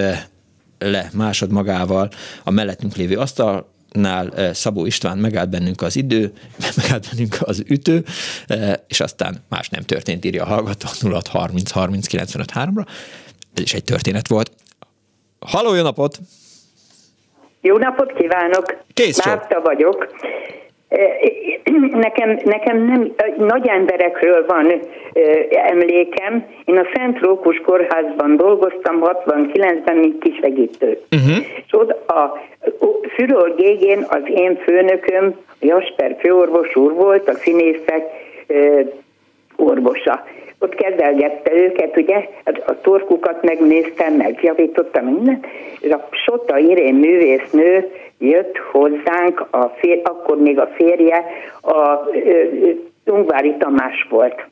[0.80, 2.10] le másod magával
[2.44, 6.34] a mellettünk lévő asztalnál eh, Szabó István megállt bennünk az idő,
[6.82, 8.04] megállt bennünk az ütő,
[8.48, 12.86] eh, és aztán más nem történt, írja a hallgató 0 30 30 95 3-ra.
[13.54, 14.52] Ez is egy történet volt.
[15.40, 16.20] Halló, jó napot!
[17.62, 18.84] Jó napot kívánok!
[18.94, 20.08] Kész Márta vagyok.
[21.92, 24.72] Nekem, nekem nem, nagy emberekről van
[25.50, 26.46] emlékem.
[26.66, 31.00] Én a Szent Rókus kórházban dolgoztam 69-ben, mint kisegítő.
[31.12, 31.46] Uh-huh.
[31.66, 32.40] És oda a
[33.16, 38.04] Füröl Gégén az én főnököm, Jasper főorvos úr volt, a színészek
[39.56, 40.24] orvosa.
[40.60, 45.40] Ott kezelgette őket, ugye, hát a torkukat megnéztem, megjavítottam minden,
[45.80, 51.26] és a Sota Irén művésznő jött hozzánk, a fér, akkor még a férje,
[51.62, 52.00] a
[53.06, 54.48] Ungvári Tamás volt.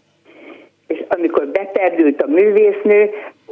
[0.87, 3.09] És amikor beterdült a művésznő,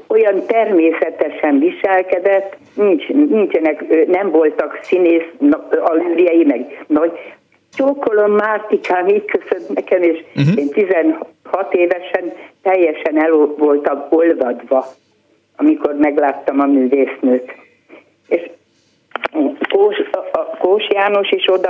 [0.08, 5.28] olyan természetesen viselkedett, nincs, nincsenek, nem voltak színész
[5.84, 7.12] alűrjei, meg nagy.
[7.78, 10.58] Csókolom Mártikám, így köszönt nekem, és uh-huh.
[10.58, 14.86] én 16 évesen teljesen el voltam olvadva,
[15.56, 17.56] amikor megláttam a művésznőt.
[18.28, 18.50] És
[19.76, 19.96] Kós,
[20.32, 21.70] a Kós János is oda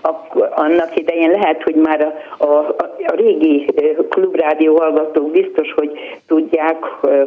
[0.00, 2.74] akkor annak idején lehet, hogy már a, a,
[3.06, 3.64] a régi
[4.08, 5.90] klubrádió hallgatók biztos, hogy
[6.26, 6.82] tudják,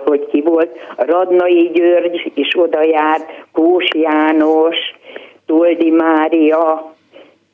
[0.06, 0.70] hogy ki volt.
[0.98, 4.76] Radnai György is oda járt, Kós János,
[5.46, 6.94] Toldi Mária,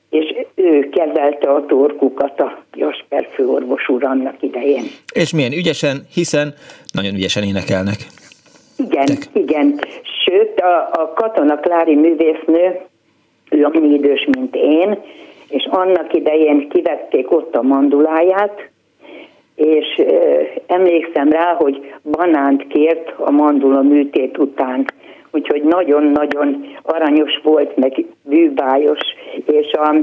[0.09, 4.83] és ő kezelte a torkukat a Jasper főorvos úr annak idején.
[5.13, 6.53] És milyen ügyesen, hiszen
[6.93, 7.97] nagyon ügyesen énekelnek.
[8.77, 9.17] Igen, Tek.
[9.33, 9.79] igen.
[10.25, 12.79] Sőt, a, a Katona Klári művésznő,
[13.49, 14.99] ő annyi idős, mint én,
[15.49, 18.69] és annak idején kivették ott a manduláját,
[19.55, 24.85] és ö, emlékszem rá, hogy banánt kért a mandula műtét után.
[25.31, 28.99] Úgyhogy nagyon-nagyon aranyos volt, meg bűbájos,
[29.45, 29.95] és a,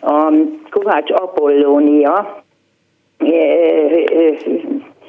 [0.00, 0.32] a
[0.70, 2.44] Kovács Apollónia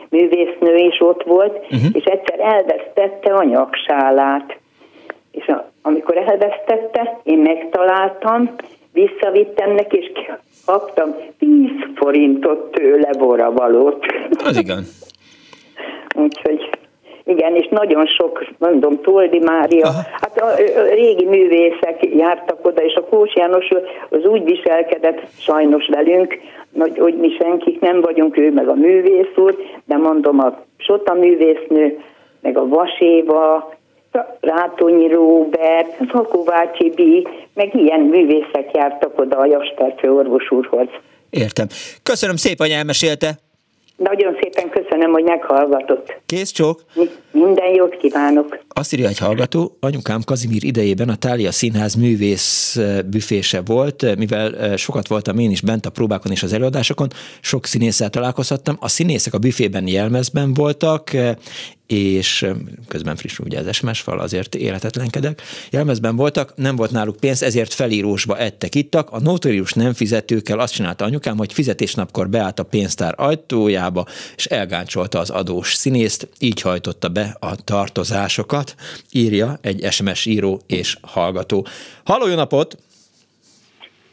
[0.09, 1.89] művésznő is ott volt, uh-huh.
[1.91, 4.57] és egyszer elvesztette a nyaksálát.
[5.31, 8.55] És a, amikor elvesztette, én megtaláltam,
[8.93, 10.11] visszavittem neki, és
[10.65, 11.49] kaptam 10
[11.95, 14.05] forintot tőle boravalót.
[14.43, 14.83] Az igen.
[16.15, 16.69] Úgyhogy
[17.27, 20.01] igen, és nagyon sok, mondom, Toldi Mária, Aha.
[20.21, 20.45] hát a,
[20.79, 23.67] a régi művészek jártak oda, és a Kós János
[24.09, 26.37] az úgy viselkedett sajnos velünk,
[26.77, 31.13] hogy, hogy mi senkik nem vagyunk, ő meg a művész úr, de mondom, a Sota
[31.13, 31.99] művésznő,
[32.41, 33.75] meg a Vaséva,
[34.39, 40.87] Rátonyi Róbert, Fakovácsi B, meg ilyen művészek jártak oda a Jasper orvos úrhoz.
[41.29, 41.67] Értem.
[42.03, 43.29] Köszönöm szépen, hogy elmesélte.
[43.97, 46.21] Nagyon szépen köszönöm, hogy meghallgatott.
[46.25, 46.83] Kész csók!
[47.31, 48.59] Minden jót kívánok!
[48.67, 55.07] Azt írja egy hallgató, anyukám Kazimír idejében a Tália Színház művész büfése volt, mivel sokat
[55.07, 57.07] voltam én is bent a próbákon és az előadásokon,
[57.41, 58.77] sok színésszel találkozhattam.
[58.79, 61.11] A színészek a büfében jelmezben voltak,
[61.87, 62.45] és
[62.87, 65.41] közben frissül ugye az SMS fal, azért életetlenkedek.
[65.71, 69.11] Jelmezben voltak, nem volt náluk pénz, ezért felírósba ettek, ittak.
[69.11, 74.05] A notorius nem fizetőkkel azt csinálta anyukám, hogy fizetésnapkor beállt a pénztár ajtójába,
[74.35, 78.75] és elgáncsolta az adós színészt, így hajtotta be a tartozásokat,
[79.11, 81.65] írja egy SMS író és hallgató.
[82.03, 82.77] Halló, jó napot!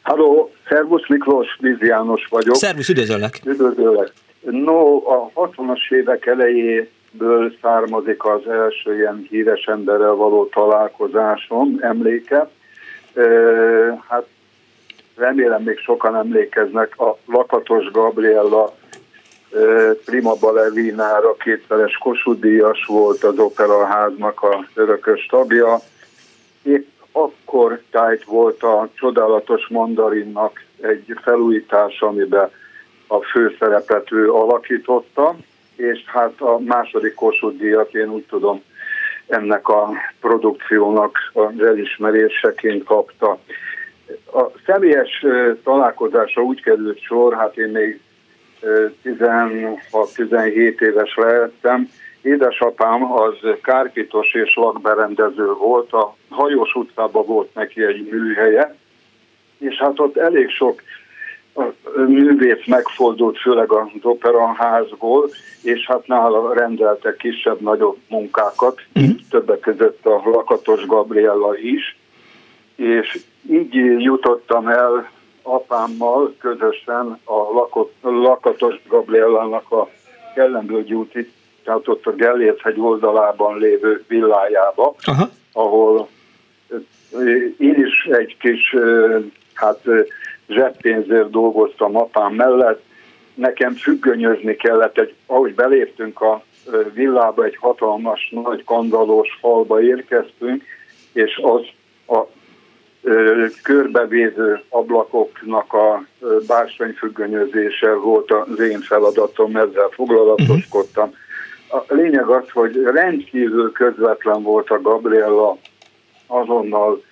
[0.03, 2.55] Halló, szervusz Miklós, Lizi János vagyok.
[2.55, 3.41] Szervusz, üdvözöllek!
[3.45, 4.13] Üdvözöllek!
[4.51, 6.89] No, a 60-as évek elejé
[7.19, 12.49] ből származik az első ilyen híres emberrel való találkozásom, emléke.
[14.09, 14.27] Hát
[15.17, 18.75] remélem még sokan emlékeznek a Lakatos Gabriella
[20.05, 25.79] Prima Balerinára kétszeres Kossuth volt az operaháznak a örökös tagja.
[26.63, 32.51] Épp akkor tájt volt a csodálatos mandarinnak egy felújítás, amiben
[33.07, 35.37] a főszerepet ő alakította,
[35.77, 38.63] és hát a második Kossuth díjat én úgy tudom
[39.27, 39.91] ennek a
[40.21, 43.39] produkciónak az elismeréseként kapta.
[44.33, 45.25] A személyes
[45.63, 48.01] találkozásra úgy került sor, hát én még
[49.05, 51.91] 16-17 éves lehettem.
[52.23, 58.77] Édesapám az kárpitos és lakberendező volt, a Hajós utcában volt neki egy műhelye,
[59.59, 60.83] és hát ott elég sok
[62.07, 65.31] művész megfordult, főleg az operaházból,
[65.63, 69.11] és hát nála rendeltek kisebb-nagyobb munkákat, mm.
[69.31, 71.99] többek között a Lakatos Gabriella is,
[72.77, 73.19] és
[73.51, 75.11] így jutottam el
[75.43, 77.69] apámmal közösen a
[78.03, 79.91] Lakatos Gabriellának a
[80.35, 81.33] Kellenbölgyi úti,
[81.65, 85.29] tehát ott a Gellérthegy oldalában lévő villájába, Aha.
[85.53, 86.09] ahol
[87.59, 88.75] én is egy kis
[89.55, 89.81] hát
[90.49, 92.83] zseppénzért dolgoztam apám mellett,
[93.35, 96.45] nekem függönyözni kellett, egy, ahogy beléptünk a
[96.93, 100.63] villába, egy hatalmas, nagy kandalós falba érkeztünk,
[101.13, 101.63] és az
[102.17, 102.27] a
[103.03, 106.05] ö, körbevédő ablakoknak a
[106.47, 111.15] bársonyfüggönyözése volt az én feladatom, ezzel foglalatoskodtam.
[111.69, 115.57] A lényeg az, hogy rendkívül közvetlen volt a Gabriella,
[116.27, 117.03] azonnal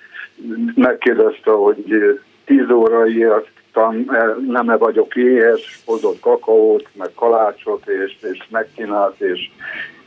[0.75, 1.85] megkérdezte, hogy
[2.57, 3.49] 10 óraért
[4.47, 9.51] nem -e vagyok éhes, hozott kakaót, meg kalácsot, és, és megkínált, és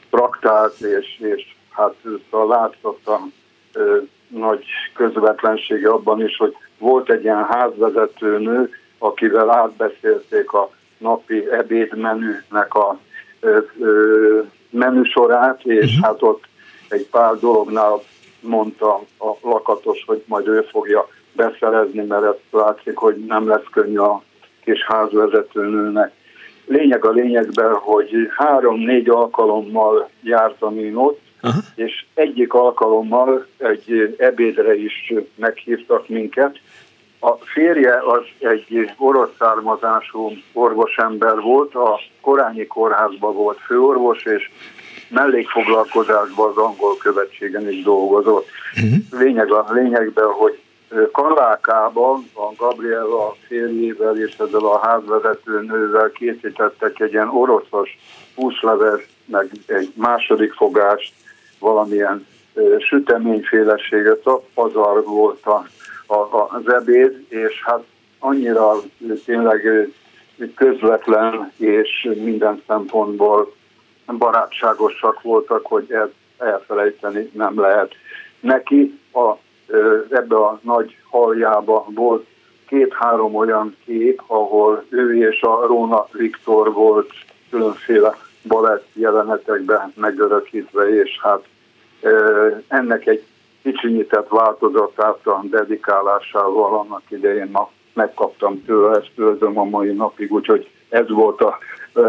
[0.09, 1.93] traktált, és, és hát
[2.31, 3.19] látszott a
[3.73, 3.97] ö,
[4.27, 4.63] nagy
[4.93, 12.99] közvetlensége abban is, hogy volt egy ilyen házvezetőnő, akivel átbeszélték a napi ebédmenünek a
[13.39, 16.05] ö, ö, menüsorát, és uh-huh.
[16.05, 16.43] hát ott
[16.89, 18.01] egy pár dolognál
[18.39, 23.97] mondta a lakatos, hogy majd ő fogja beszerezni, mert ez látszik, hogy nem lesz könnyű
[23.97, 24.23] a
[24.63, 26.11] kis házvezetőnőnek.
[26.65, 31.59] Lényeg a lényegben, hogy három-négy alkalommal jártam én ott, Aha.
[31.75, 36.59] és egyik alkalommal egy ebédre is meghívtak minket.
[37.19, 44.49] A férje az egy orosz származású orvosember volt, a Korányi Kórházban volt főorvos, és
[45.09, 48.47] mellékfoglalkozásban az angol követségen is dolgozott.
[48.75, 49.21] Uh-huh.
[49.21, 50.59] Lényeg a lényegben, hogy
[51.11, 57.97] Kalákában a Gabriela férjével és ezzel a házvezető nővel készítettek egy ilyen oroszos
[58.35, 61.13] húsleves, meg egy második fogást,
[61.59, 62.27] valamilyen
[62.79, 65.67] süteményféleséget, pazar volt a,
[66.13, 67.83] a, az ebéd, és hát
[68.19, 68.73] annyira
[69.25, 69.89] tényleg
[70.55, 73.53] közvetlen és minden szempontból
[74.05, 77.91] barátságosak voltak, hogy ezt elfelejteni nem lehet.
[78.39, 79.33] Neki a
[80.09, 82.25] ebbe a nagy haljába volt
[82.67, 87.11] két-három olyan kép, ahol ő és a Róna Viktor volt
[87.49, 88.17] különféle
[88.47, 91.43] balett jelenetekben megörökítve, és hát
[92.67, 93.23] ennek egy
[93.63, 100.69] kicsinyített változatát a dedikálásával annak idején ma megkaptam tőle, ezt őrzöm a mai napig, úgyhogy
[100.89, 101.57] ez volt a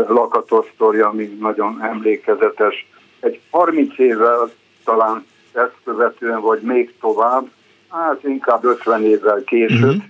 [0.09, 2.89] lakatos sztori, ami nagyon emlékezetes.
[3.21, 4.51] Egy 30 évvel
[4.85, 5.27] talán
[5.57, 7.51] ezt követően, vagy még tovább,
[7.91, 10.03] hát inkább 50 évvel később.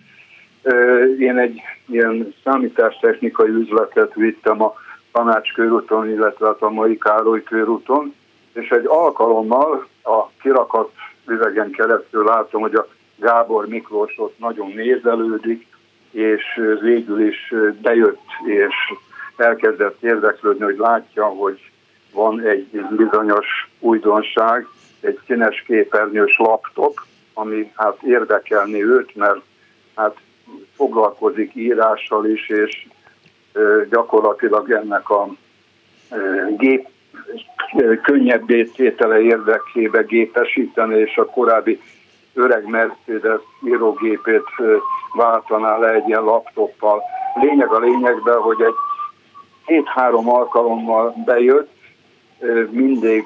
[0.65, 1.21] Uh-huh.
[1.21, 4.75] Én egy ilyen számítástechnikai üzletet vittem a
[5.13, 8.15] Tanács körúton, illetve hát a mai Károly körúton,
[8.53, 10.91] és egy alkalommal a kirakat
[11.27, 12.87] üvegen keresztül látom, hogy a
[13.17, 15.67] Gábor Miklós ott nagyon nézelődik,
[16.11, 16.43] és
[16.81, 18.75] végül is bejött, és
[19.37, 21.71] elkezdett érdeklődni, hogy látja, hogy
[22.13, 23.47] van egy bizonyos
[23.79, 24.67] újdonság,
[25.07, 27.01] egy színes képernyős laptop,
[27.35, 29.41] ami hát érdekelni őt, mert
[29.95, 30.17] hát
[30.77, 32.87] foglalkozik írással is, és
[33.91, 35.29] gyakorlatilag ennek a
[36.57, 36.89] gép
[38.03, 41.81] könnyebbé tétele érdekébe gépesíteni, és a korábbi
[42.35, 44.45] öreg Mercedes írógépét
[45.15, 47.03] váltaná le egy ilyen laptoppal.
[47.41, 48.75] Lényeg a lényegben, hogy egy
[49.67, 51.71] két-három alkalommal bejött,
[52.71, 53.25] mindig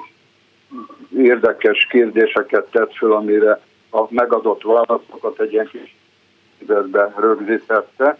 [1.17, 5.95] érdekes kérdéseket tett föl, amire a megadott válaszokat egy ilyen kis
[6.57, 8.17] időben rögzítette,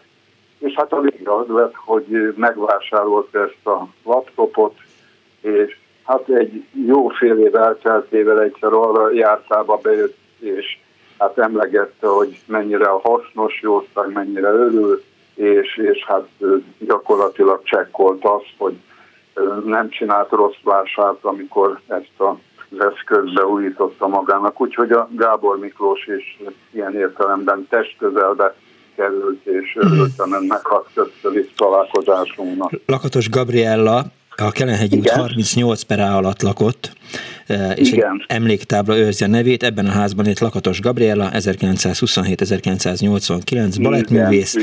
[0.59, 4.75] és hát a végre az lett, hogy megvásárolt ezt a laptopot,
[5.41, 10.77] és hát egy jó fél év elteltével egyszer arra jártába bejött, és
[11.17, 15.03] hát emlegette, hogy mennyire hasznos jószág, mennyire örül,
[15.33, 16.27] és, és hát
[16.79, 18.73] gyakorlatilag csekkolt azt, hogy
[19.65, 22.37] nem csinált rossz vásárt, amikor ezt a
[22.71, 26.39] az eszközbe újította magának, úgyhogy a Gábor Miklós is
[26.71, 28.55] ilyen értelemben testközelbe
[28.95, 32.71] került, és örültem ennek a köszönis találkozásunknak.
[32.85, 34.03] Lakatos Gabriella
[34.35, 36.91] a Kelenhegyi út 38 per A alatt lakott,
[37.47, 38.25] e, és Igen.
[38.27, 39.63] egy emléktábla őrzi a nevét.
[39.63, 44.55] Ebben a házban itt Lakatos Gabriella, 1927-1989, balettművész,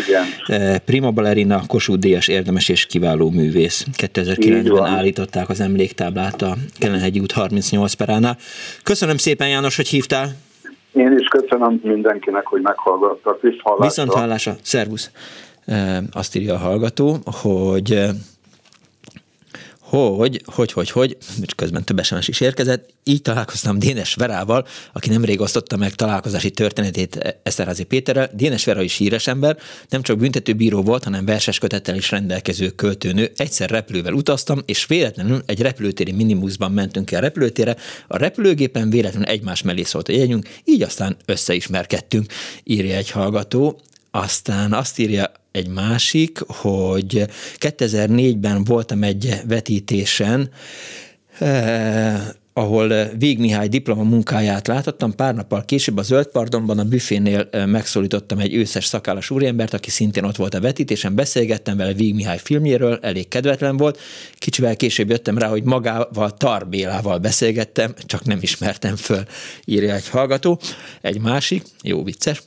[0.46, 3.86] e, prima ballerina, Kossuth Díjas érdemes és kiváló művész.
[3.96, 8.36] 2009-ben állították az emléktáblát a Kelenhegyi út 38 per A-nál.
[8.82, 10.30] Köszönöm szépen János, hogy hívtál.
[10.92, 13.40] Én is köszönöm mindenkinek, hogy meghallgattak.
[13.40, 13.86] Viszont hallásra.
[13.86, 14.56] Viszont hallásra.
[14.62, 15.10] Szervusz.
[15.66, 18.08] E, azt írja a hallgató, hogy
[19.88, 25.08] hogy, hogy, hogy, hogy, és közben több SMS is érkezett, így találkoztam Dénes Verával, aki
[25.08, 28.30] nemrég osztotta meg találkozási történetét Eszterházi Péterrel.
[28.34, 29.56] Dénes Vera is híres ember,
[29.88, 33.32] nem csak büntetőbíró volt, hanem verses kötettel is rendelkező költőnő.
[33.36, 37.76] Egyszer repülővel utaztam, és véletlenül egy repülőtéri minimuszban mentünk el a repülőtérre.
[38.06, 42.32] A repülőgépen véletlenül egymás mellé szólt a jegyünk, így aztán összeismerkedtünk,
[42.64, 43.80] írja egy hallgató.
[44.10, 47.26] Aztán azt írja egy másik, hogy
[47.58, 50.50] 2004-ben voltam egy vetítésen,
[51.38, 55.14] eh, ahol Vég Mihály diploma munkáját láthattam.
[55.14, 59.90] Pár nappal később a Zöld Pardonban a büfénél eh, megszólítottam egy őszes szakállas úriembert, aki
[59.90, 63.98] szintén ott volt a vetítésen, beszélgettem vele Vég Mihály filmjéről, elég kedvetlen volt.
[64.34, 69.22] Kicsivel később jöttem rá, hogy magával Tarbélával beszélgettem, csak nem ismertem föl,
[69.64, 70.60] írja egy hallgató.
[71.00, 72.42] Egy másik, jó vicces,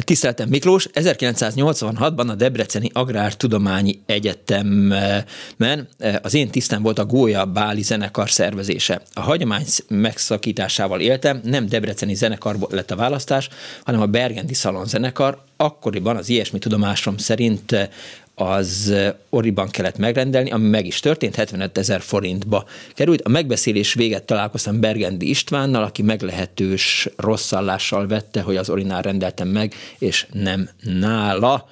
[0.00, 5.88] Tiszteltem Miklós, 1986-ban a Debreceni Agrártudományi Egyetemen
[6.22, 9.02] az én tisztem volt a Gólya Báli zenekar szervezése.
[9.12, 13.48] A hagyomány megszakításával éltem, nem Debreceni zenekar lett a választás,
[13.84, 15.44] hanem a Bergendi Szalon zenekar.
[15.56, 17.90] Akkoriban az ilyesmi tudomásom szerint
[18.38, 18.94] az
[19.28, 22.64] Oriban kellett megrendelni, ami meg is történt, 75 ezer forintba
[22.94, 23.20] került.
[23.22, 29.74] A megbeszélés véget találkoztam Bergendi Istvánnal, aki meglehetős rosszallással vette, hogy az Orinál rendeltem meg,
[29.98, 31.68] és nem nála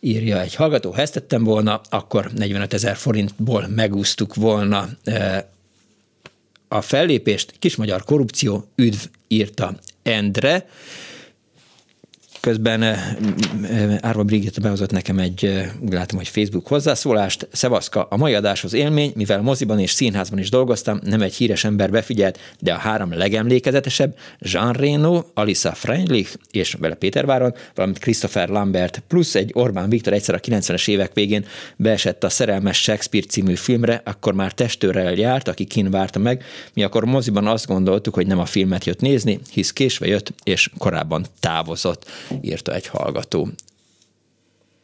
[0.00, 4.88] írja egy hallgató, ha ezt tettem volna, akkor 45 ezer forintból megúsztuk volna
[6.68, 7.54] a fellépést.
[7.58, 10.66] Kismagyar korrupció, üdv, írta Endre.
[12.40, 13.16] Közben eh,
[13.62, 17.48] eh, Árva Brigitte behozott nekem egy, eh, látom, hogy Facebook hozzászólást.
[17.52, 21.90] Szevaszka, a mai adáshoz élmény, mivel moziban és színházban is dolgoztam, nem egy híres ember
[21.90, 29.02] befigyelt, de a három legemlékezetesebb, Jean Reno, Alisa Freundlich és vele Péterváron, valamint Christopher Lambert,
[29.08, 31.44] plusz egy Orbán Viktor egyszer a 90-es évek végén
[31.76, 36.44] beesett a Szerelmes Shakespeare című filmre, akkor már testőrrel járt, aki kin várta meg.
[36.72, 40.70] Mi akkor moziban azt gondoltuk, hogy nem a filmet jött nézni, hisz késve jött, és
[40.78, 42.06] korábban távozott
[42.42, 43.46] írta egy hallgató.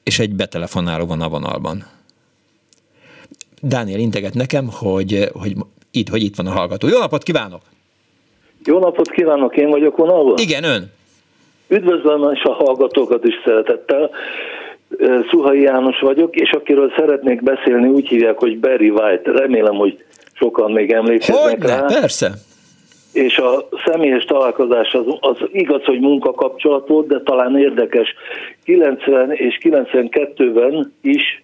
[0.03, 1.85] És egy betelefonáló van a vonalban.
[3.63, 5.53] Dániel integet nekem, hogy, hogy,
[5.91, 6.89] itt, hogy itt van a hallgató.
[6.89, 7.61] Jó napot kívánok!
[8.65, 10.35] Jó napot kívánok, én vagyok vonalban?
[10.39, 10.91] Igen, ön.
[11.69, 14.11] Üdvözlöm és a hallgatókat is szeretettel.
[15.31, 19.31] Szuhai János vagyok, és akiről szeretnék beszélni, úgy hívják, hogy Barry White.
[19.31, 21.87] Remélem, hogy sokan még emlékeznek Hogyne, rá.
[21.87, 22.33] persze
[23.15, 28.15] és a személyes találkozás az, az igaz, hogy munkakapcsolat volt, de talán érdekes.
[28.65, 31.43] 90 és 92-ben is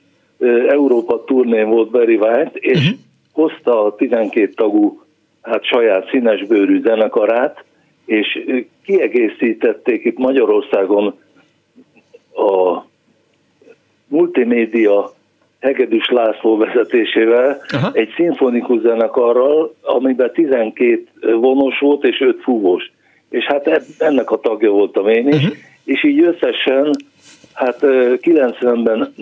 [0.68, 2.98] Európa turnén volt Barry White, és uh-huh.
[3.32, 5.02] hozta a 12 tagú
[5.42, 7.64] hát saját színesbőrű zenekarát,
[8.04, 8.44] és
[8.84, 11.18] kiegészítették itt Magyarországon
[12.34, 12.82] a
[14.06, 15.12] multimédia
[15.60, 17.90] Hegedűs László vezetésével Aha.
[17.92, 22.92] egy szimfonikus zenekarral, amiben 12 vonos volt és 5 fúvós.
[23.30, 25.56] És hát ennek a tagja voltam én is, uh-huh.
[25.84, 26.90] és így összesen
[27.52, 29.14] hát 90-ben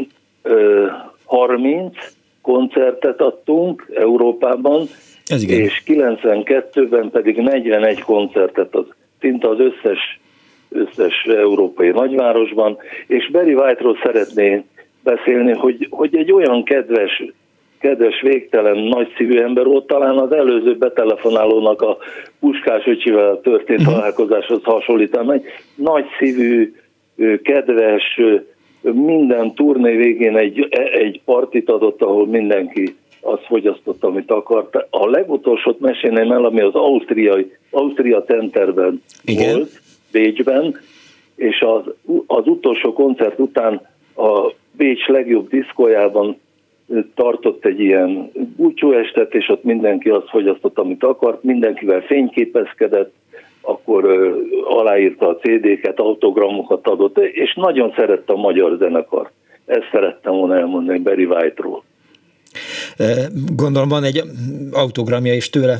[1.25, 1.97] 30
[2.43, 4.87] koncertet adtunk Európában,
[5.27, 5.61] Ez igen.
[5.61, 8.85] és 92-ben pedig 41 koncertet, az
[9.21, 10.21] szinte az összes,
[10.69, 14.65] összes európai nagyvárosban, és Barry White-ról szeretnék
[15.03, 17.25] beszélni, hogy, hogy egy olyan kedves,
[17.79, 21.97] kedves, végtelen, nagyszívű ember volt, talán az előző betelefonálónak a
[22.41, 23.95] Puskás öcsivel történt uh-huh.
[23.95, 25.45] találkozáshoz hasonlítan, egy
[25.75, 26.73] nagyszívű,
[27.43, 28.21] kedves,
[28.81, 34.87] minden turné végén egy, egy partit adott, ahol mindenki azt fogyasztott, amit akart.
[34.91, 39.55] A legutolsót mesélném el, ami az Ausztriai, Ausztria Centerben Igen.
[39.55, 39.81] volt,
[40.13, 40.81] Bécsben,
[41.37, 41.93] és az,
[42.27, 43.81] az utolsó koncert után
[44.17, 46.41] a Bécs legjobb diszkójában
[47.15, 53.13] tartott egy ilyen búcsúestet, és ott mindenki azt fogyasztott, amit akart, mindenkivel fényképezkedett,
[53.61, 59.31] akkor ö, aláírta a CD-ket, autogramokat adott, és nagyon szerette a magyar zenekar.
[59.67, 61.83] Ezt szerettem volna elmondani Barry White-ról.
[63.57, 64.23] Gondolom van egy
[64.73, 65.79] autogramja is tőle.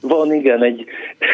[0.00, 0.84] Van, igen, egy,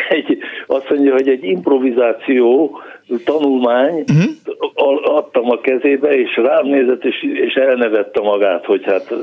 [0.08, 2.78] egy, azt mondja, hogy egy improvizáció
[3.24, 5.16] tanulmány uh-huh.
[5.16, 9.14] adtam a kezébe, és rám nézett, és, és elnevette magát, hogy hát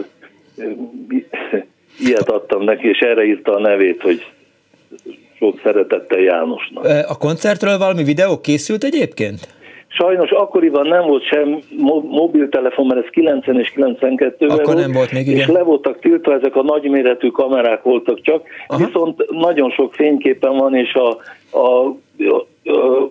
[1.99, 4.25] ilyet adtam neki, és erre írta a nevét, hogy
[5.37, 6.85] sok szeretettel Jánosnak.
[7.07, 9.55] A koncertről valami videó készült egyébként?
[9.87, 11.59] Sajnos akkoriban nem volt sem
[12.09, 15.39] mobiltelefon, mert ez 90 és 92-ben Akkor volt, nem volt még, igen.
[15.39, 18.85] és le voltak tiltva, ezek a nagyméretű kamerák voltak csak, Aha.
[18.85, 21.07] viszont nagyon sok fényképen van, és a,
[21.57, 21.95] a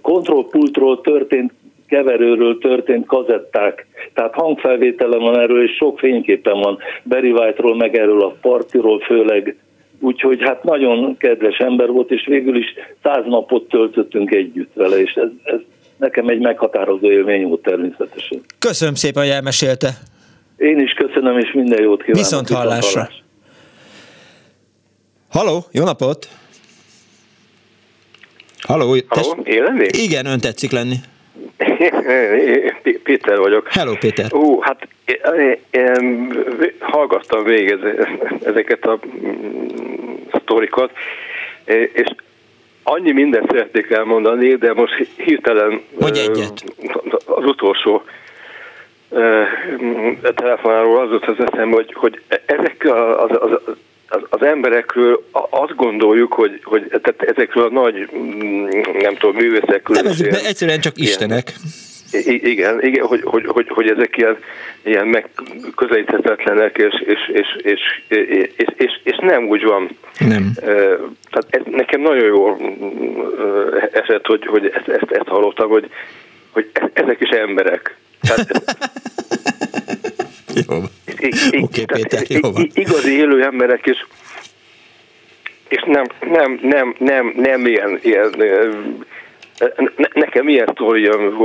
[0.03, 1.53] kontrollpultról történt
[1.87, 6.79] keverőről történt kazetták, tehát hangfelvételem van erről, és sok fényképen van
[7.09, 9.57] Barry White-ról, meg erről a partiról főleg,
[10.01, 15.13] úgyhogy hát nagyon kedves ember volt, és végül is száz napot töltöttünk együtt vele, és
[15.13, 15.61] ez, ez
[15.97, 18.41] nekem egy meghatározó élmény volt természetesen.
[18.59, 19.89] Köszönöm szépen, hogy elmesélte.
[20.57, 22.23] Én is köszönöm, és minden jót kívánok.
[22.23, 23.09] Viszont hallásra.
[25.29, 26.29] Halló, jó napot!
[28.61, 29.97] Halló, Halló élen még?
[29.97, 30.95] Igen, ön tetszik lenni.
[33.03, 33.69] Péter vagyok.
[33.69, 34.35] Hello, Péter.
[34.35, 36.33] Ó, hát én, én
[36.79, 37.79] hallgattam végig
[38.45, 40.91] ezeket a mm, sztorikat,
[41.93, 42.09] és
[42.83, 46.65] annyi mindent szeretnék elmondani, de most hirtelen Hogy egyet.
[47.25, 48.03] az utolsó
[50.35, 52.85] telefonáról az volt az eszem, hogy, hogy ezek
[53.19, 53.77] az, az, az,
[54.09, 58.67] az emberekről azt gondoljuk, hogy, hogy tehát ezekről a nagy, mm,
[58.99, 59.97] nem tudom, művészekről...
[59.97, 61.53] Nevezzük be, egyszerűen csak ilyen, istenek.
[62.25, 64.37] Igen, igen hogy, hogy, hogy, hogy ezek ilyen,
[64.83, 69.89] ilyen megközelíthetetlenek, és, és, és, és, és, és, és, és nem úgy van.
[70.19, 70.53] Nem.
[71.31, 72.57] Tehát ez nekem nagyon jó
[73.93, 75.91] esett, hogy, hogy ezt, ezt, ezt hallottam, hogy,
[76.51, 77.97] hogy ezek is emberek.
[78.21, 78.47] Tehát,
[80.69, 80.77] jó.
[81.13, 81.29] Oké,
[81.61, 82.71] okay, Péter, jó van.
[82.75, 84.07] Igazi élő emberek is,
[85.69, 88.35] és nem, nem, nem, nem, nem ilyen, ilyen
[89.97, 91.37] ne, nekem ilyen sztorium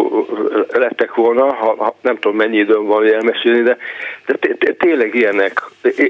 [0.71, 3.77] lettek volna, ha, ha nem tudom mennyi időm van elmesélni, de,
[4.25, 5.61] de tényleg ilyenek.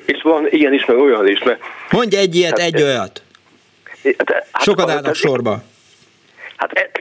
[0.06, 1.44] És van ilyen is, meg olyan is.
[1.44, 1.60] Mert,
[1.92, 3.22] Mondj egy ilyet, hát, egy olyat.
[4.18, 5.64] Hát, Sokat állnak sorba.
[6.56, 6.92] Hát e,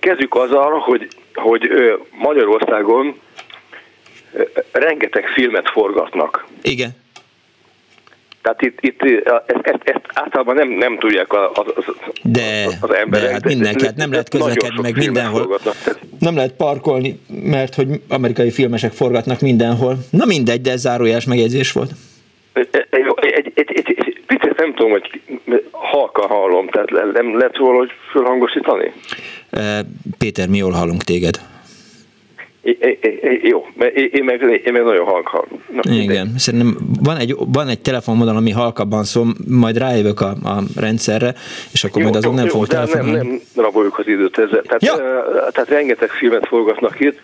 [0.00, 1.70] kezdjük azzal, hogy, hogy
[2.10, 3.20] Magyarországon
[4.72, 6.46] rengeteg filmet forgatnak.
[6.62, 6.90] Igen.
[8.42, 9.02] Tehát itt, itt
[9.46, 11.84] ezt, ezt, ezt általában nem, nem tudják az, az,
[12.22, 13.26] de, az emberek.
[13.26, 15.60] De hát mindenki, hát nem lehet közlekedni meg mindenhol.
[16.18, 19.96] Nem lehet parkolni, mert hogy amerikai filmesek forgatnak mindenhol.
[20.10, 21.90] Na mindegy, de ez zárójás megjegyzés volt.
[22.52, 25.20] Egy, egy, egy, egy, egy picit nem tudom, hogy
[25.70, 28.92] halka hallom, tehát nem lehet valahogy fölhangosítani?
[30.18, 31.40] Péter, mi jól hallunk téged.
[32.66, 32.98] É,
[33.42, 38.36] jó, én meg, én meg nagyon halk Na, Igen, szerintem van egy, van egy telefonmodal,
[38.36, 41.34] ami halkabban szól, majd rájövök a, a rendszerre,
[41.72, 43.16] és akkor jó, majd azon nem fogok telefonálni.
[43.16, 44.62] Nem, nem raboljuk az időt ezzel.
[44.62, 44.94] Tehát, ja.
[44.94, 45.00] uh,
[45.52, 47.18] tehát rengeteg filmet forgatnak itt,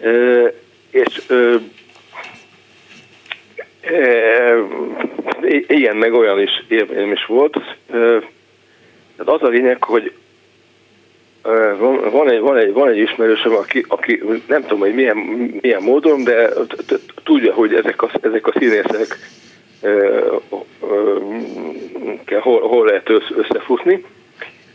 [0.00, 0.52] uh,
[0.90, 1.60] és uh,
[5.66, 7.56] ilyen meg olyan is élmény is volt.
[9.16, 10.12] Tehát az a lényeg, hogy
[11.78, 15.16] van, van, egy, van, egy, van egy ismerősöm, aki, aki nem tudom, hogy milyen,
[15.60, 16.48] milyen módon, de
[17.24, 19.18] tudja, hogy ezek a, ezek a színészek
[22.40, 24.04] hol, hol lehet összefutni,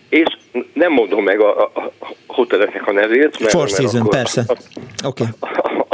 [0.10, 0.38] és
[0.74, 1.92] nem mondom meg a, a
[2.28, 4.44] hoteleknek a nevét, mert, Four mert Season, akkor, persze.
[5.06, 5.24] Oké.
[5.24, 5.26] Okay.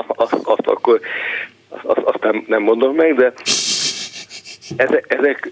[0.07, 0.99] Azt, azt akkor
[1.69, 3.33] azt, azt nem, nem mondom meg, de
[4.75, 5.49] ezek, ezek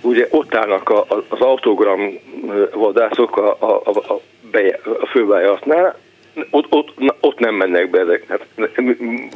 [0.00, 0.92] ugye ott állnak
[1.28, 2.18] az autogram
[2.72, 4.20] vadászok a, a, a,
[4.52, 5.98] a, a főbejáratnál,
[6.50, 8.24] ott, ott, ott nem mennek be ezek.
[8.28, 8.46] Hát,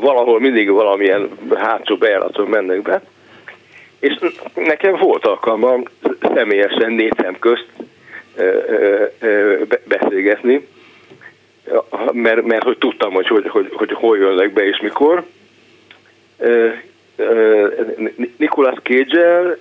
[0.01, 3.03] valahol mindig valamilyen hátsó bejáraton mennek be.
[3.99, 4.19] És
[4.55, 5.83] nekem volt alkalmam
[6.35, 7.67] személyesen négy közt
[9.85, 10.69] beszélgetni,
[12.13, 15.25] mert, mert hogy tudtam, hogy, hogy, hogy, hogy hol jönnek be és mikor.
[18.37, 19.57] Nicolas cage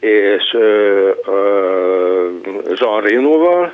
[0.00, 0.56] és
[2.74, 3.72] Jean Renoval,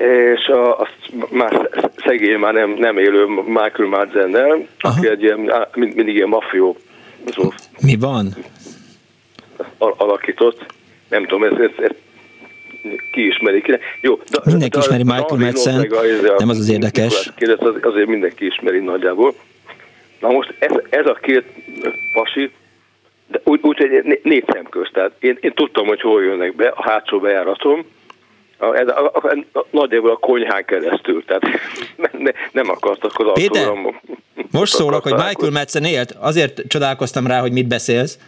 [0.00, 6.14] és a, azt már szegény, már nem, nem élő Michael Madzennel, aki egy ilyen, mindig
[6.14, 6.76] ilyen mafió
[7.80, 8.34] Mi van?
[9.78, 10.64] alakított.
[11.08, 11.90] Nem tudom, ez, ez, ez
[13.12, 13.78] ki ismeri ki.
[14.00, 15.86] Jó, de, mindenki de, ismeri Michael Madsen,
[16.38, 17.32] nem az az érdekes.
[17.36, 19.34] Kérdez, az, azért mindenki ismeri nagyjából.
[20.20, 21.44] Na most ez, ez a két
[22.12, 22.50] pasi,
[23.26, 24.92] de úgy, úgy hogy négy szem közt.
[24.92, 27.84] Tehát én, én tudtam, hogy hol jönnek be, a hátsó bejáratom,
[28.60, 31.42] a, ez a, a, a, nagyjából a konyhán keresztül, tehát
[32.24, 33.72] ne, nem akartak az Péter,
[34.50, 38.18] most szólok, hogy Michael Madsen élt, azért csodálkoztam rá, hogy mit beszélsz,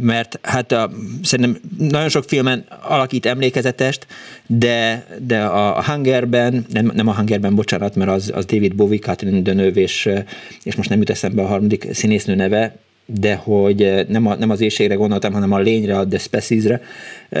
[0.00, 0.90] mert hát a,
[1.22, 4.06] szerintem nagyon sok filmen alakít emlékezetest,
[4.46, 9.40] de, de a Hungerben, nem, nem a Hungerben, bocsánat, mert az, az David Bowie, Catherine
[9.40, 10.08] Deneuve, és,
[10.62, 12.76] és most nem jut eszembe a harmadik színésznő neve,
[13.06, 16.80] de hogy nem, a, nem az éjségre gondoltam, hanem a lényre, a The Species-re,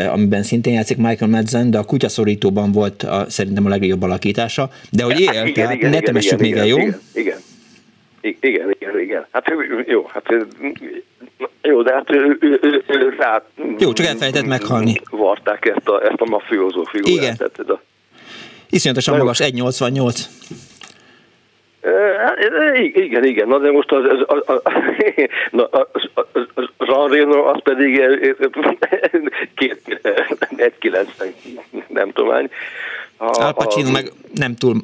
[0.08, 5.04] amiben szintén játszik Michael Madsen, de a kutyaszorítóban volt a, szerintem a legjobb alakítása, de
[5.04, 6.78] hogy él, igen, tehát igen, ne temessük még el, jó?
[6.78, 7.38] Igen, igen.
[8.20, 9.26] Igen, igen, igen.
[9.30, 9.44] Hát
[9.86, 10.24] jó, hát
[11.62, 13.42] jó, de hát ő, ő, ő, ő rá...
[13.78, 15.00] Jó, csak elfelejtett meghalni.
[15.10, 17.52] Varták ezt a, ezt a mafiózó figurát.
[17.58, 17.78] Igen.
[18.70, 20.20] Iszonyatosan magas, 1,88.
[22.24, 22.36] Hát,
[22.94, 24.72] igen, igen, na de most az, az, az, az,
[25.92, 28.02] az, az, az Jean Reno, az pedig
[29.58, 30.00] két,
[30.56, 31.34] egy kilencven,
[31.88, 32.50] nem tudom hány.
[33.16, 34.74] Al Pacino a, meg nem túl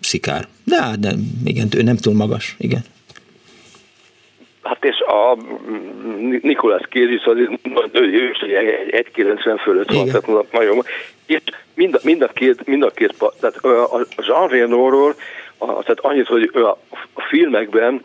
[0.00, 0.44] szikár.
[0.64, 1.10] De, de
[1.44, 2.80] igen, ő nem túl magas, igen.
[4.62, 5.36] Hát és a
[6.42, 7.36] Nikolász Kézis az
[7.92, 10.84] ő is 1,90 fölött van, tehát nagyon
[11.26, 11.40] és
[11.74, 15.14] mind a, mind a két, mind a két tehát a Jean Renoirról,
[15.66, 16.68] tehát annyit, hogy a,
[17.12, 18.04] a filmekben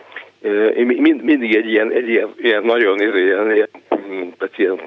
[0.76, 3.70] én mind, mindig egy ilyen, egy ilyen, ilyen nagyon ilyen, ilyen,
[4.38, 4.80] tehát ilyen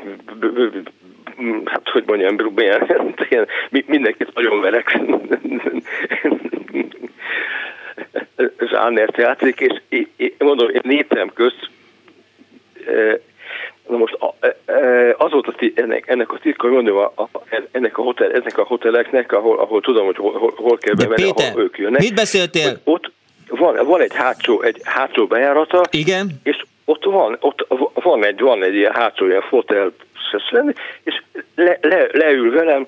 [1.64, 2.86] hát hogy mondjam, ilyen,
[3.28, 3.46] ilyen
[3.86, 4.98] mindenkit nagyon verek.
[8.70, 9.80] Zsánert játszik, és
[10.16, 11.70] én, mondom, én néztem közt,
[13.90, 14.16] Na most
[15.16, 17.28] az volt a, ennek, ennek a titka, hogy mondom, a, a,
[17.70, 21.50] ennek a hotel, ennek a hoteleknek, ahol, ahol tudom, hogy hol, hol kell bemenni, Péter,
[21.50, 22.00] ahol ők jönnek.
[22.00, 22.80] mit beszéltél?
[22.84, 23.12] Ott
[23.48, 26.30] van, van egy hátsó, egy hátsó bejárata, Igen.
[26.42, 29.92] és ott van, ott van egy, van egy ilyen hátsó ilyen fotel,
[31.02, 31.22] és
[31.54, 32.86] le, le, leül velem,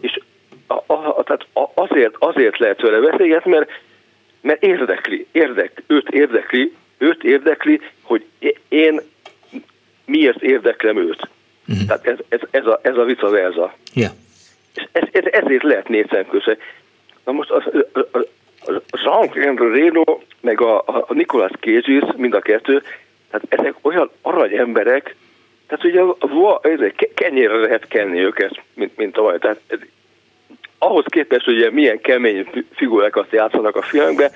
[0.00, 0.20] és
[0.66, 3.70] a, a, tehát azért, azért lehet vele beszélgetni, mert
[4.42, 8.24] mert érdekli, érdek, őt érdekli, őt érdekli, hogy
[8.68, 9.00] én
[10.12, 11.28] miért érdeklem őt.
[11.68, 11.86] Uh-huh.
[11.86, 13.74] Tehát ez, ez, ez, a, ez a vice versa.
[13.94, 14.12] Yeah.
[14.74, 16.56] És ez, ez, ezért lehet négy szem köze.
[17.24, 17.62] Na most az,
[19.34, 22.82] Jean Reno, meg a, a Nicolas Cage mind a kettő,
[23.30, 25.14] tehát ezek olyan arany emberek,
[25.66, 29.60] tehát ugye kenyére lehet kenni őket, mint, mint a Tehát
[30.78, 34.30] ahhoz képest, hogy milyen kemény figurákat játszanak a filmben,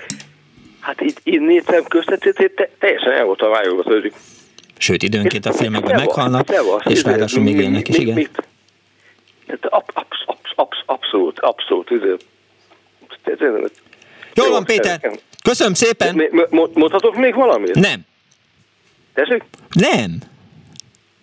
[0.80, 3.82] hát itt, itt nézem köztetét, te, teljesen el volt a vályogva
[4.78, 6.48] Sőt, időnként a filmekben meghalnak,
[6.84, 8.14] és ráadásul még élnek is, igen.
[8.14, 8.48] Mit?
[10.86, 11.90] abszolút, abszolút.
[14.34, 15.00] Jó van, Péter.
[15.42, 16.22] Köszönöm szépen.
[16.50, 17.74] Mondhatok még valamit?
[17.74, 18.00] Nem.
[19.14, 19.44] Tessék?
[19.70, 20.18] Nem.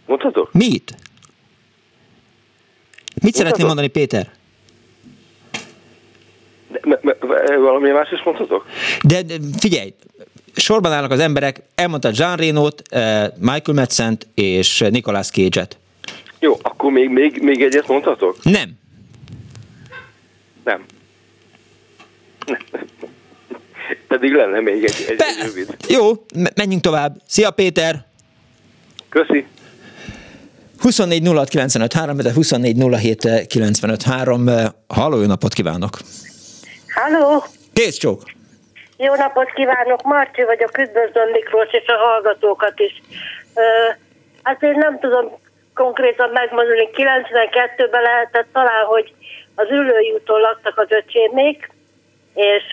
[0.06, 0.54] Mondhatok?
[0.54, 0.96] Mit?
[3.22, 4.32] Mit szeretném mondani, Péter?
[6.68, 8.66] De, me, me, valami más is mondhatok?
[9.04, 9.94] De, de figyelj,
[10.56, 15.78] sorban állnak az emberek, elmondta Jean Reno-t, eh, Michael madsen és Nicolas Cage-et.
[16.40, 18.44] Jó, akkor még, még, még egyet mondhatok?
[18.44, 18.70] Nem.
[20.64, 20.86] Nem.
[24.08, 25.76] Pedig lenne még egy, egy, egy rövid.
[25.88, 26.26] Jó,
[26.56, 27.22] menjünk tovább.
[27.28, 28.06] Szia Péter!
[29.10, 29.46] Köszi!
[30.80, 34.50] 24 06 95 3, de 24 07 95 3.
[34.88, 35.98] Halló, jó napot kívánok!
[36.88, 37.44] Halló!
[37.74, 38.24] Kész csók!
[38.98, 43.02] Jó napot kívánok, Marci vagyok, üdvözlöm Miklós és a hallgatókat is.
[44.44, 45.40] Hát én nem tudom
[45.74, 49.14] konkrétan megmondani, 92-ben lehetett talán, hogy
[49.56, 51.72] az ülői úton laktak az öcsémék,
[52.34, 52.64] és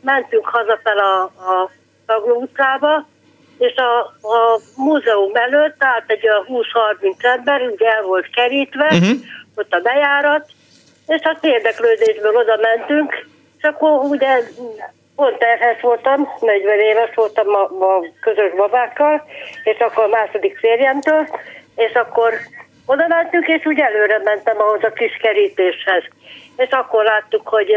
[0.00, 1.70] mentünk hazafel a, a
[2.06, 3.06] Tagló utcába,
[3.58, 9.18] és a, a múzeum előtt állt egy olyan 20-30 ember, ugye el volt kerítve, uh-huh.
[9.54, 10.46] ott a bejárat,
[11.06, 13.26] és hát érdeklődésből oda mentünk,
[13.58, 14.40] és akkor ugye
[15.18, 19.24] pont terhes voltam, 40 éves voltam a, a közös babákkal,
[19.64, 21.28] és akkor a második férjemtől,
[21.76, 22.34] és akkor
[22.86, 26.04] oda mentünk, és úgy előre mentem ahhoz a kis kerítéshez.
[26.56, 27.70] És akkor láttuk, hogy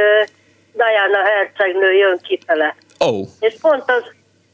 [0.73, 2.75] Diana hercegnő jön kifele.
[2.99, 3.27] Oh.
[3.39, 4.03] És pont, az,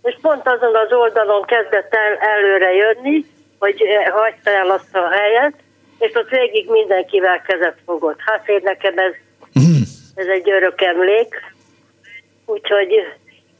[0.03, 3.25] és pont azon az oldalon kezdett el előre jönni,
[3.59, 5.53] hogy hagyta el azt a helyet,
[5.99, 8.19] és ott végig mindenkivel kezet fogott.
[8.25, 9.13] Hát én nekem ez,
[10.15, 11.55] ez egy örök emlék.
[12.47, 12.93] Úgyhogy,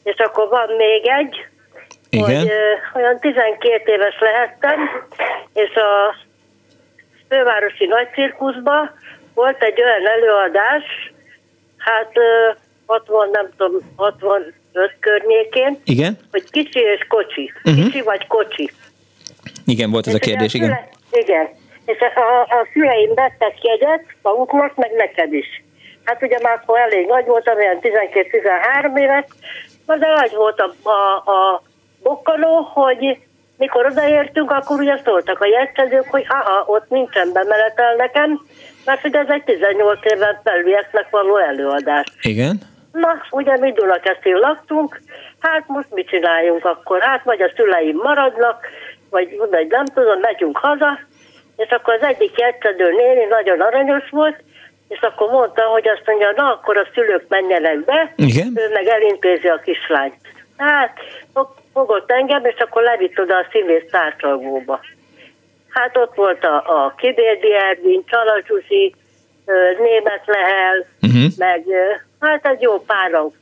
[0.03, 1.45] és akkor van még egy,
[2.09, 2.25] Igen.
[2.25, 4.79] hogy ö, olyan 12 éves lehettem,
[5.53, 6.15] és a
[7.29, 8.91] fővárosi nagycirkuszban
[9.33, 10.83] volt egy olyan előadás,
[11.77, 12.51] hát ö,
[12.85, 14.53] 60, nem tudom, 65
[14.99, 16.17] környékén, Igen?
[16.31, 17.53] hogy kicsi és kocsi.
[17.63, 17.83] Mhm.
[17.83, 18.71] Kicsi vagy kocsi.
[19.65, 20.79] Igen, volt ez a És kérdés, igen.
[21.11, 21.47] Igen.
[21.85, 25.63] És a, a szüleim vettek jegyet maguknak, meg neked is.
[26.07, 29.25] Hát ugye már akkor elég nagy voltam, olyan 12-13 éves,
[29.85, 31.61] de nagy volt a, a, a
[32.03, 33.17] bokkanó, hogy
[33.57, 38.41] mikor odaértünk, akkor ugye szóltak a jegyszedők, hogy aha, ott nincsen bemenetel nekem,
[38.85, 42.05] mert hogy ez egy 18 éven felülieknek való előadás.
[42.21, 42.57] Igen.
[42.91, 45.01] Na, ugye mi Dunakeszin laktunk,
[45.39, 47.01] hát most mit csináljunk akkor?
[47.01, 48.67] Hát vagy a szüleim maradnak,
[49.09, 50.99] vagy, vagy nem tudom, megyünk haza,
[51.57, 54.43] és akkor az egyik jegyszedő néni nagyon aranyos volt,
[54.87, 58.51] és akkor mondta, hogy azt mondja, na akkor a szülők menjenek be, Igen.
[58.55, 60.15] ő meg elintézi a kislányt.
[60.57, 60.99] Hát,
[61.33, 64.79] fog- fogott engem, és akkor levitt oda a színész társalgóba.
[65.69, 68.95] Hát ott volt a, a Kibérdi Ervin, Csalacsusi,
[69.79, 71.31] Német Lehel, uh-huh.
[71.37, 71.63] meg
[72.19, 73.33] hát egy jó páran,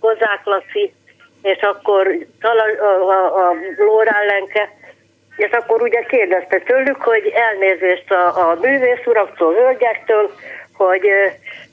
[0.00, 0.94] Kozák Laci,
[1.42, 4.70] és akkor Csala, a, a, a Lórán Lenke,
[5.36, 10.30] és akkor ugye kérdezte tőlük, hogy elnézést a, a művész uraktól, hölgyektől,
[10.86, 11.08] hogy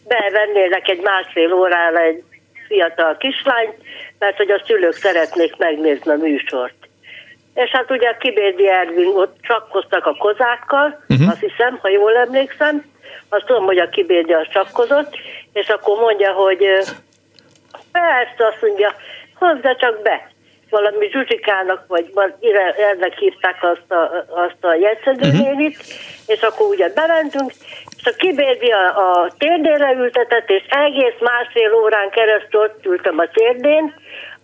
[0.08, 2.24] bevennének egy másfél órára egy
[2.68, 3.76] fiatal kislányt,
[4.20, 6.74] mert hogy a szülők szeretnék megnézni a műsort.
[7.54, 11.30] És hát ugye a Kibérdi Ervin ott csakkoztak a kozákkal, uh-huh.
[11.30, 12.84] azt hiszem, ha jól emlékszem,
[13.30, 15.18] azt tudom, hogy a Kibérdi az csakkozott,
[15.54, 16.66] és akkor mondja, hogy
[17.92, 18.96] persze, azt mondja,
[19.36, 20.29] hozzá csak be.
[20.70, 25.78] Valami Zsuzsikának, vagy vagy ire- ennek hívták azt a, azt a jegyszedőnénit,
[26.28, 27.52] és akkor ugye bementünk,
[27.98, 33.28] és a kibérdi a, a térdére ültetett, és egész másfél órán keresztül ott ültem a
[33.34, 33.94] térdén,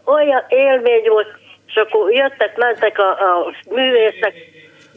[0.05, 1.27] olyan élmény volt,
[1.67, 4.33] és akkor jöttek, mentek a, a művészek,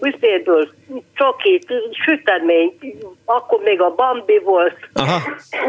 [0.00, 0.68] büféből,
[1.14, 1.60] csoki,
[2.04, 2.78] sütemény,
[3.24, 5.20] akkor még a Bambi volt, Aha.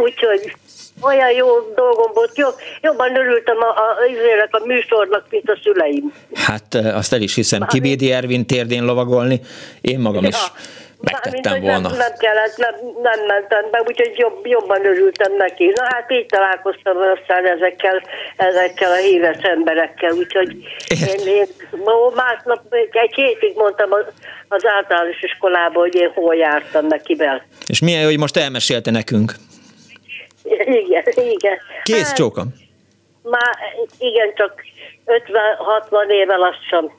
[0.01, 0.55] úgyhogy
[1.01, 2.47] olyan jó dolgom volt, jó,
[2.81, 6.13] jobban örültem a, a, izének a műsornak, mint a szüleim.
[6.33, 9.41] Hát eh, azt el is hiszem, Kibédi Ervin térdén lovagolni,
[9.81, 10.35] én magam is.
[10.35, 11.89] Mint megtettem hogy volna.
[11.89, 15.65] nem, nem kellett, nem, nem mentem be, úgyhogy jobb, jobban örültem neki.
[15.75, 18.01] Na hát így találkoztam aztán ezekkel,
[18.37, 20.55] ezekkel a híres emberekkel, úgyhogy
[20.87, 21.47] én, én
[22.15, 22.61] másnap
[22.91, 23.91] egy hétig mondtam
[24.47, 27.43] az, általános iskolában, hogy én hol jártam nekivel.
[27.67, 29.33] És milyen hogy most elmesélte nekünk.
[30.83, 31.57] Igen, igen.
[31.83, 32.53] Kész Hát, csókom.
[33.23, 33.57] Már
[33.99, 34.63] igen, csak
[35.05, 36.91] 50-60 éve lassan.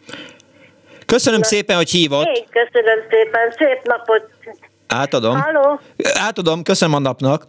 [1.11, 2.27] Köszönöm szépen, hogy hívott.
[2.27, 4.23] Én köszönöm szépen, szép napot!
[4.87, 5.41] Átadom.
[5.41, 5.81] Halló?
[6.13, 7.47] Átadom, köszönöm a napnak.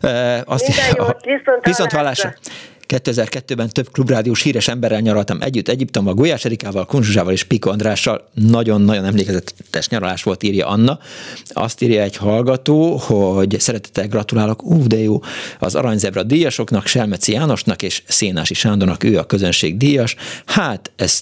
[0.00, 2.28] Eh, Azt Minden jót, viszont Viszont hallásra.
[2.28, 2.52] hallásra.
[2.88, 8.28] 2002-ben több klubrádiós híres emberrel nyaraltam együtt Egyiptomban, Gulyás Erikával, Kunzsuzsával és Piko Andrással.
[8.34, 10.98] Nagyon-nagyon emlékezetes nyaralás volt, írja Anna.
[11.48, 15.20] Azt írja egy hallgató, hogy szeretettel gratulálok, ú, de jó,
[15.58, 20.16] az Aranyzebra díjasoknak, Selmeci Jánosnak és Szénási Sándornak, ő a közönség díjas.
[20.46, 21.20] Hát, ez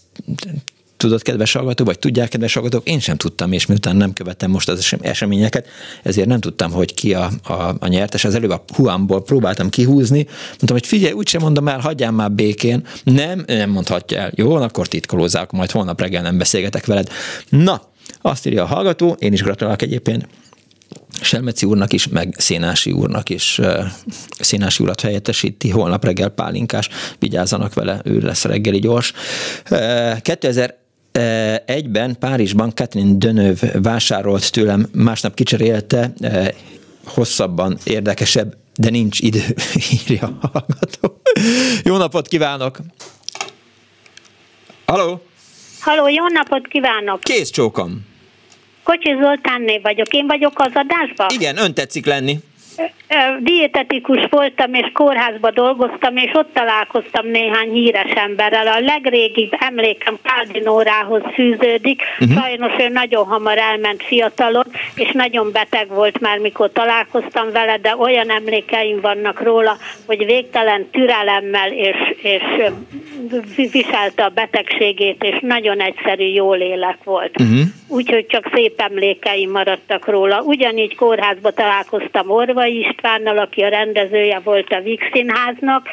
[0.97, 4.69] tudod, kedves hallgató, vagy tudják, kedves hallgatók, én sem tudtam, és miután nem követtem most
[4.69, 5.67] az eseményeket,
[6.03, 8.25] ezért nem tudtam, hogy ki a, a, a nyertes.
[8.25, 12.87] Az előbb a Huamból próbáltam kihúzni, mondtam, hogy figyelj, úgysem mondom el, hagyjál már békén.
[13.05, 14.33] Nem, nem mondhatja el.
[14.35, 17.09] Jó, akkor titkolózzák, majd holnap reggel nem beszélgetek veled.
[17.49, 17.83] Na,
[18.21, 20.29] azt írja a hallgató, én is gratulálok egyébként
[21.21, 23.61] Selmeci úrnak is, meg Szénási úrnak is.
[24.39, 29.13] Szénási urat helyettesíti, holnap reggel pálinkás, vigyázzanak vele, ő lesz reggeli gyors.
[30.23, 30.77] 2000
[31.67, 36.13] Egyben Párizsban Catherine Dönöv vásárolt tőlem, másnap kicserélte,
[37.05, 39.41] hosszabban, érdekesebb, de nincs idő,
[40.09, 41.21] írja a hallgató.
[41.85, 42.79] Jó napot kívánok!
[44.87, 45.23] Halló!
[45.81, 47.21] Halló, jó napot kívánok!
[47.21, 48.05] Kész csókom!
[48.83, 50.13] Kocsi Zoltánné vagyok.
[50.13, 51.27] Én vagyok az adásban?
[51.29, 52.39] Igen, ön tetszik lenni
[53.41, 58.67] dietetikus voltam, és kórházba dolgoztam, és ott találkoztam néhány híres emberrel.
[58.67, 62.03] A legrégibb emlékem Káldinórához fűződik.
[62.21, 62.39] Uh-huh.
[62.39, 67.97] Sajnos ő nagyon hamar elment fiatalon, és nagyon beteg volt már, mikor találkoztam vele, de
[67.97, 69.77] olyan emlékeim vannak róla,
[70.07, 72.43] hogy végtelen türelemmel és, és
[73.73, 77.41] viselte a betegségét, és nagyon egyszerű, jó lélek volt.
[77.41, 77.61] Uh-huh.
[77.89, 80.41] Úgyhogy csak szép emlékeim maradtak róla.
[80.41, 82.31] Ugyanígy kórházba találkoztam
[82.67, 85.89] Orvai Istvánnal, aki a rendezője volt a Vix Színháznak,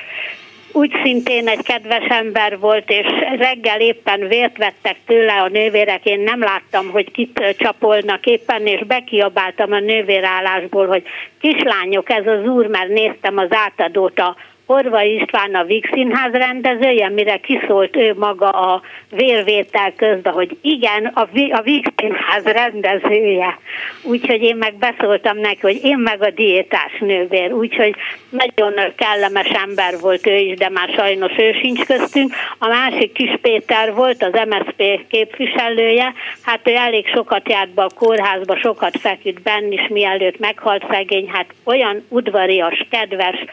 [0.72, 3.06] úgy szintén egy kedves ember volt, és
[3.38, 8.86] reggel éppen vért vettek tőle a nővérek, én nem láttam, hogy kit csapolnak éppen, és
[8.86, 11.04] bekiabáltam a nővérállásból, hogy
[11.40, 17.10] kislányok, ez az úr, mert néztem az átadót a Horva István a Víg Színház rendezője,
[17.10, 23.60] mire kiszólt ő maga a vérvétel közben, hogy igen, a, a Víg Színház rendezője.
[24.04, 27.52] Úgyhogy én meg beszóltam neki, hogy én meg a diétás nővér.
[27.52, 27.96] Úgyhogy
[28.30, 32.34] nagyon kellemes ember volt ő is, de már sajnos ő sincs köztünk.
[32.58, 36.14] A másik Kis Péter volt, az MSZP képviselője.
[36.42, 41.30] Hát ő elég sokat járt be a kórházba, sokat feküdt benn is, mielőtt meghalt szegény.
[41.30, 43.46] Hát olyan udvarias, kedves,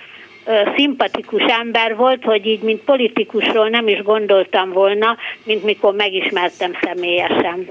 [0.76, 7.68] szimpatikus ember volt, hogy így, mint politikusról nem is gondoltam volna, mint mikor megismertem személyesen.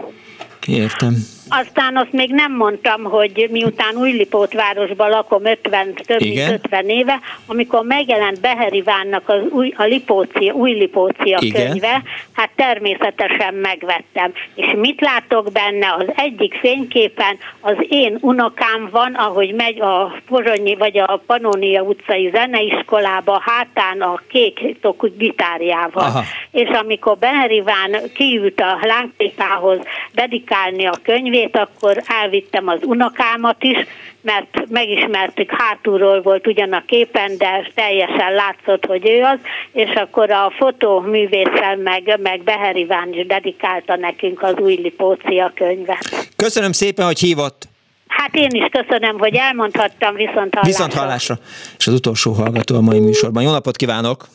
[0.68, 1.16] Értem.
[1.50, 6.50] Aztán azt még nem mondtam, hogy miután Újlipótvárosban lakom 50, több Igen?
[6.50, 11.68] mint 50 éve, amikor megjelent Beheri Vánnak az új, a Lipócia, új Lipócia Igen?
[11.68, 12.04] könyve,
[12.34, 14.32] hát természetesen megvettem.
[14.56, 15.96] És mit látok benne?
[15.98, 22.30] Az egyik fényképen az én unokám van, ahogy megy a Pozsonyi vagy a Panónia utcai
[22.34, 26.04] zeneiskolába, hátán a kék tokú gitárjával.
[26.04, 26.24] Aha.
[26.52, 29.80] És amikor Beheri Ván kiült a lángpépához
[30.14, 33.78] dedikálni a könyvét, nevét, akkor elvittem az unokámat is,
[34.22, 39.40] mert megismertük, hátulról volt ugyan a képen, de teljesen látszott, hogy ő az,
[39.72, 46.30] és akkor a fotóművésszel meg, meg Beher Iván is dedikálta nekünk az új Lipócia könyvet.
[46.36, 47.68] Köszönöm szépen, hogy hívott.
[48.08, 50.62] Hát én is köszönöm, hogy elmondhattam viszont hallásra.
[50.62, 51.38] Viszont hallásra.
[51.78, 53.44] És az utolsó hallgató a mai műsorban.
[53.44, 54.28] Jó napot kívánok!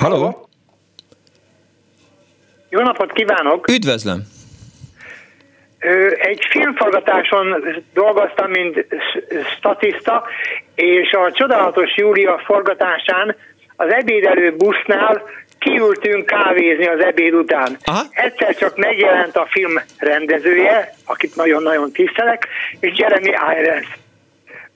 [0.00, 0.48] Halló!
[2.68, 3.70] Jó napot kívánok!
[3.70, 4.38] Üdvözlöm!
[6.14, 8.86] Egy filmforgatáson dolgoztam, mint
[9.56, 10.26] statiszta,
[10.74, 13.36] és a Csodálatos Júlia forgatásán
[13.76, 15.22] az ebédelő busznál
[15.58, 17.76] kiültünk kávézni az ebéd után.
[17.84, 18.00] Aha.
[18.10, 22.48] Egyszer csak megjelent a film rendezője, akit nagyon-nagyon tisztelek,
[22.80, 23.88] és Jeremy Irons.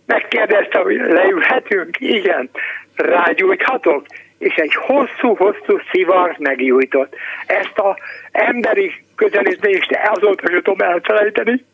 [0.06, 1.96] Megkérdezte, hogy leülhetünk?
[2.00, 2.50] Igen.
[2.96, 4.06] Rágyújthatok?
[4.44, 7.14] És egy hosszú-hosszú szivar meggyújtott.
[7.46, 7.98] Ezt a
[8.32, 11.64] emberi közelítést azóta sem tudom elfelejteni.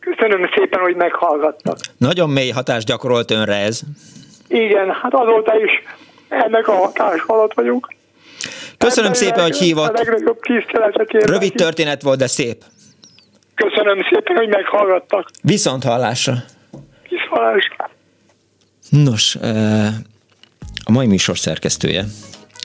[0.00, 1.76] Köszönöm szépen, hogy meghallgattak.
[1.96, 3.80] Nagyon mély hatást gyakorolt önre ez.
[4.48, 5.82] Igen, hát azóta is
[6.28, 7.88] ennek a hatás alatt vagyunk.
[8.78, 9.98] Köszönöm Ebben szépen, hogy hívott.
[11.08, 12.62] Rövid történet volt, de szép.
[13.54, 15.30] Köszönöm szépen, hogy meghallgattak.
[15.42, 16.34] Viszont hallásra.
[17.08, 17.93] Viszont hallásra.
[18.88, 19.36] Nos,
[20.84, 22.06] a mai műsor szerkesztője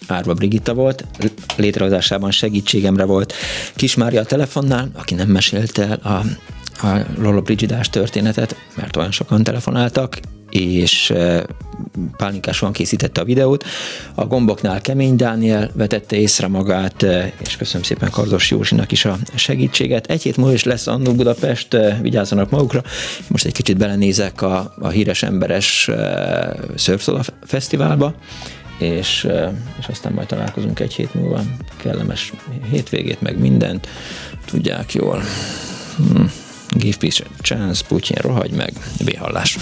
[0.08, 1.06] Árva Brigitta volt,
[1.56, 3.34] létrehozásában segítségemre volt
[3.76, 6.26] Kis Mária a telefonnál, aki nem mesélte el a,
[6.88, 10.20] a Lolo Brigidás történetet, mert olyan sokan telefonáltak,
[10.50, 11.14] és
[12.18, 13.64] pálinkásan készítette a videót.
[14.16, 17.06] A gomboknál Kemény Dániel vetette észre magát,
[17.38, 20.08] és köszönöm szépen Kardos Józsinak is a segítséget.
[20.08, 22.84] Egy hét múlva is lesz Annó Budapest, vigyázzanak magukra.
[23.28, 25.90] Most egy kicsit belenézek a, a híres emberes
[26.76, 28.14] Surfszola Fesztiválba,
[28.80, 29.28] és,
[29.80, 31.42] és aztán majd találkozunk egy hét múlva.
[31.78, 32.34] Kellemes
[32.72, 33.88] hétvégét, meg mindent.
[34.46, 35.24] Tudják jól.
[35.96, 36.32] Hmm.
[36.78, 38.74] Give peace a chance, Putyin, rohagy meg.
[39.04, 39.58] Véhallás.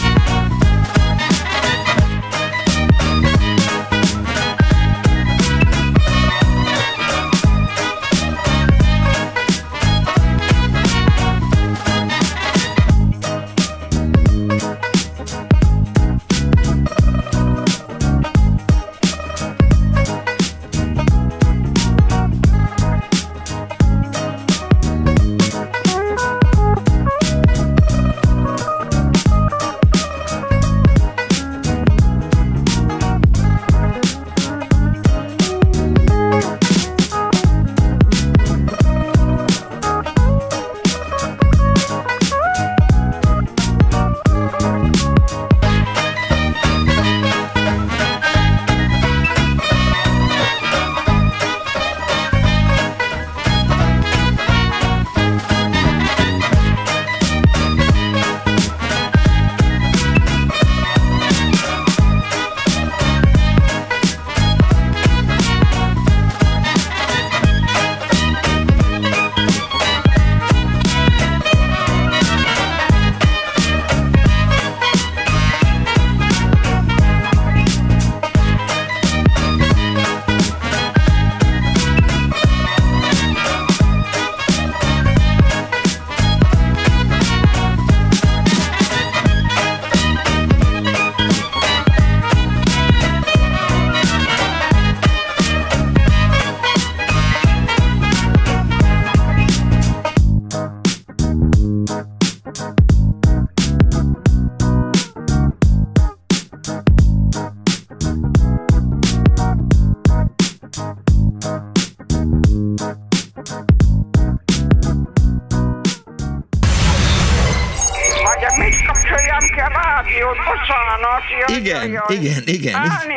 [122.07, 122.85] Bocsánat, jaj, Igen, jaj, jaj.
[122.85, 123.16] igen,